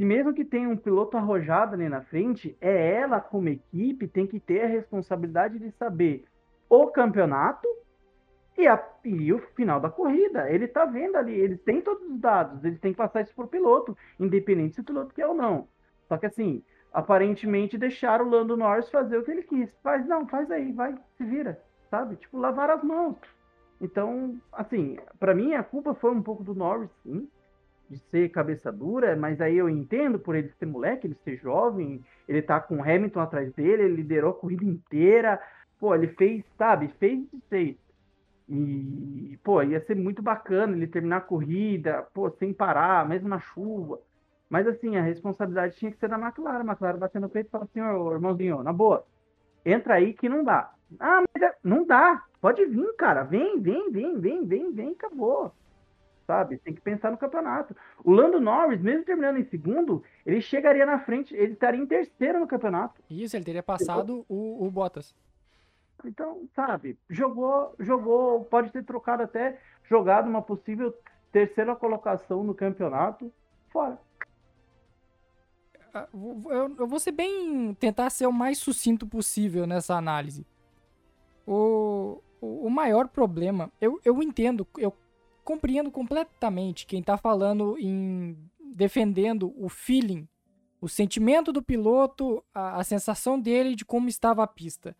se 0.00 0.04
mesmo 0.06 0.32
que 0.32 0.46
tenha 0.46 0.66
um 0.66 0.78
piloto 0.78 1.18
arrojado 1.18 1.74
ali 1.74 1.86
na 1.86 2.00
frente, 2.00 2.56
é 2.58 2.94
ela 2.94 3.20
como 3.20 3.50
equipe 3.50 4.08
tem 4.08 4.26
que 4.26 4.40
ter 4.40 4.62
a 4.62 4.66
responsabilidade 4.66 5.58
de 5.58 5.70
saber 5.72 6.24
o 6.70 6.86
campeonato 6.86 7.68
e, 8.56 8.66
a- 8.66 8.82
e 9.04 9.30
o 9.30 9.38
final 9.54 9.78
da 9.78 9.90
corrida. 9.90 10.50
Ele 10.50 10.66
tá 10.66 10.86
vendo 10.86 11.16
ali, 11.16 11.34
ele 11.38 11.58
tem 11.58 11.82
todos 11.82 12.02
os 12.08 12.18
dados, 12.18 12.64
eles 12.64 12.80
têm 12.80 12.92
que 12.92 12.96
passar 12.96 13.20
isso 13.20 13.34
pro 13.34 13.46
piloto, 13.46 13.94
independente 14.18 14.76
se 14.76 14.80
o 14.80 14.84
piloto 14.84 15.14
quer 15.14 15.26
ou 15.26 15.34
não. 15.34 15.68
Só 16.08 16.16
que 16.16 16.24
assim, 16.24 16.64
aparentemente 16.94 17.76
deixaram 17.76 18.24
o 18.24 18.30
Lando 18.30 18.56
Norris 18.56 18.88
fazer 18.88 19.18
o 19.18 19.22
que 19.22 19.30
ele 19.30 19.42
quis. 19.42 19.70
Faz, 19.82 20.06
não, 20.06 20.26
faz 20.26 20.50
aí, 20.50 20.72
vai, 20.72 20.94
se 21.18 21.24
vira, 21.24 21.62
sabe? 21.90 22.16
Tipo, 22.16 22.38
lavar 22.38 22.70
as 22.70 22.82
mãos. 22.82 23.18
Então, 23.78 24.40
assim, 24.50 24.96
pra 25.18 25.34
mim 25.34 25.52
a 25.52 25.62
culpa 25.62 25.92
foi 25.92 26.10
um 26.10 26.22
pouco 26.22 26.42
do 26.42 26.54
Norris, 26.54 26.88
sim, 27.02 27.28
de 27.90 27.98
ser 28.10 28.30
cabeça 28.30 28.70
dura, 28.70 29.16
mas 29.16 29.40
aí 29.40 29.56
eu 29.56 29.68
entendo 29.68 30.18
por 30.18 30.36
ele 30.36 30.48
ser 30.58 30.66
moleque, 30.66 31.06
ele 31.06 31.16
ser 31.24 31.36
jovem, 31.38 32.00
ele 32.28 32.40
tá 32.40 32.60
com 32.60 32.76
o 32.76 32.82
Hamilton 32.82 33.20
atrás 33.20 33.52
dele, 33.54 33.82
ele 33.82 33.96
liderou 33.96 34.30
a 34.30 34.34
corrida 34.34 34.64
inteira, 34.64 35.40
pô, 35.78 35.94
ele 35.94 36.08
fez, 36.08 36.44
sabe, 36.56 36.88
fez 36.98 37.20
de. 37.50 37.76
E, 38.48 39.38
pô, 39.44 39.62
ia 39.62 39.80
ser 39.86 39.94
muito 39.96 40.22
bacana 40.22 40.76
ele 40.76 40.86
terminar 40.86 41.18
a 41.18 41.20
corrida, 41.20 42.02
pô, 42.12 42.30
sem 42.32 42.52
parar, 42.52 43.08
mesmo 43.08 43.28
na 43.28 43.38
chuva. 43.38 44.00
Mas 44.48 44.66
assim, 44.66 44.96
a 44.96 45.02
responsabilidade 45.02 45.76
tinha 45.76 45.92
que 45.92 45.98
ser 45.98 46.08
da 46.08 46.18
McLaren. 46.18 46.62
A 46.62 46.64
McLaren 46.72 46.98
batendo 46.98 47.22
no 47.24 47.28
peito 47.30 47.46
e 47.46 47.50
fala 47.50 47.64
assim, 47.64 47.80
ô 47.80 48.12
irmãozinho, 48.12 48.62
na 48.64 48.72
boa, 48.72 49.06
entra 49.64 49.94
aí 49.94 50.14
que 50.14 50.28
não 50.28 50.44
dá. 50.44 50.72
Ah, 50.98 51.22
mas 51.34 51.42
é- 51.42 51.56
não 51.64 51.86
dá. 51.86 52.24
Pode 52.40 52.64
vir, 52.66 52.94
cara. 52.96 53.22
Vem, 53.24 53.60
vem, 53.60 53.90
vem, 53.92 54.18
vem, 54.20 54.44
vem, 54.46 54.72
vem, 54.72 54.90
acabou. 54.92 55.52
Sabe? 56.30 56.58
Tem 56.58 56.72
que 56.72 56.80
pensar 56.80 57.10
no 57.10 57.18
campeonato. 57.18 57.74
O 58.04 58.12
Lando 58.12 58.40
Norris, 58.40 58.80
mesmo 58.80 59.04
terminando 59.04 59.38
em 59.38 59.42
segundo, 59.42 60.04
ele 60.24 60.40
chegaria 60.40 60.86
na 60.86 61.00
frente, 61.00 61.34
ele 61.34 61.54
estaria 61.54 61.80
em 61.80 61.86
terceiro 61.86 62.38
no 62.38 62.46
campeonato. 62.46 63.02
Isso, 63.10 63.36
ele 63.36 63.44
teria 63.44 63.64
passado 63.64 64.24
o, 64.28 64.64
o 64.64 64.70
Bottas. 64.70 65.12
Então, 66.04 66.48
sabe, 66.54 66.96
jogou, 67.08 67.74
jogou, 67.80 68.44
pode 68.44 68.70
ter 68.70 68.84
trocado 68.84 69.24
até, 69.24 69.58
jogado 69.88 70.28
uma 70.28 70.40
possível 70.40 70.94
terceira 71.32 71.74
colocação 71.74 72.44
no 72.44 72.54
campeonato, 72.54 73.32
fora. 73.68 73.98
Ah, 75.92 76.06
Eu, 76.12 76.86
vou 76.86 77.00
ser 77.00 77.10
bem. 77.10 77.74
tentar 77.74 78.08
ser 78.10 78.26
o 78.26 78.32
mais 78.32 78.58
sucinto 78.58 79.04
possível 79.04 79.66
nessa 79.66 79.96
análise. 79.96 80.46
O, 81.44 82.22
o, 82.40 82.66
o 82.66 82.70
maior 82.70 83.08
problema. 83.08 83.68
Eu, 83.80 84.00
eu 84.04 84.22
entendo, 84.22 84.64
eu 84.78 84.94
compreendo 85.50 85.90
completamente 85.90 86.86
quem 86.86 87.02
tá 87.02 87.16
falando 87.16 87.76
em. 87.76 88.36
defendendo 88.72 89.52
o 89.56 89.68
feeling, 89.68 90.28
o 90.80 90.88
sentimento 90.88 91.52
do 91.52 91.60
piloto, 91.60 92.44
a, 92.54 92.78
a 92.78 92.84
sensação 92.84 93.38
dele 93.38 93.74
de 93.74 93.84
como 93.84 94.08
estava 94.08 94.44
a 94.44 94.46
pista. 94.46 94.96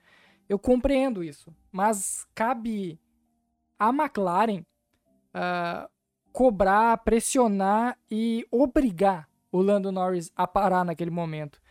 Eu 0.49 0.59
compreendo 0.59 1.23
isso. 1.23 1.55
Mas 1.71 2.27
cabe 2.35 2.99
à 3.79 3.91
McLaren 3.91 4.67
ah, 5.33 5.89
cobrar, 6.33 6.99
pressionar 6.99 7.97
e 8.11 8.45
obrigar 8.51 9.29
o 9.53 9.63
Lando 9.63 9.93
Norris 9.93 10.33
a 10.35 10.49
parar 10.49 10.85
naquele 10.85 11.13
momento. 11.13 11.63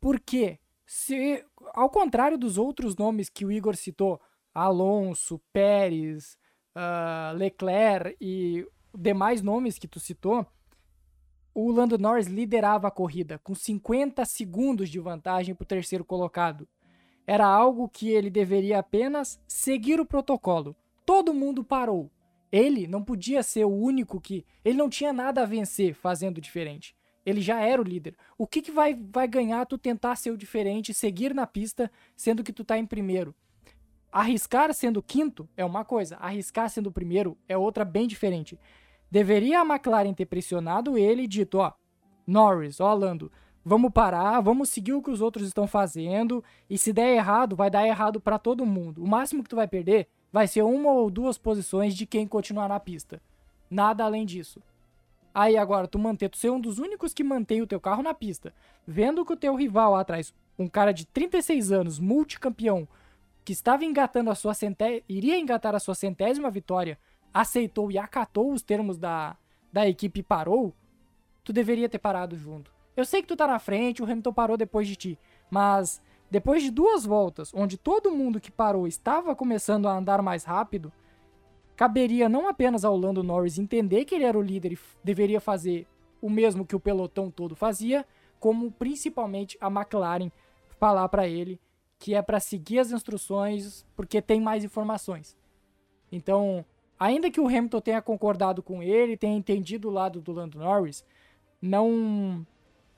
Porque 0.00 0.60
se 0.86 1.44
ao 1.74 1.90
contrário 1.90 2.38
dos 2.38 2.56
outros 2.56 2.94
nomes 2.94 3.28
que 3.28 3.44
o 3.44 3.50
Igor 3.50 3.74
citou, 3.74 4.20
Alonso, 4.54 5.40
Pérez, 5.52 6.38
ah, 6.80 7.32
Leclerc 7.36 8.16
e 8.20 8.64
demais 8.96 9.42
nomes 9.42 9.80
que 9.80 9.88
tu 9.88 9.98
citou, 9.98 10.46
o 11.52 11.72
Lando 11.72 11.98
Norris 11.98 12.28
liderava 12.28 12.86
a 12.86 12.90
corrida 12.90 13.36
com 13.40 13.52
50 13.52 14.24
segundos 14.24 14.88
de 14.88 15.00
vantagem 15.00 15.56
para 15.56 15.64
o 15.64 15.66
terceiro 15.66 16.04
colocado. 16.04 16.68
Era 17.26 17.44
algo 17.44 17.88
que 17.88 18.10
ele 18.10 18.30
deveria 18.30 18.78
apenas 18.78 19.40
seguir 19.48 19.98
o 19.98 20.06
protocolo. 20.06 20.76
Todo 21.04 21.34
mundo 21.34 21.64
parou. 21.64 22.10
Ele 22.50 22.86
não 22.86 23.02
podia 23.02 23.42
ser 23.42 23.64
o 23.64 23.74
único 23.74 24.20
que. 24.20 24.46
Ele 24.64 24.78
não 24.78 24.88
tinha 24.88 25.12
nada 25.12 25.42
a 25.42 25.46
vencer 25.46 25.94
fazendo 25.94 26.40
diferente. 26.40 26.94
Ele 27.26 27.40
já 27.40 27.60
era 27.60 27.82
o 27.82 27.84
líder. 27.84 28.16
O 28.38 28.46
que, 28.46 28.62
que 28.62 28.70
vai, 28.70 28.94
vai 28.94 29.26
ganhar 29.26 29.66
tu 29.66 29.76
tentar 29.76 30.14
ser 30.14 30.30
o 30.30 30.38
diferente, 30.38 30.94
seguir 30.94 31.34
na 31.34 31.46
pista, 31.46 31.90
sendo 32.16 32.44
que 32.44 32.52
tu 32.52 32.64
tá 32.64 32.78
em 32.78 32.86
primeiro? 32.86 33.34
Arriscar 34.10 34.72
sendo 34.72 35.02
quinto 35.02 35.48
é 35.56 35.64
uma 35.64 35.84
coisa, 35.84 36.16
arriscar 36.16 36.70
sendo 36.70 36.90
primeiro 36.90 37.36
é 37.46 37.56
outra 37.56 37.84
bem 37.84 38.06
diferente. 38.06 38.58
Deveria 39.10 39.60
a 39.60 39.64
McLaren 39.64 40.14
ter 40.14 40.26
pressionado 40.26 40.96
ele 40.96 41.22
e 41.22 41.28
dito, 41.28 41.58
ó, 41.58 41.72
Norris, 42.26 42.80
ó 42.80 42.92
Lando, 42.94 43.30
vamos 43.64 43.92
parar, 43.92 44.40
vamos 44.40 44.70
seguir 44.70 44.94
o 44.94 45.02
que 45.02 45.10
os 45.10 45.20
outros 45.20 45.46
estão 45.46 45.66
fazendo, 45.66 46.42
e 46.68 46.78
se 46.78 46.92
der 46.92 47.14
errado, 47.14 47.54
vai 47.54 47.70
dar 47.70 47.86
errado 47.86 48.20
para 48.20 48.38
todo 48.38 48.64
mundo. 48.64 49.02
O 49.02 49.08
máximo 49.08 49.42
que 49.42 49.48
tu 49.48 49.56
vai 49.56 49.68
perder 49.68 50.08
vai 50.32 50.46
ser 50.46 50.62
uma 50.62 50.90
ou 50.90 51.10
duas 51.10 51.36
posições 51.36 51.94
de 51.94 52.06
quem 52.06 52.26
continuar 52.26 52.68
na 52.68 52.80
pista. 52.80 53.20
Nada 53.70 54.04
além 54.04 54.24
disso. 54.24 54.62
Aí 55.34 55.56
agora 55.56 55.86
tu 55.86 55.98
manter, 55.98 56.28
tu 56.28 56.38
ser 56.38 56.50
um 56.50 56.60
dos 56.60 56.78
únicos 56.78 57.12
que 57.12 57.22
mantém 57.22 57.60
o 57.60 57.66
teu 57.66 57.80
carro 57.80 58.02
na 58.02 58.14
pista, 58.14 58.54
vendo 58.86 59.24
que 59.24 59.32
o 59.32 59.36
teu 59.36 59.54
rival 59.54 59.94
atrás, 59.94 60.34
um 60.58 60.66
cara 60.66 60.92
de 60.92 61.06
36 61.06 61.70
anos, 61.70 61.98
multicampeão, 61.98 62.88
que 63.48 63.52
estava 63.54 63.82
engatando 63.82 64.30
a 64.30 64.34
sua 64.34 64.52
iria 65.08 65.38
engatar 65.38 65.74
a 65.74 65.78
sua 65.78 65.94
centésima 65.94 66.50
vitória, 66.50 66.98
aceitou 67.32 67.90
e 67.90 67.96
acatou 67.96 68.52
os 68.52 68.60
termos 68.60 68.98
da, 68.98 69.38
da 69.72 69.88
equipe 69.88 70.20
e 70.20 70.22
parou, 70.22 70.74
tu 71.42 71.50
deveria 71.50 71.88
ter 71.88 71.98
parado 71.98 72.36
junto. 72.36 72.70
Eu 72.94 73.06
sei 73.06 73.22
que 73.22 73.26
tu 73.26 73.34
tá 73.34 73.46
na 73.46 73.58
frente, 73.58 74.02
o 74.02 74.04
Hamilton 74.04 74.34
parou 74.34 74.58
depois 74.58 74.86
de 74.86 74.96
ti, 74.96 75.18
mas 75.50 75.98
depois 76.30 76.62
de 76.62 76.70
duas 76.70 77.06
voltas, 77.06 77.50
onde 77.54 77.78
todo 77.78 78.10
mundo 78.10 78.38
que 78.38 78.52
parou 78.52 78.86
estava 78.86 79.34
começando 79.34 79.88
a 79.88 79.96
andar 79.96 80.20
mais 80.20 80.44
rápido, 80.44 80.92
caberia 81.74 82.28
não 82.28 82.48
apenas 82.50 82.84
ao 82.84 82.98
Lando 82.98 83.22
Norris 83.22 83.58
entender 83.58 84.04
que 84.04 84.14
ele 84.14 84.24
era 84.24 84.36
o 84.36 84.42
líder 84.42 84.72
e 84.72 84.78
deveria 85.02 85.40
fazer 85.40 85.86
o 86.20 86.28
mesmo 86.28 86.66
que 86.66 86.76
o 86.76 86.80
pelotão 86.80 87.30
todo 87.30 87.56
fazia, 87.56 88.04
como 88.38 88.70
principalmente 88.70 89.56
a 89.58 89.68
McLaren 89.68 90.30
falar 90.78 91.08
para 91.08 91.26
ele 91.26 91.58
que 91.98 92.14
é 92.14 92.22
para 92.22 92.40
seguir 92.40 92.78
as 92.78 92.92
instruções 92.92 93.84
porque 93.96 94.22
tem 94.22 94.40
mais 94.40 94.64
informações. 94.64 95.36
Então, 96.10 96.64
ainda 96.98 97.30
que 97.30 97.40
o 97.40 97.46
Hamilton 97.46 97.80
tenha 97.80 98.02
concordado 98.02 98.62
com 98.62 98.82
ele, 98.82 99.16
tenha 99.16 99.36
entendido 99.36 99.88
o 99.88 99.92
lado 99.92 100.20
do 100.20 100.32
Lando 100.32 100.58
Norris, 100.58 101.04
não 101.60 102.46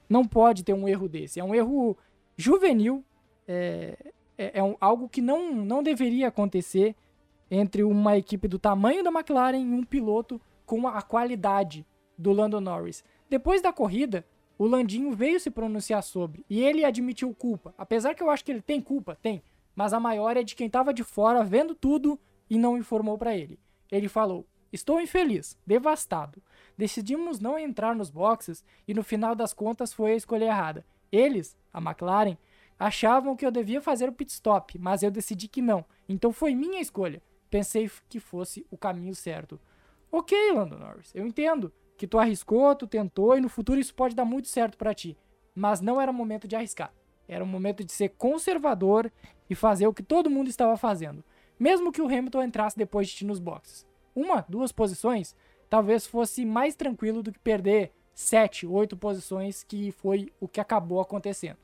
não 0.09 0.27
pode 0.27 0.65
ter 0.65 0.73
um 0.73 0.89
erro 0.89 1.09
desse. 1.09 1.39
É 1.39 1.45
um 1.45 1.55
erro 1.55 1.97
juvenil, 2.37 3.05
é, 3.47 3.97
é, 4.37 4.59
é 4.59 4.63
um, 4.63 4.77
algo 4.81 5.09
que 5.09 5.23
não, 5.23 5.55
não 5.55 5.83
deveria 5.83 6.29
acontecer 6.29 6.97
entre 7.49 7.85
uma 7.85 8.17
equipe 8.17 8.49
do 8.49 8.59
tamanho 8.59 9.05
da 9.05 9.11
McLaren 9.11 9.59
e 9.59 9.73
um 9.73 9.85
piloto 9.85 10.41
com 10.67 10.87
a 10.89 11.01
qualidade 11.01 11.87
do 12.19 12.33
Lando 12.33 12.61
Norris. 12.61 13.05
Depois 13.29 13.63
da 13.63 13.73
corrida, 13.73 14.25
o 14.61 14.67
Landinho 14.67 15.13
veio 15.13 15.41
se 15.41 15.51
pronunciar 15.51 16.03
sobre 16.03 16.45
e 16.47 16.63
ele 16.63 16.85
admitiu 16.85 17.35
culpa. 17.35 17.75
Apesar 17.79 18.15
que 18.15 18.23
eu 18.23 18.29
acho 18.29 18.45
que 18.45 18.53
ele 18.53 18.61
tem 18.61 18.79
culpa, 18.79 19.17
tem, 19.23 19.43
mas 19.75 19.95
a 19.95 19.99
maior 19.99 20.37
é 20.37 20.43
de 20.43 20.55
quem 20.55 20.67
estava 20.67 20.93
de 20.93 21.03
fora 21.03 21.43
vendo 21.43 21.75
tudo 21.75 22.21
e 22.51 22.59
não 22.59 22.77
informou 22.77 23.17
para 23.17 23.35
ele. 23.35 23.59
Ele 23.91 24.07
falou: 24.07 24.47
Estou 24.71 25.01
infeliz, 25.01 25.57
devastado. 25.67 26.43
Decidimos 26.77 27.41
não 27.41 27.59
entrar 27.59 27.95
nos 27.97 28.11
boxes 28.11 28.63
e 28.87 28.93
no 28.93 29.03
final 29.03 29.35
das 29.35 29.55
contas 29.55 29.95
foi 29.95 30.13
a 30.13 30.17
escolha 30.17 30.45
errada. 30.45 30.85
Eles, 31.11 31.57
a 31.73 31.79
McLaren, 31.81 32.37
achavam 32.79 33.37
que 33.37 33.47
eu 33.47 33.51
devia 33.51 33.81
fazer 33.81 34.11
o 34.11 34.13
pit 34.13 34.31
stop, 34.31 34.79
mas 34.79 35.03
eu 35.03 35.11
decidi 35.11 35.49
que 35.49 35.63
não. 35.63 35.87
Então 36.07 36.35
foi 36.35 36.55
minha 36.55 36.83
escolha. 36.83 37.23
Pensei 37.49 37.91
que 38.11 38.21
fosse 38.21 38.67
o 38.71 38.77
caminho 38.77 39.15
certo. 39.15 39.59
Ok, 40.13 40.37
Lando 40.53 40.79
Norris, 40.79 41.15
eu 41.15 41.27
entendo 41.27 41.73
que 42.01 42.07
tu 42.07 42.19
arriscou, 42.19 42.75
tu 42.75 42.87
tentou 42.87 43.37
e 43.37 43.41
no 43.41 43.49
futuro 43.49 43.79
isso 43.79 43.95
pode 43.95 44.15
dar 44.15 44.25
muito 44.25 44.49
certo 44.49 44.77
para 44.77 44.95
ti. 44.95 45.17
Mas 45.55 45.81
não 45.81 46.01
era 46.01 46.13
momento 46.13 46.49
de 46.49 46.57
arriscar. 46.57 46.93
Era 47.29 47.45
o 47.45 47.47
momento 47.47 47.85
de 47.85 47.93
ser 47.93 48.09
conservador 48.11 49.13
e 49.49 49.55
fazer 49.55 49.87
o 49.87 49.95
que 49.95 50.03
todo 50.03 50.31
mundo 50.31 50.49
estava 50.49 50.77
fazendo 50.77 51.23
mesmo 51.61 51.93
que 51.93 52.01
o 52.01 52.07
Hamilton 52.07 52.43
entrasse 52.43 52.79
depois 52.79 53.07
de 53.07 53.17
ti 53.17 53.27
nos 53.27 53.39
boxes. 53.39 53.87
Uma, 54.17 54.47
duas 54.49 54.73
posições, 54.73 55.37
talvez 55.69 56.07
fosse 56.07 56.47
mais 56.47 56.75
tranquilo 56.75 57.23
do 57.23 57.31
que 57.31 57.39
perder 57.39 57.93
sete, 58.15 58.67
oito 58.67 58.97
posições, 58.97 59.63
que 59.63 59.93
foi 59.93 60.33
o 60.41 60.49
que 60.49 60.59
acabou 60.59 61.01
acontecendo. 61.01 61.59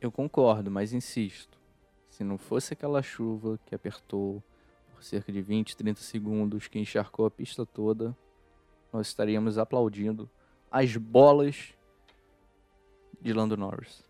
Eu 0.00 0.10
concordo, 0.10 0.70
mas 0.70 0.94
insisto. 0.94 1.60
Se 2.08 2.24
não 2.24 2.38
fosse 2.38 2.72
aquela 2.72 3.02
chuva 3.02 3.60
que 3.66 3.74
apertou 3.74 4.42
por 4.94 5.04
cerca 5.04 5.30
de 5.30 5.42
20, 5.42 5.76
30 5.76 6.00
segundos, 6.00 6.66
que 6.66 6.78
encharcou 6.78 7.26
a 7.26 7.30
pista 7.30 7.66
toda, 7.66 8.16
nós 8.92 9.06
estaríamos 9.06 9.58
aplaudindo 9.58 10.28
as 10.70 10.96
bolas 10.96 11.74
de 13.20 13.32
Lando 13.32 13.56
Norris. 13.56 14.04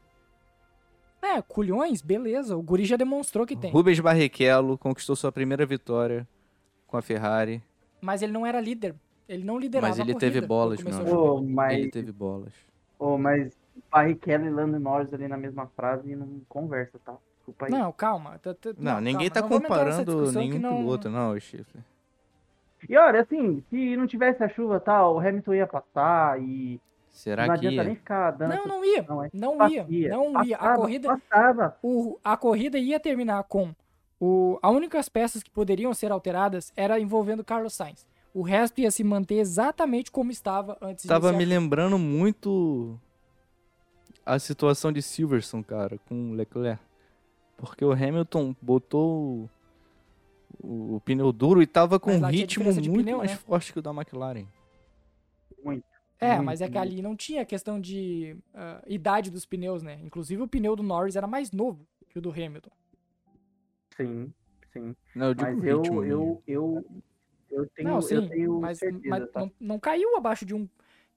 É, 1.21 1.41
culhões, 1.41 2.03
beleza. 2.03 2.57
O 2.57 2.63
Guri 2.63 2.85
já 2.85 2.97
demonstrou 2.97 3.47
que 3.47 3.55
tem. 3.55 3.71
Rubens 3.71 4.01
Barrichello 4.01 4.77
conquistou 4.77 5.15
sua 5.15 5.31
primeira 5.31 5.65
vitória 5.65 6.27
com 6.89 6.97
a 6.97 7.03
Ferrari. 7.03 7.63
Mas 8.01 8.23
ele 8.23 8.33
não 8.33 8.45
era 8.45 8.61
líder. 8.61 8.95
Ele 9.29 9.45
não 9.45 9.59
liderava 9.59 9.89
Mas 9.89 9.99
ele 10.01 10.15
teve 10.17 10.41
bolas, 10.41 10.83
meu 10.83 11.17
oh, 11.17 11.41
mas... 11.41 11.79
Ele 11.79 11.91
teve 11.91 12.11
bolas. 12.11 12.53
Oh, 12.99 13.17
mas 13.17 13.57
Barrichello 13.91 14.47
e 14.47 14.51
Lando 14.51 14.81
Norris 14.81 15.15
ali 15.15 15.29
na 15.29 15.37
mesma 15.37 15.67
frase 15.69 16.15
não 16.17 16.41
conversa, 16.49 16.99
tá? 17.05 17.17
Desculpa 17.37 17.67
aí. 17.67 17.71
Não, 17.71 17.93
calma. 17.93 18.41
Não, 18.79 18.95
não 18.95 19.01
ninguém 19.01 19.31
calma. 19.31 19.49
tá 19.49 19.55
não 19.55 19.61
comparando 19.61 20.33
nenhum 20.33 20.59
não... 20.59 20.71
com 20.71 20.85
o 20.85 20.87
outro, 20.87 21.11
não, 21.11 21.39
Chifre. 21.39 21.81
E 22.89 22.97
olha, 22.97 23.21
assim, 23.21 23.63
se 23.71 23.97
não 23.97 24.07
tivesse 24.07 24.43
a 24.43 24.49
chuva 24.49 24.81
tal, 24.81 25.17
o 25.17 25.21
Hamilton 25.21 25.55
ia 25.55 25.67
passar 25.67 26.41
e 26.41 26.81
Será 27.13 27.47
não 27.47 27.55
que 27.55 27.67
adianta 27.67 27.77
ia? 27.77 27.85
nem 27.85 27.95
ficar 27.95 28.31
dando. 28.33 28.57
Não, 28.57 28.67
não 28.67 28.85
ia. 28.85 29.03
Não, 29.07 29.23
é. 29.23 29.31
não 29.33 29.69
ia. 29.69 29.87
Não 30.09 30.45
ia. 30.45 30.57
A 30.57 30.75
corrida. 30.75 31.09
Passava. 31.09 31.77
O, 31.83 32.19
a 32.25 32.37
corrida 32.37 32.79
ia 32.79 32.99
terminar 32.99 33.43
com. 33.45 33.75
O, 34.19 34.59
a 34.63 34.71
únicas 34.71 35.09
peças 35.09 35.43
que 35.43 35.51
poderiam 35.51 35.93
ser 35.93 36.11
alteradas 36.11 36.73
era 36.75 36.99
envolvendo 36.99 37.45
Carlos 37.45 37.75
Sainz. 37.75 38.07
O 38.33 38.41
resto 38.41 38.81
ia 38.81 38.91
se 38.91 39.05
manter 39.05 39.35
exatamente 39.35 40.11
como 40.11 40.31
estava 40.31 40.79
antes 40.81 41.05
Tava 41.05 41.33
me 41.33 41.45
lembrando 41.45 41.99
muito 41.99 42.99
a 44.25 44.39
situação 44.39 44.91
de 44.91 45.03
Silverson, 45.03 45.63
cara, 45.63 45.99
com 46.09 46.33
Leclerc. 46.33 46.81
Porque 47.59 47.85
o 47.85 47.93
Hamilton 47.93 48.57
botou 48.61 49.51
o, 50.63 50.97
o 50.97 51.01
pneu 51.01 51.33
duro 51.33 51.61
e 51.61 51.67
tava 51.67 51.99
com 51.99 52.13
um 52.13 52.27
ritmo 52.27 52.65
muito 52.65 52.93
pneu, 52.93 53.19
mais 53.19 53.33
né? 53.33 53.37
forte 53.37 53.73
que 53.73 53.79
o 53.79 53.83
da 53.83 53.91
McLaren. 53.91 54.47
Muito. 55.63 55.85
É, 56.21 56.41
mas 56.41 56.61
é 56.61 56.69
que 56.69 56.79
ali 56.79 57.03
não 57.03 57.17
tinha 57.17 57.45
questão 57.45 57.81
de 57.81 58.37
uh, 58.55 58.83
idade 58.87 59.29
dos 59.29 59.45
pneus, 59.45 59.83
né? 59.83 59.99
Inclusive 60.05 60.41
o 60.41 60.47
pneu 60.47 60.77
do 60.77 60.83
Norris 60.83 61.17
era 61.17 61.27
mais 61.27 61.51
novo 61.51 61.85
que 62.09 62.19
o 62.19 62.23
do 62.23 62.31
Hamilton. 62.31 62.71
Sim, 63.97 64.33
sim. 64.73 64.95
Não, 65.17 65.29
eu 65.29 65.35
digo 65.35 65.57
mas 65.57 65.65
eu, 65.65 65.83
eu, 66.05 66.43
eu, 66.47 67.03
eu, 67.51 67.67
tenho, 67.75 67.89
não, 67.89 68.01
sim, 68.01 68.15
eu 68.15 68.29
tenho 68.29 68.61
mas, 68.61 68.79
certeza, 68.79 69.09
mas 69.09 69.31
tá? 69.31 69.41
não, 69.41 69.53
não, 69.59 69.81
caiu 69.81 70.17
abaixo 70.17 70.47
de 70.47 70.55
um, 70.55 70.69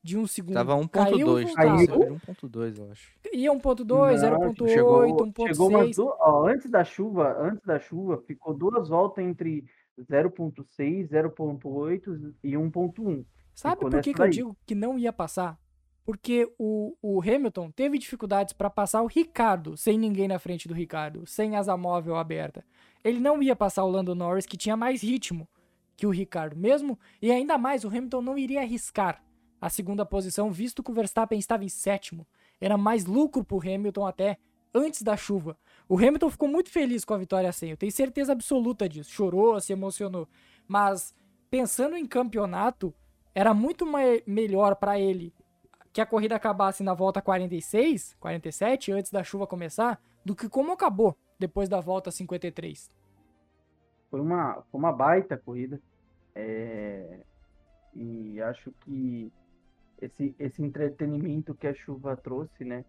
de 0.05 0.15
um 0.15 0.27
segundo. 0.27 0.53
Tava 0.53 0.75
1.2, 0.75 0.87
caiu, 0.87 1.35
caiu? 1.55 2.19
1.2, 2.27 2.77
eu 2.77 2.91
acho. 2.91 3.11
Ia 3.33 3.51
1.2, 3.51 4.17
0.8, 4.17 5.33
1.6. 5.33 6.47
Antes 6.47 6.69
da 6.69 6.83
chuva, 6.83 7.35
antes 7.39 7.65
da 7.65 7.79
chuva, 7.79 8.21
ficou 8.27 8.53
duas 8.53 8.87
voltas 8.87 9.25
entre 9.25 9.65
0.6, 9.99 11.09
0.8 11.09 12.33
e 12.43 12.51
1.1. 12.51 13.25
Sabe 13.55 13.81
por 13.81 13.99
que, 13.99 14.13
que 14.13 14.21
eu 14.21 14.29
digo 14.29 14.57
que 14.63 14.75
não 14.75 14.99
ia 14.99 15.11
passar? 15.11 15.57
Porque 16.05 16.47
o, 16.59 16.95
o 17.01 17.19
Hamilton 17.19 17.71
teve 17.71 17.97
dificuldades 17.97 18.53
para 18.53 18.69
passar 18.69 19.01
o 19.01 19.07
Ricardo 19.07 19.75
sem 19.75 19.97
ninguém 19.97 20.27
na 20.27 20.37
frente 20.37 20.67
do 20.67 20.73
Ricardo, 20.75 21.25
sem 21.25 21.55
asa 21.55 21.75
móvel 21.75 22.15
aberta. 22.15 22.63
Ele 23.03 23.19
não 23.19 23.41
ia 23.41 23.55
passar 23.55 23.83
o 23.83 23.89
Lando 23.89 24.13
Norris, 24.13 24.45
que 24.45 24.55
tinha 24.55 24.77
mais 24.77 25.01
ritmo 25.01 25.47
que 25.97 26.05
o 26.05 26.11
Ricardo 26.11 26.55
mesmo, 26.55 26.99
e 27.21 27.31
ainda 27.31 27.57
mais 27.57 27.83
o 27.83 27.87
Hamilton 27.87 28.21
não 28.21 28.37
iria 28.37 28.59
arriscar 28.59 29.24
a 29.66 29.70
segunda 29.70 30.05
posição, 30.05 30.51
visto 30.51 30.84
que 30.84 30.91
o 30.91 30.93
Verstappen 30.93 31.39
estava 31.39 31.63
em 31.63 31.70
sétimo. 31.70 32.28
Era 32.61 32.78
mais 32.78 33.05
lucro 33.05 33.43
para 33.43 33.57
o 33.57 33.59
Hamilton 33.59 34.05
até 34.05 34.38
antes 34.72 35.01
da 35.01 35.18
chuva. 35.18 35.57
O 35.89 35.97
Hamilton 35.97 36.30
ficou 36.30 36.47
muito 36.47 36.70
feliz 36.70 37.03
com 37.03 37.16
a 37.16 37.18
vitória 37.18 37.51
sem, 37.51 37.72
eu 37.72 37.78
tenho 37.78 37.91
certeza 37.91 38.32
absoluta 38.32 38.88
disso. 38.88 39.09
Chorou, 39.09 39.59
se 39.59 39.74
emocionou. 39.74 40.30
Mas 40.68 41.16
pensando 41.49 41.97
em 41.97 42.05
campeonato, 42.05 42.93
era 43.34 43.55
muito 43.55 43.88
melhor 44.28 44.76
para 44.76 44.99
ele 44.99 45.34
que 45.91 45.99
a 45.99 46.05
corrida 46.05 46.36
acabasse 46.36 46.84
na 46.84 46.93
volta 46.93 47.20
46, 47.20 48.16
47, 48.20 48.91
antes 48.91 49.11
da 49.11 49.24
chuva 49.24 49.47
começar, 49.47 49.99
do 50.24 50.36
que 50.36 50.47
como 50.47 50.74
acabou 50.74 51.18
depois 51.39 51.68
da 51.68 51.80
volta 51.80 52.11
53. 52.11 52.88
Foi 54.11 54.22
uma, 54.22 54.61
foi 54.70 54.80
uma 54.80 54.93
baita 54.93 55.36
corrida. 55.36 55.82
É... 56.36 57.22
E 57.95 58.39
acho 58.43 58.72
que 58.82 59.32
esse, 60.01 60.35
esse 60.39 60.63
entretenimento 60.63 61.55
que 61.55 61.67
a 61.67 61.73
chuva 61.73 62.15
trouxe, 62.15 62.63
né? 62.63 62.83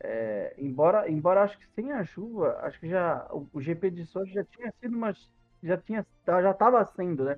É... 0.00 0.54
embora, 0.58 1.08
embora 1.10 1.42
acho 1.42 1.56
que 1.58 1.66
sem 1.74 1.92
a 1.92 2.04
chuva, 2.04 2.58
acho 2.62 2.80
que 2.80 2.88
já 2.88 3.26
o, 3.30 3.46
o 3.52 3.60
GP 3.60 3.90
de 3.90 4.06
Sochi 4.06 4.32
já 4.32 4.44
tinha 4.44 4.72
sido 4.80 4.96
uma. 4.96 5.14
Já 5.62 5.76
tinha. 5.76 6.06
Já 6.26 6.50
estava 6.50 6.84
sendo, 6.84 7.24
né? 7.24 7.36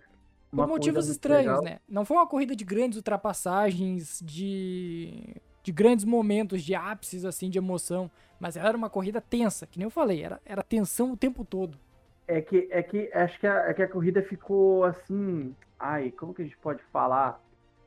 Por 0.50 0.68
motivos 0.68 1.08
estranhos, 1.08 1.46
legal. 1.46 1.62
né? 1.62 1.80
Não 1.88 2.04
foi 2.04 2.16
uma 2.16 2.26
corrida 2.26 2.54
de 2.54 2.64
grandes 2.64 2.96
ultrapassagens, 2.96 4.20
de, 4.22 5.36
de 5.62 5.72
grandes 5.72 6.04
momentos, 6.04 6.62
de 6.62 6.74
ápices, 6.74 7.24
assim, 7.24 7.50
de 7.50 7.58
emoção. 7.58 8.10
Mas 8.38 8.56
era 8.56 8.76
uma 8.76 8.88
corrida 8.88 9.20
tensa, 9.20 9.66
que 9.66 9.78
nem 9.78 9.86
eu 9.86 9.90
falei, 9.90 10.22
era, 10.22 10.40
era 10.44 10.62
tensão 10.62 11.12
o 11.12 11.16
tempo 11.16 11.44
todo. 11.44 11.78
É 12.26 12.40
que, 12.40 12.68
é 12.70 12.82
que 12.82 13.10
acho 13.12 13.38
que 13.38 13.46
a, 13.46 13.68
é 13.68 13.74
que 13.74 13.82
a 13.82 13.88
corrida 13.88 14.22
ficou 14.22 14.84
assim. 14.84 15.54
Ai, 15.78 16.10
como 16.12 16.32
que 16.32 16.42
a 16.42 16.44
gente 16.44 16.56
pode 16.58 16.82
falar? 16.84 17.40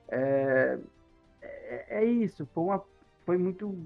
É, 0.09 0.79
é, 1.41 1.85
é 1.99 2.05
isso, 2.05 2.45
foi, 2.53 2.63
uma, 2.63 2.83
foi 3.25 3.37
muito 3.37 3.77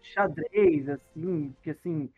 xadrez, 0.00 0.88
assim, 0.88 1.54
que 1.62 1.70
assim, 1.70 2.10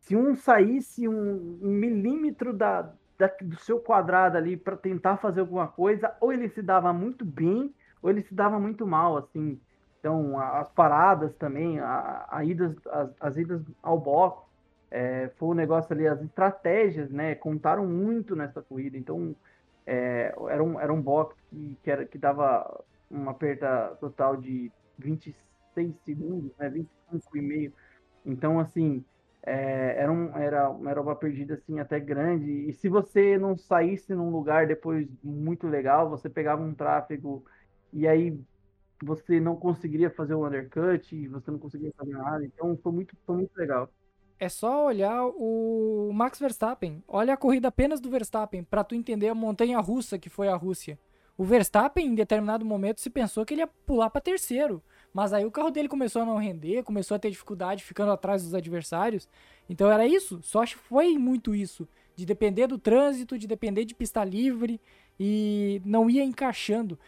se 0.00 0.16
um 0.16 0.34
saísse 0.34 1.08
um, 1.08 1.58
milímetro 1.60 2.52
da, 2.52 2.92
da, 3.18 3.26
do 3.40 3.56
seu 3.58 3.80
quadrado 3.80 4.36
ali 4.36 4.56
para 4.56 4.76
tentar 4.76 5.16
fazer 5.16 5.40
alguma 5.40 5.66
coisa, 5.68 6.14
ou 6.20 6.32
ele 6.32 6.48
se 6.48 6.62
dava 6.62 6.92
muito 6.92 7.24
bem, 7.24 7.74
ou 8.02 8.10
ele 8.10 8.22
se 8.22 8.34
dava 8.34 8.58
muito 8.58 8.86
mal, 8.86 9.16
assim. 9.16 9.60
Então, 9.98 10.38
as 10.38 10.70
paradas 10.70 11.34
também, 11.36 11.80
a, 11.80 12.26
a 12.30 12.44
idas, 12.44 12.76
as, 12.88 13.10
as 13.18 13.36
idas 13.38 13.62
ao 13.82 13.98
box, 13.98 14.44
é, 14.90 15.30
foi 15.36 15.48
um 15.48 15.54
negócio 15.54 15.92
ali, 15.94 16.06
as 16.06 16.20
estratégias, 16.20 17.10
né, 17.10 17.34
contaram 17.34 17.86
muito 17.86 18.36
nessa 18.36 18.60
corrida. 18.60 18.98
Então, 18.98 19.34
é, 19.86 20.34
era, 20.50 20.62
um, 20.62 20.80
era 20.80 20.92
um 20.92 21.00
box 21.02 21.36
que, 21.50 21.78
que, 21.82 21.90
era, 21.90 22.06
que 22.06 22.18
dava 22.18 22.84
uma 23.10 23.34
perda 23.34 23.96
total 24.00 24.36
de 24.36 24.72
26 24.98 25.94
segundos, 26.04 26.56
né, 26.58 26.68
25 26.70 27.36
e 27.36 27.42
meio. 27.42 27.72
Então, 28.24 28.58
assim, 28.60 29.04
é, 29.42 29.96
era, 29.98 30.10
um, 30.12 30.36
era, 30.36 30.74
era 30.88 31.00
uma 31.02 31.16
perdida 31.16 31.54
assim 31.54 31.78
até 31.78 32.00
grande. 32.00 32.50
E 32.68 32.72
se 32.72 32.88
você 32.88 33.38
não 33.38 33.56
saísse 33.56 34.14
num 34.14 34.30
lugar 34.30 34.66
depois 34.66 35.08
muito 35.22 35.66
legal, 35.68 36.08
você 36.08 36.28
pegava 36.30 36.62
um 36.62 36.74
tráfego 36.74 37.44
e 37.92 38.08
aí 38.08 38.38
você 39.02 39.40
não 39.40 39.56
conseguiria 39.56 40.10
fazer 40.10 40.34
o 40.34 40.46
undercut, 40.46 41.28
você 41.28 41.50
não 41.50 41.58
conseguiria 41.58 41.92
fazer 41.96 42.12
nada. 42.12 42.44
Então 42.44 42.76
foi 42.82 42.92
muito, 42.92 43.16
foi 43.26 43.36
muito 43.36 43.56
legal. 43.56 43.90
É 44.38 44.48
só 44.48 44.86
olhar 44.86 45.24
o 45.26 46.10
Max 46.12 46.38
Verstappen. 46.38 47.02
Olha 47.06 47.34
a 47.34 47.36
corrida 47.36 47.68
apenas 47.68 48.00
do 48.00 48.10
Verstappen 48.10 48.64
para 48.64 48.84
tu 48.84 48.94
entender 48.94 49.28
a 49.28 49.34
montanha 49.34 49.78
russa 49.78 50.18
que 50.18 50.28
foi 50.28 50.48
a 50.48 50.56
Rússia. 50.56 50.98
O 51.36 51.44
Verstappen, 51.44 52.06
em 52.06 52.14
determinado 52.14 52.64
momento, 52.64 53.00
se 53.00 53.10
pensou 53.10 53.44
que 53.44 53.54
ele 53.54 53.62
ia 53.62 53.66
pular 53.66 54.08
para 54.08 54.20
terceiro. 54.20 54.82
Mas 55.12 55.32
aí 55.32 55.44
o 55.44 55.50
carro 55.50 55.70
dele 55.70 55.88
começou 55.88 56.22
a 56.22 56.24
não 56.24 56.36
render, 56.36 56.84
começou 56.84 57.14
a 57.16 57.18
ter 57.18 57.30
dificuldade 57.30 57.82
ficando 57.82 58.12
atrás 58.12 58.42
dos 58.42 58.54
adversários. 58.54 59.28
Então 59.68 59.90
era 59.90 60.06
isso, 60.06 60.40
só 60.42 60.64
foi 60.66 61.18
muito 61.18 61.54
isso. 61.54 61.88
De 62.14 62.24
depender 62.24 62.68
do 62.68 62.78
trânsito, 62.78 63.38
de 63.38 63.46
depender 63.46 63.84
de 63.84 63.94
pista 63.94 64.24
livre 64.24 64.80
e 65.18 65.80
não 65.84 66.08
ia 66.08 66.22
encaixando. 66.22 66.98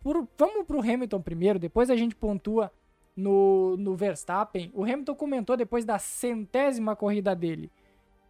Por, 0.00 0.26
vamos 0.38 0.66
pro 0.66 0.80
Hamilton 0.80 1.20
primeiro, 1.20 1.58
depois 1.58 1.90
a 1.90 1.96
gente 1.96 2.14
pontua 2.14 2.72
no, 3.16 3.76
no 3.76 3.96
Verstappen. 3.96 4.70
O 4.74 4.84
Hamilton 4.84 5.14
comentou 5.14 5.56
depois 5.56 5.84
da 5.84 5.98
centésima 5.98 6.94
corrida 6.94 7.34
dele. 7.34 7.70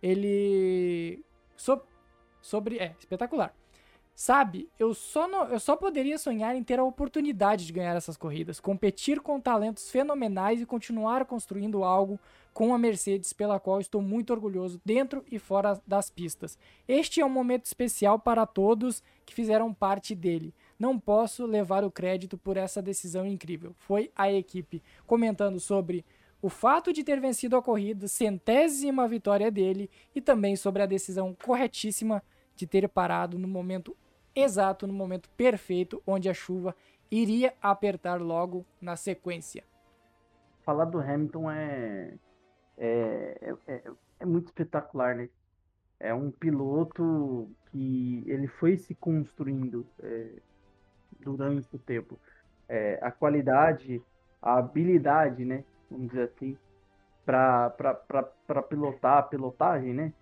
Ele. 0.02 1.24
So, 1.56 1.80
sobre. 2.40 2.78
É, 2.78 2.94
espetacular. 2.98 3.54
Sabe, 4.18 4.70
eu 4.78 4.94
só, 4.94 5.28
não, 5.28 5.44
eu 5.44 5.60
só 5.60 5.76
poderia 5.76 6.16
sonhar 6.16 6.56
em 6.56 6.62
ter 6.62 6.78
a 6.78 6.84
oportunidade 6.84 7.66
de 7.66 7.72
ganhar 7.74 7.94
essas 7.94 8.16
corridas, 8.16 8.58
competir 8.58 9.20
com 9.20 9.38
talentos 9.38 9.90
fenomenais 9.90 10.58
e 10.58 10.64
continuar 10.64 11.26
construindo 11.26 11.84
algo 11.84 12.18
com 12.54 12.72
a 12.72 12.78
Mercedes, 12.78 13.34
pela 13.34 13.60
qual 13.60 13.78
estou 13.78 14.00
muito 14.00 14.32
orgulhoso 14.32 14.80
dentro 14.82 15.22
e 15.30 15.38
fora 15.38 15.78
das 15.86 16.08
pistas. 16.08 16.58
Este 16.88 17.20
é 17.20 17.26
um 17.26 17.28
momento 17.28 17.66
especial 17.66 18.18
para 18.18 18.46
todos 18.46 19.02
que 19.26 19.34
fizeram 19.34 19.74
parte 19.74 20.14
dele. 20.14 20.54
Não 20.78 20.98
posso 20.98 21.46
levar 21.46 21.84
o 21.84 21.90
crédito 21.90 22.36
por 22.36 22.56
essa 22.56 22.82
decisão 22.82 23.26
incrível. 23.26 23.74
Foi 23.78 24.10
a 24.14 24.30
equipe 24.30 24.82
comentando 25.06 25.58
sobre 25.58 26.04
o 26.42 26.48
fato 26.48 26.92
de 26.92 27.02
ter 27.02 27.18
vencido 27.20 27.56
a 27.56 27.62
corrida, 27.62 28.06
centésima 28.06 29.08
vitória 29.08 29.50
dele 29.50 29.90
e 30.14 30.20
também 30.20 30.54
sobre 30.54 30.82
a 30.82 30.86
decisão 30.86 31.34
corretíssima 31.44 32.22
de 32.54 32.66
ter 32.66 32.88
parado 32.88 33.38
no 33.38 33.48
momento 33.48 33.96
exato 34.36 34.86
no 34.86 34.92
momento 34.92 35.30
perfeito 35.30 36.02
onde 36.06 36.28
a 36.28 36.34
chuva 36.34 36.76
iria 37.10 37.54
apertar 37.62 38.20
logo 38.20 38.66
na 38.80 38.94
sequência. 38.94 39.64
Falar 40.62 40.84
do 40.84 40.98
Hamilton 40.98 41.50
é, 41.50 42.14
é, 42.76 43.54
é, 43.66 43.82
é 44.20 44.26
muito 44.26 44.46
espetacular, 44.46 45.14
né? 45.14 45.30
É 45.98 46.12
um 46.12 46.30
piloto 46.30 47.48
que 47.70 48.22
ele 48.26 48.46
foi 48.46 48.76
se 48.76 48.94
construindo 48.94 49.86
é, 50.02 50.28
durante 51.32 51.74
o 51.74 51.78
tempo. 51.78 52.18
É, 52.68 52.98
a 53.02 53.10
qualidade, 53.10 54.02
a 54.40 54.58
habilidade, 54.58 55.44
né? 55.44 55.64
Vamos 55.90 56.08
dizer 56.08 56.24
assim, 56.24 56.56
para 57.24 57.70
pilotar, 58.68 59.18
a 59.18 59.22
pilotagem, 59.22 59.94
né? 59.94 60.12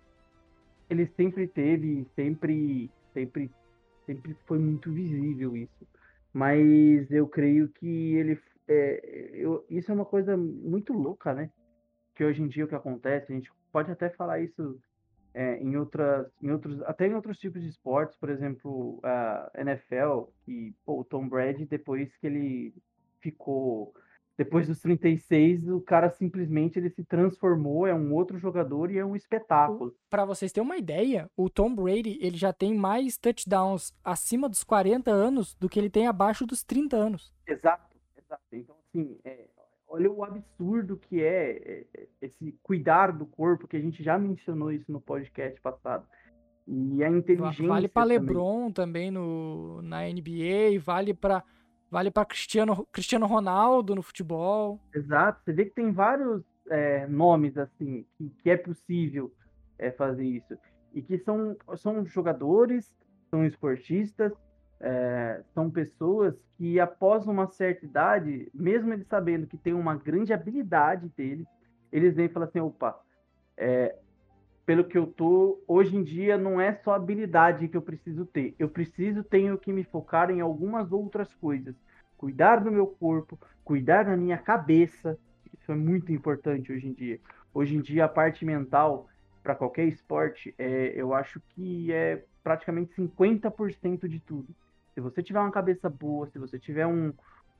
Ele 0.89 1.07
sempre 1.15 1.47
teve, 1.47 2.07
sempre, 2.15 2.91
sempre 3.13 3.51
sempre 4.05 4.35
foi 4.45 4.57
muito 4.57 4.91
visível 4.91 5.55
isso. 5.57 5.87
Mas 6.33 7.09
eu 7.11 7.27
creio 7.27 7.67
que 7.69 8.15
ele. 8.15 8.39
É, 8.67 9.31
eu, 9.33 9.65
isso 9.69 9.91
é 9.91 9.95
uma 9.95 10.05
coisa 10.05 10.35
muito 10.37 10.93
louca, 10.93 11.33
né? 11.33 11.49
Que 12.13 12.23
hoje 12.23 12.41
em 12.41 12.47
dia 12.47 12.65
o 12.65 12.67
que 12.67 12.75
acontece, 12.75 13.31
a 13.31 13.35
gente 13.35 13.51
pode 13.71 13.91
até 13.91 14.09
falar 14.09 14.39
isso 14.39 14.79
é, 15.35 15.61
em, 15.61 15.75
outras, 15.75 16.31
em 16.41 16.49
outros, 16.49 16.81
até 16.83 17.07
em 17.07 17.13
outros 17.13 17.37
tipos 17.37 17.61
de 17.61 17.67
esportes, 17.67 18.15
por 18.15 18.29
exemplo, 18.29 19.01
a 19.03 19.51
NFL, 19.57 20.29
que 20.45 20.73
pô, 20.85 21.01
o 21.01 21.03
Tom 21.03 21.27
Brady, 21.27 21.65
depois 21.65 22.15
que 22.15 22.25
ele 22.25 22.73
ficou 23.19 23.93
depois 24.37 24.67
dos 24.67 24.81
36, 24.81 25.69
o 25.69 25.79
cara 25.79 26.09
simplesmente 26.09 26.77
ele 26.77 26.89
se 26.89 27.03
transformou, 27.05 27.87
é 27.87 27.93
um 27.93 28.13
outro 28.13 28.37
jogador 28.37 28.91
e 28.91 28.97
é 28.97 29.05
um 29.05 29.15
espetáculo. 29.15 29.95
Para 30.09 30.25
vocês 30.25 30.51
terem 30.51 30.67
uma 30.67 30.77
ideia, 30.77 31.29
o 31.37 31.49
Tom 31.49 31.73
Brady, 31.73 32.17
ele 32.21 32.35
já 32.35 32.51
tem 32.51 32.73
mais 32.73 33.17
touchdowns 33.17 33.93
acima 34.03 34.49
dos 34.49 34.63
40 34.63 35.09
anos 35.09 35.55
do 35.55 35.69
que 35.69 35.79
ele 35.79 35.89
tem 35.89 36.07
abaixo 36.07 36.45
dos 36.45 36.63
30 36.63 36.97
anos. 36.97 37.33
Exato, 37.47 37.95
exato. 38.17 38.43
Então, 38.51 38.75
assim, 38.89 39.17
é, 39.23 39.45
olha 39.95 40.11
o 40.11 40.23
absurdo 40.23 40.97
que 40.97 41.23
é, 41.23 41.51
é, 41.51 41.85
é 41.93 42.07
esse 42.21 42.57
cuidar 42.61 43.11
do 43.11 43.25
corpo, 43.25 43.67
que 43.67 43.77
a 43.77 43.81
gente 43.81 44.03
já 44.03 44.17
mencionou 44.17 44.71
isso 44.71 44.91
no 44.91 45.01
podcast 45.01 45.59
passado. 45.61 46.05
E 46.67 47.03
a 47.03 47.09
inteligência. 47.09 47.67
Vale 47.67 47.87
para 47.87 48.05
LeBron 48.05 48.71
também 48.71 49.11
no, 49.11 49.81
na 49.81 50.01
NBA, 50.01 50.79
vale 50.79 51.13
para 51.13 51.43
Vale 51.89 52.11
para 52.11 52.25
Cristiano, 52.25 52.85
Cristiano 52.91 53.25
Ronaldo 53.25 53.95
no 53.95 54.01
futebol. 54.01 54.81
Exato. 54.93 55.39
Você 55.43 55.53
vê 55.53 55.65
que 55.65 55.75
tem 55.75 55.91
vários 55.91 56.43
é, 56.69 57.07
nomes 57.07 57.57
assim 57.57 58.05
que, 58.17 58.29
que 58.41 58.49
é 58.49 58.57
possível 58.57 59.31
é, 59.77 59.91
fazer 59.91 60.25
isso 60.25 60.57
e 60.93 61.01
que 61.01 61.17
são, 61.19 61.55
são 61.77 62.05
jogadores, 62.05 62.93
são 63.29 63.45
esportistas, 63.45 64.33
é, 64.79 65.41
são 65.53 65.69
pessoas 65.69 66.35
que 66.57 66.79
após 66.79 67.25
uma 67.27 67.47
certa 67.47 67.85
idade, 67.85 68.49
mesmo 68.53 68.93
eles 68.93 69.07
sabendo 69.07 69.47
que 69.47 69.57
tem 69.57 69.73
uma 69.73 69.95
grande 69.95 70.33
habilidade 70.33 71.11
deles, 71.15 71.47
eles 71.91 72.15
vêm 72.15 72.25
e 72.25 72.29
falam 72.29 72.47
assim, 72.47 72.59
opa, 72.59 72.99
é, 73.57 73.95
pelo 74.65 74.83
que 74.83 74.97
eu 74.97 75.05
tô, 75.07 75.63
hoje 75.67 75.95
em 75.95 76.03
dia 76.03 76.37
não 76.37 76.59
é 76.59 76.73
só 76.83 76.93
habilidade 76.93 77.67
que 77.67 77.77
eu 77.77 77.81
preciso 77.81 78.25
ter. 78.25 78.55
Eu 78.57 78.69
preciso, 78.69 79.23
tenho 79.23 79.57
que 79.57 79.71
me 79.71 79.83
focar 79.83 80.29
em 80.31 80.41
algumas 80.41 80.91
outras 80.91 81.33
coisas 81.35 81.75
cuidar 82.17 82.57
do 82.57 82.71
meu 82.71 82.87
corpo, 82.87 83.39
cuidar 83.63 84.03
da 84.03 84.17
minha 84.17 84.37
cabeça. 84.37 85.17
Isso 85.53 85.71
é 85.71 85.75
muito 85.75 86.11
importante 86.11 86.71
hoje 86.71 86.87
em 86.87 86.93
dia. 86.93 87.19
Hoje 87.53 87.75
em 87.75 87.81
dia, 87.81 88.05
a 88.05 88.09
parte 88.09 88.43
mental 88.43 89.07
para 89.45 89.53
qualquer 89.53 89.85
esporte, 89.85 90.55
é, 90.57 90.91
eu 90.95 91.13
acho 91.13 91.39
que 91.49 91.93
é 91.93 92.23
praticamente 92.43 92.99
50% 92.99 94.07
de 94.07 94.19
tudo. 94.19 94.47
Se 94.95 94.99
você 94.99 95.21
tiver 95.21 95.39
uma 95.39 95.51
cabeça 95.51 95.87
boa, 95.87 96.25
se 96.25 96.39
você 96.39 96.57
tiver 96.57 96.87
um, 96.87 97.13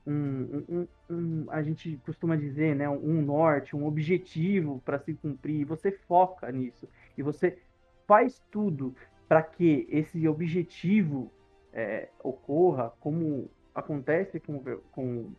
um, 0.04 0.64
um, 0.68 0.88
um, 1.08 1.46
a 1.48 1.62
gente 1.62 1.96
costuma 2.04 2.34
dizer, 2.34 2.74
né, 2.74 2.88
um 2.88 3.22
norte, 3.22 3.76
um 3.76 3.86
objetivo 3.86 4.82
para 4.84 4.98
se 4.98 5.14
cumprir, 5.14 5.64
você 5.64 5.92
foca 5.92 6.50
nisso 6.50 6.88
e 7.16 7.22
você 7.22 7.56
faz 8.04 8.42
tudo 8.50 8.92
para 9.28 9.40
que 9.40 9.86
esse 9.88 10.26
objetivo 10.26 11.30
é, 11.72 12.08
ocorra 12.20 12.92
como 12.98 13.48
acontece 13.72 14.40
com, 14.40 14.60
com, 14.90 15.32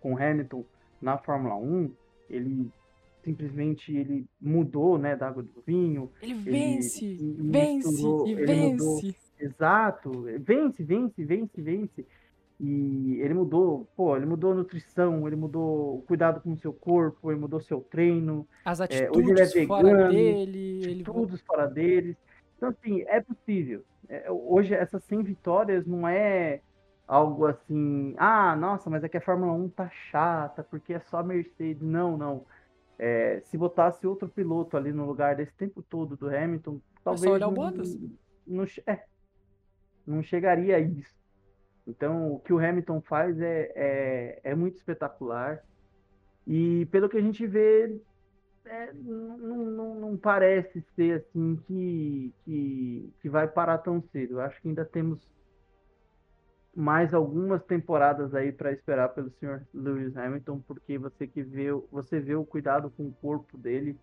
com 0.00 0.16
Hamilton 0.16 0.64
na 1.00 1.16
Fórmula 1.16 1.54
1, 1.54 1.94
ele 2.28 2.72
simplesmente 3.22 3.96
ele 3.96 4.26
mudou, 4.40 4.98
né, 4.98 5.16
da 5.16 5.28
água 5.28 5.42
do 5.42 5.62
vinho. 5.66 6.10
Ele 6.20 6.34
vence, 6.34 7.04
ele 7.04 7.50
vence 7.50 8.06
e 8.26 8.34
vence. 8.34 8.84
Mudou, 8.84 9.14
exato, 9.38 10.24
vence, 10.40 10.82
vence, 10.82 11.24
vence, 11.24 11.62
vence. 11.62 12.06
E 12.60 13.18
ele 13.20 13.34
mudou, 13.34 13.88
pô, 13.96 14.16
ele 14.16 14.26
mudou 14.26 14.52
a 14.52 14.54
nutrição, 14.54 15.26
ele 15.26 15.34
mudou 15.34 15.98
o 15.98 16.02
cuidado 16.02 16.40
com 16.40 16.52
o 16.52 16.58
seu 16.58 16.72
corpo, 16.72 17.30
ele 17.30 17.40
mudou 17.40 17.60
seu 17.60 17.80
treino. 17.80 18.46
As 18.64 18.80
atitudes 18.80 19.08
é, 19.08 19.18
hoje 19.18 19.30
ele 19.30 19.40
é 19.40 19.44
vegano, 19.46 19.66
fora 19.66 20.08
dele. 20.08 20.84
Atitudes 20.84 21.34
ele... 21.34 21.42
fora 21.44 21.66
deles. 21.66 22.16
Então, 22.56 22.68
assim, 22.68 23.02
é 23.08 23.20
possível. 23.20 23.82
É, 24.08 24.30
hoje, 24.30 24.74
essas 24.74 25.02
100 25.04 25.22
vitórias 25.24 25.86
não 25.86 26.06
é 26.06 26.60
algo 27.08 27.46
assim, 27.46 28.14
ah, 28.16 28.54
nossa, 28.54 28.88
mas 28.88 29.02
é 29.02 29.08
que 29.08 29.16
a 29.16 29.20
Fórmula 29.20 29.52
1 29.52 29.68
tá 29.70 29.90
chata, 30.10 30.62
porque 30.62 30.94
é 30.94 31.00
só 31.00 31.20
Mercedes. 31.22 31.82
Não, 31.82 32.16
não. 32.16 32.44
É, 32.98 33.40
se 33.40 33.58
botasse 33.58 34.06
outro 34.06 34.28
piloto 34.28 34.76
ali 34.76 34.92
no 34.92 35.06
lugar 35.06 35.34
desse 35.34 35.54
tempo 35.54 35.82
todo 35.82 36.16
do 36.16 36.28
Hamilton, 36.28 36.80
talvez. 37.02 37.24
É 37.24 37.26
só 37.26 37.34
olhar 37.34 37.48
o 37.48 37.52
Bottas. 37.52 37.98
Não, 38.46 38.64
é, 38.86 39.04
não 40.06 40.22
chegaria 40.22 40.76
a 40.76 40.80
isso. 40.80 41.14
Então, 41.86 42.32
o 42.32 42.38
que 42.38 42.52
o 42.52 42.58
Hamilton 42.58 43.00
faz 43.00 43.40
é, 43.40 43.72
é, 43.74 44.40
é 44.44 44.54
muito 44.54 44.76
espetacular. 44.76 45.64
E 46.46 46.86
pelo 46.86 47.08
que 47.08 47.16
a 47.16 47.20
gente 47.20 47.46
vê, 47.46 48.00
é, 48.64 48.92
não, 48.92 49.36
não, 49.36 49.94
não, 49.94 50.16
parece 50.16 50.80
ser 50.94 51.20
assim 51.20 51.56
que, 51.66 52.32
que, 52.44 53.12
que 53.20 53.28
vai 53.28 53.48
parar 53.48 53.78
tão 53.78 54.00
cedo. 54.00 54.34
Eu 54.34 54.40
acho 54.40 54.60
que 54.60 54.68
ainda 54.68 54.84
temos 54.84 55.28
mais 56.74 57.12
algumas 57.12 57.62
temporadas 57.64 58.34
aí 58.34 58.50
para 58.50 58.72
esperar 58.72 59.10
pelo 59.10 59.30
senhor 59.30 59.66
Lewis 59.74 60.16
Hamilton, 60.16 60.60
porque 60.66 60.96
você 60.98 61.26
que 61.26 61.42
vê, 61.42 61.70
você 61.90 62.18
vê 62.18 62.34
o 62.34 62.44
cuidado 62.44 62.90
com 62.90 63.04
o 63.04 63.12
corpo 63.12 63.58
dele, 63.58 63.98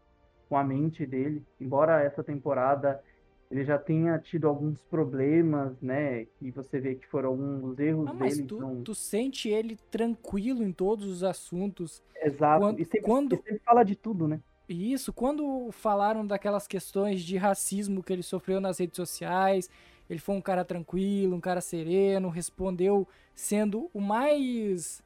com 0.47 0.55
a 0.55 0.63
mente 0.63 1.05
dele. 1.05 1.43
Embora 1.59 2.01
essa 2.01 2.23
temporada 2.23 3.01
ele 3.49 3.63
já 3.63 3.79
tenha 3.79 4.17
tido 4.19 4.47
alguns 4.47 4.81
problemas, 4.83 5.81
né? 5.81 6.25
Que 6.37 6.51
você 6.51 6.79
vê 6.79 6.93
que 6.93 7.07
foram 7.07 7.29
alguns 7.29 7.79
erros 7.79 8.07
ah, 8.07 8.13
mas 8.13 8.35
dele. 8.35 8.47
Tu, 8.47 8.57
então... 8.57 8.83
tu 8.83 8.93
sente 8.93 9.49
ele 9.49 9.75
tranquilo 9.89 10.63
em 10.63 10.71
todos 10.71 11.07
os 11.07 11.23
assuntos. 11.23 12.03
Exato. 12.21 12.61
Quando, 12.61 12.79
e 12.79 12.85
sempre, 12.85 13.01
quando... 13.01 13.35
sempre 13.37 13.59
fala 13.59 13.83
de 13.83 13.95
tudo, 13.95 14.27
né? 14.27 14.39
Isso, 14.67 15.11
quando 15.11 15.71
falaram 15.71 16.25
daquelas 16.27 16.67
questões 16.67 17.21
de 17.21 17.37
racismo 17.37 18.03
que 18.03 18.13
ele 18.13 18.21
sofreu 18.21 18.61
nas 18.61 18.77
redes 18.77 18.97
sociais, 18.97 19.67
ele 20.09 20.19
foi 20.19 20.35
um 20.35 20.41
cara 20.41 20.65
tranquilo, 20.65 21.35
um 21.35 21.41
cara 21.41 21.61
sereno, 21.61 22.29
respondeu 22.29 23.07
sendo 23.35 23.89
o 23.93 24.01
mais 24.01 25.03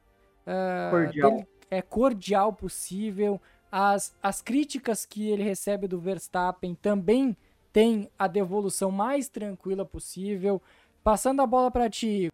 uh, 0.47 0.91
cordial. 0.91 1.32
Dele, 1.32 1.47
é, 1.70 1.82
cordial 1.82 2.54
possível. 2.54 3.41
As, 3.72 4.16
as 4.22 4.41
críticas 4.41 5.06
que 5.06 5.30
ele 5.30 5.43
recebe 5.43 5.88
do 5.88 5.99
Verstappen 5.99 6.76
também 6.76 7.36
tem 7.72 8.08
a 8.18 8.28
devolução 8.28 8.91
mais 8.91 9.28
tranquila 9.28 9.84
possível. 9.84 10.62
Passando 11.04 11.41
a 11.41 11.47
bola 11.47 11.72
para 11.72 11.89
ti, 11.89 12.30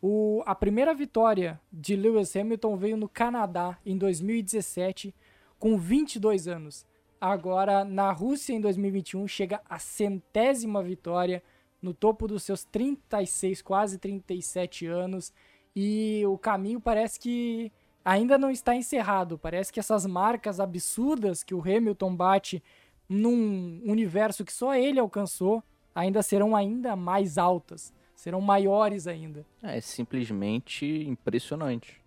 o, 0.00 0.42
a 0.46 0.54
primeira 0.54 0.94
vitória 0.94 1.60
de 1.72 1.96
Lewis 1.96 2.34
Hamilton 2.36 2.76
veio 2.76 2.96
no 2.96 3.08
Canadá 3.08 3.76
em 3.84 3.98
2017, 3.98 5.14
com 5.58 5.76
22 5.76 6.46
anos. 6.46 6.86
Agora, 7.20 7.84
na 7.84 8.12
Rússia, 8.12 8.52
em 8.52 8.60
2021, 8.60 9.26
chega 9.26 9.60
a 9.68 9.78
centésima 9.78 10.82
vitória, 10.82 11.42
no 11.84 11.92
topo 11.92 12.26
dos 12.26 12.42
seus 12.42 12.64
36, 12.64 13.60
quase 13.60 13.98
37 13.98 14.86
anos. 14.86 15.32
E 15.76 16.22
o 16.26 16.38
caminho 16.38 16.80
parece 16.80 17.20
que 17.20 17.70
ainda 18.02 18.38
não 18.38 18.50
está 18.50 18.74
encerrado. 18.74 19.38
Parece 19.38 19.70
que 19.70 19.78
essas 19.78 20.06
marcas 20.06 20.60
absurdas 20.60 21.44
que 21.44 21.54
o 21.54 21.60
Hamilton 21.60 22.16
bate 22.16 22.62
num 23.06 23.82
universo 23.84 24.46
que 24.46 24.52
só 24.52 24.74
ele 24.74 24.98
alcançou, 24.98 25.62
ainda 25.94 26.22
serão 26.22 26.56
ainda 26.56 26.96
mais 26.96 27.36
altas, 27.36 27.92
serão 28.16 28.40
maiores 28.40 29.06
ainda. 29.06 29.44
É 29.62 29.78
simplesmente 29.82 30.86
impressionante. 30.86 32.00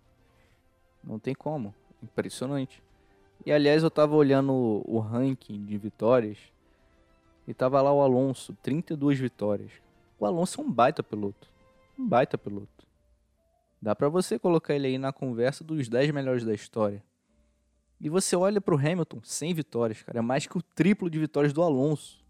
Não 1.04 1.20
tem 1.20 1.36
como, 1.36 1.72
impressionante. 2.02 2.82
E 3.46 3.52
aliás, 3.52 3.84
eu 3.84 3.90
tava 3.90 4.16
olhando 4.16 4.82
o 4.84 4.98
ranking 4.98 5.64
de 5.64 5.78
vitórias 5.78 6.36
e 7.48 7.54
tava 7.54 7.80
lá 7.80 7.90
o 7.90 8.02
Alonso, 8.02 8.54
32 8.62 9.18
vitórias. 9.18 9.72
O 10.20 10.26
Alonso 10.26 10.60
é 10.60 10.64
um 10.64 10.70
baita 10.70 11.02
piloto. 11.02 11.50
Um 11.98 12.06
baita 12.06 12.36
piloto. 12.36 12.86
Dá 13.80 13.96
para 13.96 14.10
você 14.10 14.38
colocar 14.38 14.74
ele 14.74 14.86
aí 14.86 14.98
na 14.98 15.14
conversa 15.14 15.64
dos 15.64 15.88
10 15.88 16.10
melhores 16.10 16.44
da 16.44 16.52
história. 16.52 17.02
E 17.98 18.10
você 18.10 18.36
olha 18.36 18.60
para 18.60 18.74
o 18.74 18.78
Hamilton, 18.78 19.20
100 19.24 19.54
vitórias, 19.54 20.02
cara. 20.02 20.18
É 20.18 20.20
mais 20.20 20.46
que 20.46 20.58
o 20.58 20.62
triplo 20.62 21.08
de 21.08 21.18
vitórias 21.18 21.54
do 21.54 21.62
Alonso. 21.62 22.22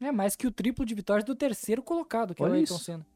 É 0.00 0.10
mais 0.10 0.34
que 0.34 0.44
o 0.44 0.50
triplo 0.50 0.84
de 0.84 0.96
vitórias 0.96 1.24
do 1.24 1.36
terceiro 1.36 1.84
colocado, 1.84 2.34
que 2.34 2.42
olha 2.42 2.50
é 2.50 2.54
o 2.54 2.56
Ayrton 2.56 2.74
isso. 2.74 2.84
Senna. 2.84 3.06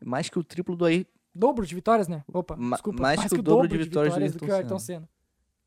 É 0.00 0.04
mais 0.06 0.30
que 0.30 0.38
o 0.38 0.42
triplo 0.42 0.74
do 0.74 0.86
aí. 0.86 1.06
Dobro 1.34 1.66
de 1.66 1.74
vitórias, 1.74 2.08
né? 2.08 2.24
Opa, 2.32 2.56
Ma 2.56 2.76
desculpa. 2.76 3.02
Mais, 3.02 3.18
mais 3.18 3.28
que, 3.28 3.36
que, 3.36 3.40
o 3.40 3.42
dobro, 3.42 3.68
de, 3.68 3.76
de 3.76 3.84
vitórias, 3.84 4.14
vitórias 4.14 4.32
do, 4.32 4.38
do 4.38 4.46
que 4.46 4.50
o 4.50 4.54
Ayrton 4.54 4.78
Senna. 4.78 5.08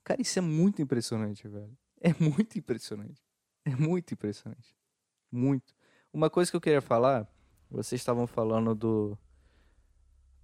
Cara, 0.04 0.20
isso 0.20 0.40
é 0.40 0.42
muito 0.42 0.82
impressionante, 0.82 1.48
velho. 1.48 1.78
É 2.02 2.14
muito 2.20 2.58
impressionante. 2.58 3.25
É 3.72 3.76
muito 3.76 4.14
impressionante. 4.14 4.76
Muito. 5.32 5.74
Uma 6.14 6.30
coisa 6.30 6.52
que 6.52 6.56
eu 6.56 6.62
queria 6.62 6.82
falar, 6.82 7.28
vocês 7.70 8.00
estavam 8.00 8.28
falando 8.28 8.76
do 8.76 9.18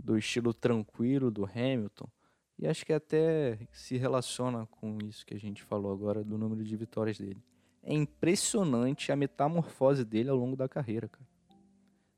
do 0.04 0.18
estilo 0.18 0.54
tranquilo 0.54 1.30
do 1.30 1.46
Hamilton. 1.46 2.08
E 2.58 2.68
acho 2.68 2.86
que 2.86 2.94
até 2.94 3.60
se 3.72 3.98
relaciona 3.98 4.68
com 4.68 4.98
isso 5.04 5.26
que 5.26 5.34
a 5.34 5.40
gente 5.40 5.64
falou 5.64 5.92
agora 5.92 6.24
do 6.24 6.38
número 6.38 6.64
de 6.64 6.76
vitórias 6.76 7.18
dele. 7.18 7.42
É 7.84 7.94
impressionante 7.94 9.12
a 9.12 9.16
metamorfose 9.16 10.06
dele 10.06 10.30
ao 10.30 10.38
longo 10.38 10.56
da 10.56 10.70
carreira, 10.70 11.08
cara. 11.08 11.28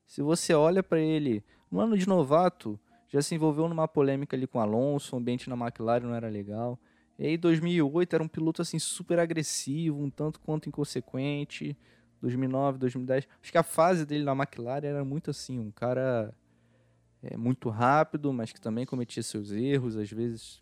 Se 0.05 0.21
você 0.21 0.53
olha 0.53 0.83
para 0.83 0.99
ele 0.99 1.43
no 1.71 1.79
ano 1.79 1.97
de 1.97 2.07
novato, 2.07 2.79
já 3.07 3.21
se 3.21 3.35
envolveu 3.35 3.69
numa 3.69 3.87
polêmica 3.87 4.35
ali 4.35 4.45
com 4.45 4.59
Alonso, 4.59 5.15
o 5.15 5.19
ambiente 5.19 5.49
na 5.49 5.55
McLaren 5.55 6.07
não 6.07 6.15
era 6.15 6.27
legal. 6.27 6.79
E 7.18 7.28
aí 7.28 7.38
2008 7.38 8.14
era 8.14 8.24
um 8.24 8.28
piloto 8.28 8.61
assim 8.61 8.80
super 8.80 9.20
agressivo, 9.20 10.01
um 10.01 10.09
tanto 10.09 10.39
quanto 10.39 10.68
inconsequente. 10.68 11.78
2009, 12.22 12.78
2010, 12.80 13.28
acho 13.41 13.51
que 13.51 13.57
a 13.57 13.64
fase 13.64 14.05
dele 14.05 14.24
na 14.24 14.32
McLaren 14.32 14.88
era 14.88 15.03
muito 15.03 15.30
assim, 15.30 15.59
um 15.59 15.70
cara 15.70 16.34
é, 17.22 17.36
muito 17.36 17.70
rápido, 17.70 18.32
mas 18.32 18.53
que 18.53 18.61
também 18.61 18.86
cometia 18.86 19.22
seus 19.22 19.51
erros, 19.51 19.97
às 19.97 20.09
vezes. 20.09 20.61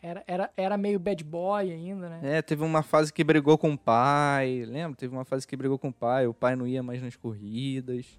Era, 0.00 0.24
era, 0.26 0.50
era 0.56 0.76
meio 0.78 0.98
bad 0.98 1.22
boy 1.22 1.70
ainda, 1.70 2.08
né? 2.08 2.20
É, 2.22 2.42
teve 2.42 2.62
uma 2.62 2.82
fase 2.82 3.12
que 3.12 3.22
brigou 3.22 3.56
com 3.58 3.72
o 3.72 3.78
pai, 3.78 4.64
lembra? 4.66 4.96
Teve 4.96 5.14
uma 5.14 5.24
fase 5.24 5.46
que 5.46 5.56
brigou 5.56 5.78
com 5.78 5.88
o 5.88 5.92
pai, 5.92 6.26
o 6.26 6.34
pai 6.34 6.56
não 6.56 6.66
ia 6.66 6.82
mais 6.82 7.02
nas 7.02 7.16
corridas. 7.16 8.18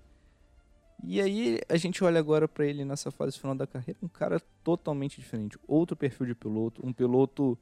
E 1.04 1.22
aí 1.22 1.60
a 1.70 1.78
gente 1.78 2.04
olha 2.04 2.20
agora 2.20 2.48
para 2.48 2.66
ele 2.66 2.84
nessa 2.84 3.12
fase 3.12 3.38
final 3.38 3.56
da 3.56 3.68
carreira, 3.68 4.00
um 4.02 4.08
cara 4.08 4.40
totalmente 4.64 5.20
diferente, 5.20 5.58
outro 5.68 5.96
perfil 5.96 6.26
de 6.28 6.36
piloto, 6.36 6.86
um 6.86 6.94
piloto 6.94 7.58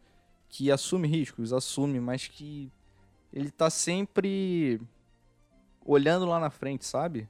que 0.48 0.72
assume 0.72 1.08
riscos, 1.08 1.52
assume, 1.52 2.00
mas 2.00 2.28
que 2.28 2.72
ele 3.34 3.50
tá 3.50 3.70
sempre 3.70 4.80
olhando 5.86 6.26
lá 6.26 6.40
na 6.40 6.50
frente, 6.50 6.86
sabe? 6.86 7.28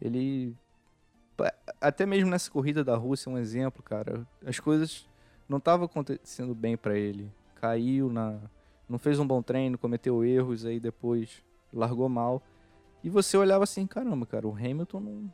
Ele 0.00 0.56
até 1.80 2.06
mesmo 2.06 2.30
nessa 2.30 2.50
corrida 2.50 2.82
da 2.82 2.96
Rússia, 2.96 3.30
um 3.30 3.38
exemplo, 3.38 3.82
cara, 3.82 4.26
as 4.44 4.58
coisas 4.58 5.06
não 5.48 5.58
estavam 5.58 5.86
acontecendo 5.86 6.54
bem 6.54 6.76
para 6.76 6.98
ele. 6.98 7.30
Caiu 7.56 8.10
na. 8.10 8.38
Não 8.88 8.98
fez 8.98 9.18
um 9.18 9.26
bom 9.26 9.42
treino, 9.42 9.76
cometeu 9.76 10.24
erros, 10.24 10.64
aí 10.64 10.78
depois 10.78 11.42
largou 11.72 12.08
mal. 12.08 12.42
E 13.06 13.08
você 13.08 13.36
olhava 13.36 13.62
assim, 13.62 13.86
caramba, 13.86 14.26
cara, 14.26 14.48
o 14.48 14.56
Hamilton 14.56 14.98
não. 14.98 15.32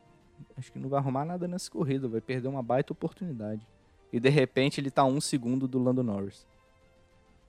Acho 0.55 0.71
que 0.71 0.77
não 0.77 0.87
vai 0.87 0.99
arrumar 0.99 1.25
nada 1.25 1.47
nessa 1.47 1.71
corrida, 1.71 2.07
vai 2.07 2.21
perder 2.21 2.47
uma 2.47 2.61
baita 2.61 2.93
oportunidade. 2.93 3.67
E 4.11 4.19
de 4.19 4.29
repente 4.29 4.79
ele 4.79 4.91
tá 4.91 5.03
um 5.03 5.19
segundo 5.19 5.67
do 5.67 5.79
Lando 5.79 6.03
Norris. 6.03 6.45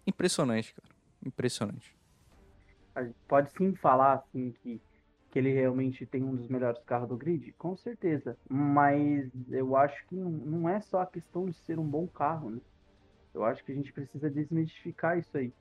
Impressionante, 0.07 0.75
cara. 0.75 0.89
Impressionante. 1.23 1.95
Pode 3.29 3.51
sim 3.51 3.75
falar 3.75 4.15
assim 4.15 4.55
que 4.63 4.81
que 5.31 5.39
ele 5.39 5.53
realmente 5.53 6.07
tem 6.07 6.23
um 6.23 6.35
dos 6.35 6.49
melhores 6.49 6.83
carros 6.85 7.09
do 7.09 7.19
grid? 7.19 7.53
Com 7.59 7.77
certeza. 7.77 8.39
Mas 8.49 9.31
eu 9.51 9.77
acho 9.77 10.07
que 10.07 10.15
não, 10.15 10.31
não 10.31 10.69
é 10.69 10.81
só 10.81 11.01
a 11.01 11.07
questão 11.07 11.45
de 11.45 11.53
ser 11.55 11.79
um 11.79 11.87
bom 11.87 12.07
carro, 12.07 12.49
né? 12.49 12.61
Eu 13.35 13.45
acho 13.45 13.63
que 13.63 13.73
a 13.73 13.75
gente 13.75 13.93
precisa 13.93 14.31
desmistificar 14.31 15.19
isso 15.19 15.37
aí. 15.37 15.53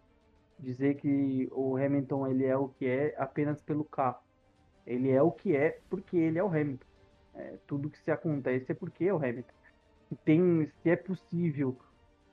Dizer 0.58 0.96
que 0.96 1.50
o 1.52 1.76
Hamilton 1.76 2.28
ele 2.28 2.46
é 2.46 2.56
o 2.56 2.70
que 2.70 2.86
é 2.86 3.14
apenas 3.18 3.62
pelo 3.62 3.84
carro. 3.84 4.23
Ele 4.86 5.10
é 5.12 5.22
o 5.22 5.32
que 5.32 5.56
é 5.56 5.80
porque 5.90 6.18
ele 6.18 6.38
é 6.38 6.44
o 6.44 6.48
Hamilton. 6.48 6.86
É, 7.36 7.58
tudo 7.66 7.90
que 7.90 7.98
se 8.00 8.12
acontece 8.12 8.72
é 8.72 8.76
porque 8.76 9.06
é 9.06 9.14
o 9.14 9.18
Hamilton. 9.18 9.54
Tem, 10.24 10.72
se 10.82 10.90
é 10.90 10.96
possível 10.96 11.78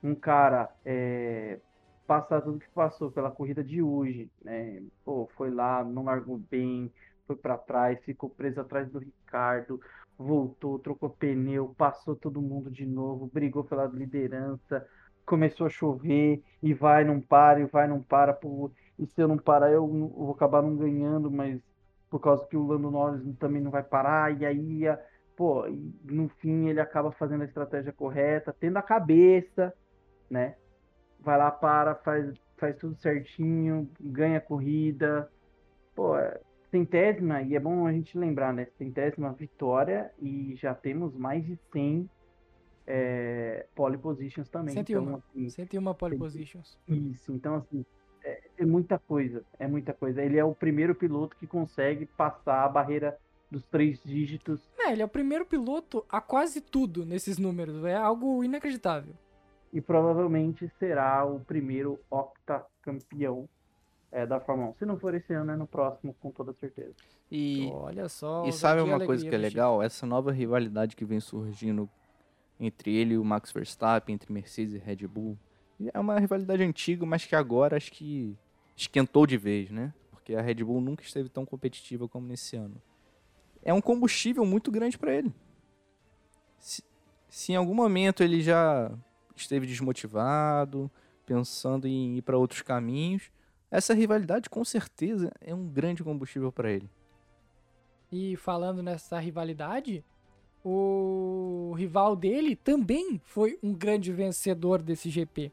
um 0.03 0.13
cara 0.13 0.69
é, 0.85 1.59
passar 2.05 2.41
tudo 2.41 2.59
que 2.59 2.69
passou 2.69 3.11
pela 3.11 3.31
corrida 3.31 3.63
de 3.63 3.81
hoje, 3.81 4.29
né? 4.43 4.81
Pô, 5.03 5.29
foi 5.35 5.49
lá, 5.49 5.83
não 5.83 6.03
largou 6.03 6.37
bem, 6.37 6.91
foi 7.25 7.35
para 7.35 7.57
trás, 7.57 8.03
ficou 8.03 8.29
preso 8.29 8.59
atrás 8.59 8.89
do 8.91 8.99
Ricardo, 8.99 9.79
voltou, 10.17 10.77
trocou 10.79 11.09
pneu, 11.09 11.73
passou 11.77 12.15
todo 12.15 12.41
mundo 12.41 12.69
de 12.69 12.85
novo, 12.85 13.27
brigou 13.27 13.63
pela 13.63 13.85
liderança, 13.85 14.85
começou 15.25 15.67
a 15.67 15.69
chover 15.69 16.43
e 16.61 16.73
vai, 16.73 17.03
não 17.03 17.21
para, 17.21 17.61
e 17.61 17.65
vai, 17.65 17.87
não 17.87 18.01
para. 18.01 18.33
Pô, 18.33 18.71
e 18.99 19.05
se 19.07 19.21
eu 19.21 19.27
não 19.27 19.37
parar, 19.37 19.71
eu, 19.71 19.87
vou 19.87 20.31
acabar 20.31 20.61
não 20.61 20.75
ganhando, 20.75 21.31
mas 21.31 21.61
por 22.11 22.19
causa 22.19 22.45
que 22.45 22.57
o 22.57 22.67
Lando 22.67 22.91
Norris 22.91 23.23
também 23.39 23.61
não 23.61 23.71
vai 23.71 23.81
parar, 23.81 24.37
e 24.37 24.45
aí, 24.45 24.81
pô, 25.33 25.63
no 26.03 26.27
fim 26.27 26.67
ele 26.67 26.81
acaba 26.81 27.09
fazendo 27.13 27.41
a 27.41 27.45
estratégia 27.45 27.93
correta, 27.93 28.53
tendo 28.59 28.75
a 28.75 28.81
cabeça, 28.81 29.73
né? 30.29 30.55
Vai 31.21 31.37
lá, 31.37 31.49
para, 31.49 31.95
faz, 31.95 32.33
faz 32.57 32.75
tudo 32.75 32.95
certinho, 32.95 33.89
ganha 33.99 34.39
a 34.39 34.41
corrida. 34.41 35.31
Pô, 35.95 36.17
é, 36.17 36.41
centésima, 36.69 37.41
e 37.43 37.55
é 37.55 37.59
bom 37.59 37.87
a 37.87 37.93
gente 37.93 38.17
lembrar, 38.17 38.53
né? 38.53 38.67
Centésima 38.77 39.31
vitória 39.31 40.11
e 40.19 40.53
já 40.57 40.75
temos 40.75 41.15
mais 41.15 41.45
de 41.45 41.57
100 41.71 42.09
é, 42.85 43.67
pole 43.73 43.97
positions 43.97 44.49
também. 44.49 44.73
101, 44.73 45.01
então, 45.01 45.15
assim, 45.15 45.49
101 45.49 45.93
pole 45.93 46.17
positions. 46.17 46.77
Isso, 46.85 47.31
então 47.31 47.55
assim, 47.55 47.85
é, 48.23 48.41
é, 48.57 48.65
muita 48.65 48.99
coisa, 48.99 49.43
é 49.59 49.67
muita 49.67 49.93
coisa. 49.93 50.21
Ele 50.21 50.37
é 50.37 50.43
o 50.43 50.53
primeiro 50.53 50.93
piloto 50.95 51.35
que 51.37 51.47
consegue 51.47 52.05
passar 52.05 52.63
a 52.63 52.69
barreira 52.69 53.17
dos 53.49 53.63
três 53.65 54.01
dígitos. 54.03 54.61
É, 54.79 54.91
ele 54.91 55.01
é 55.01 55.05
o 55.05 55.09
primeiro 55.09 55.45
piloto 55.45 56.05
a 56.09 56.21
quase 56.21 56.61
tudo 56.61 57.05
nesses 57.05 57.37
números, 57.37 57.83
é 57.83 57.95
algo 57.95 58.43
inacreditável. 58.43 59.13
e 59.73 59.79
provavelmente 59.79 60.69
será 60.79 61.23
o 61.25 61.39
primeiro 61.39 61.99
octacampeão 62.09 63.47
é, 64.11 64.25
da 64.25 64.39
Fórmula 64.39 64.71
1. 64.71 64.73
Se 64.75 64.85
não 64.85 64.99
for 64.99 65.13
esse 65.13 65.33
ano, 65.33 65.51
é 65.51 65.55
no 65.55 65.65
próximo, 65.65 66.13
com 66.19 66.31
toda 66.31 66.53
certeza. 66.53 66.93
E, 67.31 67.69
Olha 67.73 68.09
só. 68.09 68.45
e 68.45 68.51
sabe 68.51 68.81
uma 68.81 69.03
coisa 69.05 69.27
que 69.27 69.33
é 69.33 69.37
legal? 69.37 69.81
Essa 69.81 70.05
nova 70.05 70.31
rivalidade 70.31 70.95
que 70.95 71.05
vem 71.05 71.21
surgindo 71.21 71.89
entre 72.59 72.93
ele 72.93 73.13
e 73.13 73.17
o 73.17 73.23
Max 73.23 73.51
Verstappen, 73.51 74.13
entre 74.13 74.31
Mercedes 74.31 74.73
e 74.73 74.77
Red 74.77 75.07
Bull. 75.07 75.37
É 75.93 75.99
uma 75.99 76.19
rivalidade 76.19 76.63
antiga, 76.63 77.05
mas 77.05 77.25
que 77.25 77.35
agora 77.35 77.77
acho 77.77 77.91
que 77.91 78.37
esquentou 78.75 79.25
de 79.25 79.37
vez, 79.37 79.69
né? 79.71 79.93
Porque 80.11 80.35
a 80.35 80.41
Red 80.41 80.63
Bull 80.63 80.81
nunca 80.81 81.03
esteve 81.03 81.29
tão 81.29 81.45
competitiva 81.45 82.07
como 82.07 82.27
nesse 82.27 82.55
ano. 82.55 82.81
É 83.63 83.73
um 83.73 83.81
combustível 83.81 84.45
muito 84.45 84.71
grande 84.71 84.97
para 84.97 85.13
ele. 85.13 85.33
Se, 86.59 86.83
se 87.29 87.53
em 87.53 87.55
algum 87.55 87.73
momento 87.73 88.23
ele 88.23 88.41
já 88.41 88.91
esteve 89.35 89.65
desmotivado, 89.65 90.89
pensando 91.25 91.87
em 91.87 92.17
ir 92.17 92.21
para 92.21 92.37
outros 92.37 92.61
caminhos, 92.61 93.31
essa 93.69 93.93
rivalidade 93.93 94.49
com 94.49 94.65
certeza 94.65 95.31
é 95.39 95.55
um 95.55 95.67
grande 95.67 96.03
combustível 96.03 96.51
para 96.51 96.71
ele. 96.71 96.89
E 98.11 98.35
falando 98.35 98.83
nessa 98.83 99.17
rivalidade, 99.19 100.03
o 100.63 101.73
rival 101.77 102.15
dele 102.15 102.55
também 102.55 103.21
foi 103.23 103.57
um 103.63 103.73
grande 103.73 104.11
vencedor 104.11 104.81
desse 104.81 105.09
GP. 105.09 105.51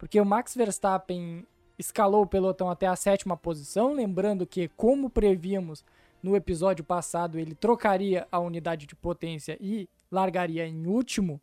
Porque 0.00 0.18
o 0.18 0.24
Max 0.24 0.54
Verstappen 0.54 1.46
escalou 1.78 2.22
o 2.22 2.26
pelotão 2.26 2.70
até 2.70 2.86
a 2.86 2.96
sétima 2.96 3.36
posição, 3.36 3.92
lembrando 3.92 4.46
que, 4.46 4.66
como 4.68 5.10
prevíamos 5.10 5.84
no 6.22 6.34
episódio 6.34 6.82
passado, 6.82 7.38
ele 7.38 7.54
trocaria 7.54 8.26
a 8.32 8.38
unidade 8.38 8.86
de 8.86 8.96
potência 8.96 9.58
e 9.60 9.90
largaria 10.10 10.66
em 10.66 10.86
último. 10.86 11.38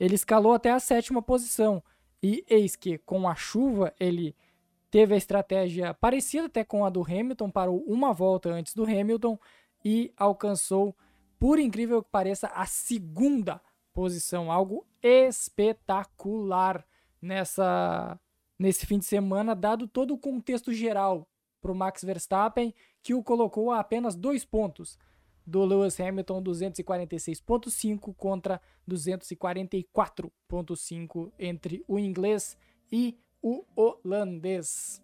Ele 0.00 0.14
escalou 0.14 0.54
até 0.54 0.70
a 0.70 0.80
sétima 0.80 1.20
posição. 1.20 1.82
E 2.22 2.42
eis 2.48 2.76
que, 2.76 2.96
com 2.96 3.28
a 3.28 3.34
chuva, 3.34 3.92
ele 4.00 4.34
teve 4.90 5.12
a 5.12 5.18
estratégia 5.18 5.92
parecida 5.92 6.46
até 6.46 6.64
com 6.64 6.86
a 6.86 6.88
do 6.88 7.02
Hamilton, 7.02 7.50
parou 7.50 7.84
uma 7.86 8.14
volta 8.14 8.48
antes 8.48 8.72
do 8.74 8.84
Hamilton 8.84 9.38
e 9.84 10.10
alcançou, 10.16 10.96
por 11.38 11.58
incrível 11.58 12.02
que 12.02 12.08
pareça, 12.10 12.46
a 12.54 12.64
segunda 12.64 13.60
posição, 13.92 14.50
algo 14.50 14.86
espetacular 15.02 16.86
nessa 17.22 18.18
nesse 18.58 18.84
fim 18.86 18.98
de 18.98 19.04
semana, 19.04 19.54
dado 19.54 19.86
todo 19.88 20.14
o 20.14 20.18
contexto 20.18 20.72
geral 20.72 21.28
para 21.60 21.72
o 21.72 21.74
Max 21.74 22.04
Verstappen, 22.04 22.74
que 23.02 23.14
o 23.14 23.22
colocou 23.22 23.70
a 23.70 23.80
apenas 23.80 24.14
dois 24.14 24.44
pontos 24.44 24.98
do 25.46 25.64
Lewis 25.64 25.98
Hamilton, 25.98 26.42
246.5 26.42 28.14
contra 28.14 28.60
244.5 28.88 31.32
entre 31.38 31.82
o 31.88 31.98
inglês 31.98 32.58
e 32.90 33.18
o 33.42 33.64
holandês. 33.74 35.02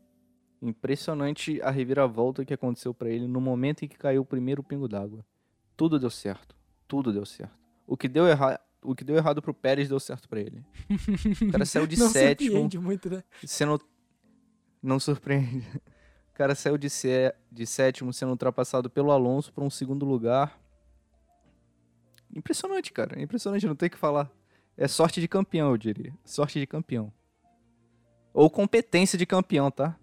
Impressionante 0.60 1.62
a 1.62 1.70
reviravolta 1.70 2.44
que 2.44 2.54
aconteceu 2.54 2.92
para 2.92 3.08
ele 3.08 3.26
no 3.26 3.40
momento 3.40 3.84
em 3.84 3.88
que 3.88 3.96
caiu 3.96 4.20
o 4.22 4.26
primeiro 4.26 4.62
pingo 4.62 4.88
d'água. 4.88 5.24
Tudo 5.76 5.98
deu 5.98 6.10
certo. 6.10 6.56
Tudo 6.86 7.12
deu 7.12 7.26
certo. 7.26 7.56
O 7.86 7.96
que 7.96 8.08
deu 8.08 8.26
errado, 8.26 8.58
o 8.90 8.94
que 8.94 9.04
deu 9.04 9.16
errado 9.16 9.42
pro 9.42 9.52
Pérez 9.52 9.88
deu 9.88 10.00
certo 10.00 10.28
para 10.28 10.40
ele. 10.40 10.64
O 11.42 11.52
cara 11.52 11.64
saiu 11.66 11.86
de 11.86 11.96
Não 11.98 12.08
sétimo, 12.08 12.50
surpreende 12.50 12.78
muito, 12.78 13.10
né? 13.10 13.22
sendo 13.44 13.80
não 14.82 14.98
surpreende. 15.00 15.66
O 16.30 16.32
cara 16.38 16.54
saiu 16.54 16.78
de, 16.78 16.88
sé... 16.88 17.34
de 17.50 17.66
sétimo 17.66 18.12
sendo 18.12 18.30
ultrapassado 18.30 18.88
pelo 18.88 19.10
Alonso 19.10 19.52
para 19.52 19.64
um 19.64 19.70
segundo 19.70 20.06
lugar. 20.06 20.58
Impressionante, 22.34 22.92
cara. 22.92 23.20
Impressionante, 23.20 23.66
não 23.66 23.74
tem 23.74 23.88
o 23.88 23.90
que 23.90 23.98
falar. 23.98 24.30
É 24.76 24.86
sorte 24.86 25.20
de 25.20 25.26
campeão, 25.26 25.70
eu 25.70 25.76
diria. 25.76 26.14
Sorte 26.24 26.60
de 26.60 26.66
campeão. 26.66 27.12
Ou 28.32 28.48
competência 28.48 29.18
de 29.18 29.26
campeão, 29.26 29.70
tá? 29.70 29.96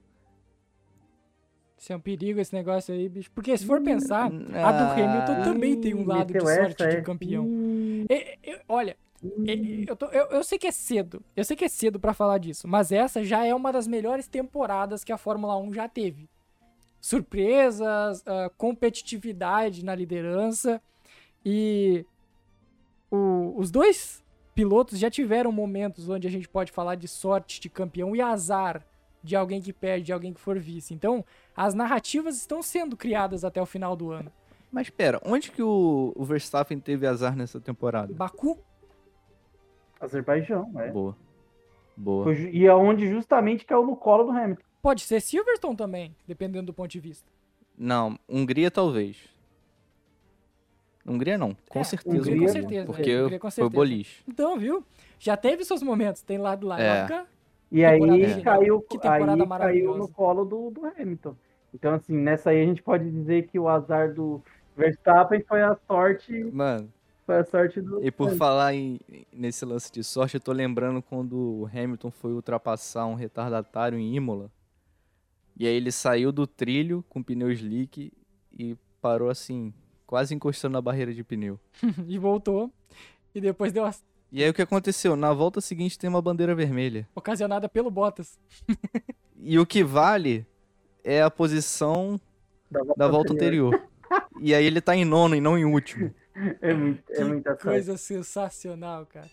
Isso 1.77 1.93
é 1.93 1.95
um 1.95 1.99
perigo 1.99 2.39
esse 2.39 2.53
negócio 2.53 2.93
aí, 2.93 3.07
bicho. 3.07 3.29
Porque 3.31 3.55
se 3.57 3.65
for 3.65 3.79
Hum, 3.79 3.83
pensar, 3.83 4.25
a 4.25 4.29
do 4.29 4.53
Ah, 4.55 4.93
Hamilton 4.93 5.43
também 5.43 5.79
tem 5.79 5.93
um 5.93 6.05
lado 6.05 6.27
de 6.27 6.33
meteu 6.33 6.47
sorte 6.47 6.81
essa, 6.83 6.87
de 6.89 6.97
é? 6.97 7.01
campeão. 7.01 7.45
E- 8.09 8.37
e- 8.43 8.61
olha, 8.67 8.95
e- 9.23 9.85
eu, 9.87 9.95
tô- 9.95 10.07
eu- 10.07 10.27
eu 10.27 10.43
sei 10.43 10.57
que 10.59 10.67
é 10.67 10.71
cedo. 10.71 11.23
Eu 11.35 11.43
sei 11.43 11.55
que 11.55 11.65
é 11.65 11.69
cedo 11.69 11.99
pra 11.99 12.13
falar 12.13 12.37
disso. 12.37 12.67
Mas 12.67 12.91
essa 12.91 13.23
já 13.23 13.45
é 13.45 13.53
uma 13.53 13.71
das 13.71 13.87
melhores 13.87 14.27
temporadas 14.27 15.03
que 15.03 15.11
a 15.11 15.17
Fórmula 15.17 15.57
1 15.57 15.73
já 15.73 15.87
teve. 15.87 16.29
Surpresas, 17.01 18.23
ah, 18.25 18.49
competitividade 18.57 19.85
na 19.85 19.93
liderança. 19.95 20.81
E 21.45 22.05
o- 23.11 23.53
os 23.57 23.69
dois 23.71 24.23
pilotos 24.53 24.97
já 24.99 25.09
tiveram 25.09 25.51
momentos 25.51 26.09
onde 26.09 26.27
a 26.27 26.31
gente 26.31 26.47
pode 26.49 26.71
falar 26.71 26.95
de 26.95 27.07
sorte 27.07 27.59
de 27.59 27.69
campeão 27.69 28.15
e 28.15 28.21
azar 28.21 28.83
de 29.23 29.35
alguém 29.35 29.61
que 29.61 29.73
perde, 29.73 30.05
de 30.05 30.13
alguém 30.13 30.33
que 30.33 30.39
for 30.39 30.57
vice. 30.59 30.93
Então, 30.93 31.23
as 31.55 31.73
narrativas 31.73 32.35
estão 32.37 32.61
sendo 32.61 32.95
criadas 32.95 33.43
até 33.43 33.61
o 33.61 33.65
final 33.65 33.95
do 33.95 34.11
ano. 34.11 34.31
Mas 34.75 34.89
pera, 34.89 35.21
onde 35.23 35.51
que 35.51 35.63
o, 35.63 36.11
o 36.17 36.25
Verstappen 36.25 36.77
teve 36.81 37.07
azar 37.07 37.33
nessa 37.33 37.61
temporada? 37.61 38.13
Baku 38.13 38.59
Azerbaijão, 40.01 40.69
é. 40.77 40.91
Boa. 40.91 41.15
Boa. 41.95 42.25
Foi 42.25 42.49
E 42.51 42.67
aonde 42.67 43.07
justamente 43.07 43.63
caiu 43.63 43.85
no 43.85 43.95
colo 43.95 44.25
do 44.25 44.31
Hamilton. 44.31 44.61
Pode 44.81 44.99
ser 45.03 45.21
Silverstone 45.21 45.77
também, 45.77 46.13
dependendo 46.27 46.65
do 46.65 46.73
ponto 46.73 46.91
de 46.91 46.99
vista. 46.99 47.31
Não, 47.77 48.19
Hungria 48.27 48.69
talvez. 48.69 49.15
Hungria 51.07 51.37
não, 51.37 51.55
com 51.69 51.79
É, 51.79 51.83
certeza. 51.85 52.17
Hungria 52.17 52.39
com 52.41 52.47
certeza, 52.49 52.85
Porque 52.85 53.11
é, 53.11 53.23
Hungria 53.23 53.39
com 53.39 53.47
foi 53.47 53.51
certeza. 53.51 53.75
boliche. 53.75 54.23
Então, 54.27 54.59
viu? 54.59 54.83
Já 55.17 55.37
teve 55.37 55.63
seus 55.63 55.81
momentos, 55.81 56.21
tem 56.21 56.37
lado 56.37 56.67
lá. 56.67 56.81
É. 56.81 57.25
E 57.71 57.85
aí 57.85 58.41
caiu, 58.43 58.81
Que 58.81 58.99
temporada 58.99 59.41
aí 59.41 59.47
caiu 59.47 59.97
no 59.97 60.09
colo 60.09 60.43
do, 60.43 60.69
do 60.69 60.85
Hamilton. 60.85 61.33
Então, 61.73 61.93
assim, 61.93 62.13
nessa 62.13 62.49
aí 62.49 62.61
a 62.61 62.65
gente 62.65 62.83
pode 62.83 63.09
dizer 63.09 63.47
que 63.47 63.57
o 63.57 63.69
azar 63.69 64.13
do 64.13 64.43
Verstappen 64.75 65.43
foi 65.47 65.61
a 65.63 65.77
sorte, 65.87 66.31
Mano, 66.51 66.91
foi 67.25 67.37
a 67.37 67.45
sorte 67.45 67.81
do. 67.81 68.03
e 68.05 68.11
por 68.11 68.31
falar 68.35 68.73
em, 68.73 68.99
nesse 69.31 69.63
lance 69.65 69.91
de 69.91 70.03
sorte, 70.03 70.35
eu 70.35 70.41
tô 70.41 70.51
lembrando 70.51 71.01
quando 71.01 71.37
o 71.37 71.69
Hamilton 71.73 72.11
foi 72.11 72.33
ultrapassar 72.33 73.05
um 73.05 73.15
retardatário 73.15 73.97
em 73.97 74.15
Imola. 74.15 74.51
E 75.57 75.65
aí 75.65 75.73
ele 75.73 75.91
saiu 75.91 76.31
do 76.31 76.45
trilho 76.45 77.03
com 77.07 77.23
pneu 77.23 77.49
slick 77.51 78.11
e 78.57 78.75
parou 79.01 79.29
assim, 79.29 79.73
quase 80.05 80.35
encostando 80.35 80.73
na 80.73 80.81
barreira 80.81 81.13
de 81.13 81.23
pneu. 81.23 81.57
e 82.07 82.17
voltou. 82.19 82.69
E 83.33 83.39
depois 83.39 83.71
deu 83.71 83.85
a- 83.85 83.93
E 84.31 84.43
aí 84.43 84.49
o 84.49 84.53
que 84.53 84.61
aconteceu? 84.61 85.15
Na 85.15 85.31
volta 85.31 85.61
seguinte 85.61 85.97
tem 85.97 86.09
uma 86.09 86.21
bandeira 86.21 86.53
vermelha. 86.53 87.07
ocasionada 87.15 87.69
pelo 87.69 87.89
Bottas. 87.89 88.37
E 89.47 89.59
o 89.59 89.65
que 89.65 89.83
vale 89.83 90.43
é 91.03 91.21
a 91.21 91.29
posição 91.29 92.19
da 92.71 92.79
volta, 92.79 92.93
da 92.97 93.07
volta 93.07 93.33
anterior. 93.33 93.79
E 94.39 94.53
aí 94.53 94.65
ele 94.65 94.81
tá 94.81 94.95
em 94.95 95.05
nono 95.05 95.35
e 95.35 95.41
não 95.41 95.57
em 95.57 95.65
último. 95.65 96.13
É, 96.61 96.73
muito, 96.73 97.03
é 97.13 97.23
muita 97.23 97.51
sorte. 97.51 97.63
coisa 97.63 97.97
sensacional, 97.97 99.05
cara. 99.05 99.29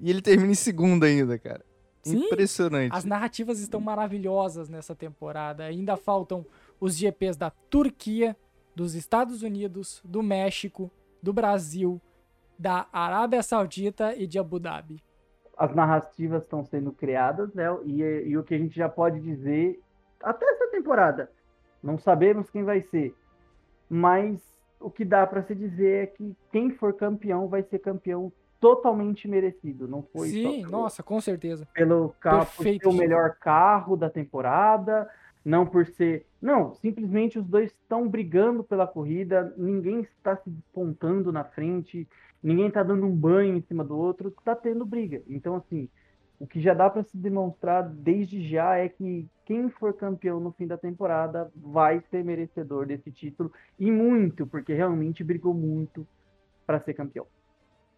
E 0.00 0.08
ele 0.08 0.22
termina 0.22 0.52
em 0.52 0.54
segundo 0.54 1.04
ainda, 1.04 1.38
cara. 1.38 1.64
Sim, 2.02 2.26
Impressionante. 2.26 2.94
As 2.94 3.04
narrativas 3.04 3.58
estão 3.58 3.80
maravilhosas 3.80 4.68
nessa 4.68 4.94
temporada. 4.94 5.64
Ainda 5.64 5.96
faltam 5.96 6.46
os 6.78 6.96
GPs 6.96 7.36
da 7.36 7.50
Turquia, 7.50 8.36
dos 8.76 8.94
Estados 8.94 9.42
Unidos, 9.42 10.00
do 10.04 10.22
México, 10.22 10.90
do 11.20 11.32
Brasil, 11.32 12.00
da 12.58 12.86
Arábia 12.92 13.42
Saudita 13.42 14.14
e 14.14 14.26
de 14.26 14.38
Abu 14.38 14.60
Dhabi. 14.60 15.02
As 15.56 15.74
narrativas 15.74 16.42
estão 16.42 16.64
sendo 16.64 16.92
criadas, 16.92 17.52
né? 17.54 17.64
E, 17.84 18.02
e 18.02 18.38
o 18.38 18.44
que 18.44 18.54
a 18.54 18.58
gente 18.58 18.76
já 18.76 18.88
pode 18.88 19.18
dizer, 19.20 19.80
até 20.22 20.46
essa 20.46 20.68
temporada, 20.68 21.30
não 21.82 21.98
sabemos 21.98 22.50
quem 22.50 22.62
vai 22.62 22.82
ser, 22.82 23.14
mas 23.88 24.40
o 24.80 24.90
que 24.90 25.04
dá 25.04 25.26
para 25.26 25.42
se 25.42 25.54
dizer 25.54 26.04
é 26.04 26.06
que 26.06 26.36
quem 26.52 26.70
for 26.70 26.92
campeão 26.92 27.48
vai 27.48 27.62
ser 27.62 27.78
campeão 27.78 28.32
totalmente 28.60 29.28
merecido. 29.28 29.86
Não 29.86 30.02
foi 30.02 30.28
Sim, 30.30 30.60
pelo- 30.62 30.70
nossa, 30.70 31.02
com 31.02 31.20
certeza. 31.20 31.66
pelo 31.74 32.14
carro 32.20 32.46
por 32.46 32.56
Perfeito, 32.56 32.90
ser 32.90 32.94
o 32.96 32.98
melhor 32.98 33.36
carro 33.36 33.96
da 33.96 34.08
temporada, 34.10 35.08
não 35.44 35.66
por 35.66 35.86
ser. 35.86 36.26
Não, 36.40 36.74
simplesmente 36.74 37.38
os 37.38 37.46
dois 37.46 37.70
estão 37.70 38.08
brigando 38.08 38.64
pela 38.64 38.86
corrida, 38.86 39.54
ninguém 39.56 40.00
está 40.00 40.36
se 40.36 40.50
despontando 40.50 41.30
na 41.32 41.44
frente, 41.44 42.08
ninguém 42.42 42.66
está 42.68 42.82
dando 42.82 43.06
um 43.06 43.14
banho 43.14 43.56
em 43.56 43.62
cima 43.62 43.84
do 43.84 43.96
outro, 43.96 44.28
está 44.28 44.54
tendo 44.54 44.84
briga. 44.84 45.22
Então, 45.28 45.54
assim, 45.56 45.88
o 46.38 46.46
que 46.46 46.60
já 46.60 46.74
dá 46.74 46.90
para 46.90 47.02
se 47.02 47.16
demonstrar 47.16 47.88
desde 47.88 48.46
já 48.48 48.76
é 48.76 48.88
que 48.88 49.26
quem 49.44 49.70
for 49.70 49.94
campeão 49.94 50.38
no 50.40 50.52
fim 50.52 50.66
da 50.66 50.76
temporada 50.76 51.50
vai 51.54 52.02
ser 52.10 52.24
merecedor 52.24 52.86
desse 52.86 53.10
título, 53.10 53.52
e 53.78 53.90
muito, 53.90 54.46
porque 54.46 54.74
realmente 54.74 55.24
brigou 55.24 55.54
muito 55.54 56.06
para 56.66 56.80
ser 56.80 56.94
campeão. 56.94 57.26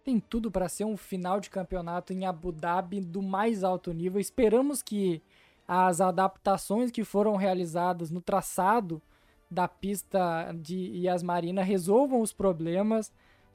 Tem 0.04 0.20
tudo 0.20 0.50
para 0.50 0.68
ser 0.68 0.84
um 0.84 0.96
final 0.96 1.40
de 1.40 1.50
campeonato 1.50 2.12
em 2.12 2.26
Abu 2.26 2.52
Dhabi 2.52 3.00
do 3.00 3.22
mais 3.22 3.64
alto 3.64 3.92
nível. 3.92 4.20
Esperamos 4.20 4.82
que 4.82 5.22
as 5.66 6.00
adaptações 6.00 6.90
que 6.90 7.04
foram 7.04 7.36
realizadas 7.36 8.10
no 8.10 8.20
traçado 8.20 9.02
da 9.50 9.66
pista 9.66 10.52
de 10.52 10.76
Yas 11.04 11.22
Marina 11.22 11.62
resolvam 11.62 12.20
os 12.20 12.32
problemas 12.32 13.12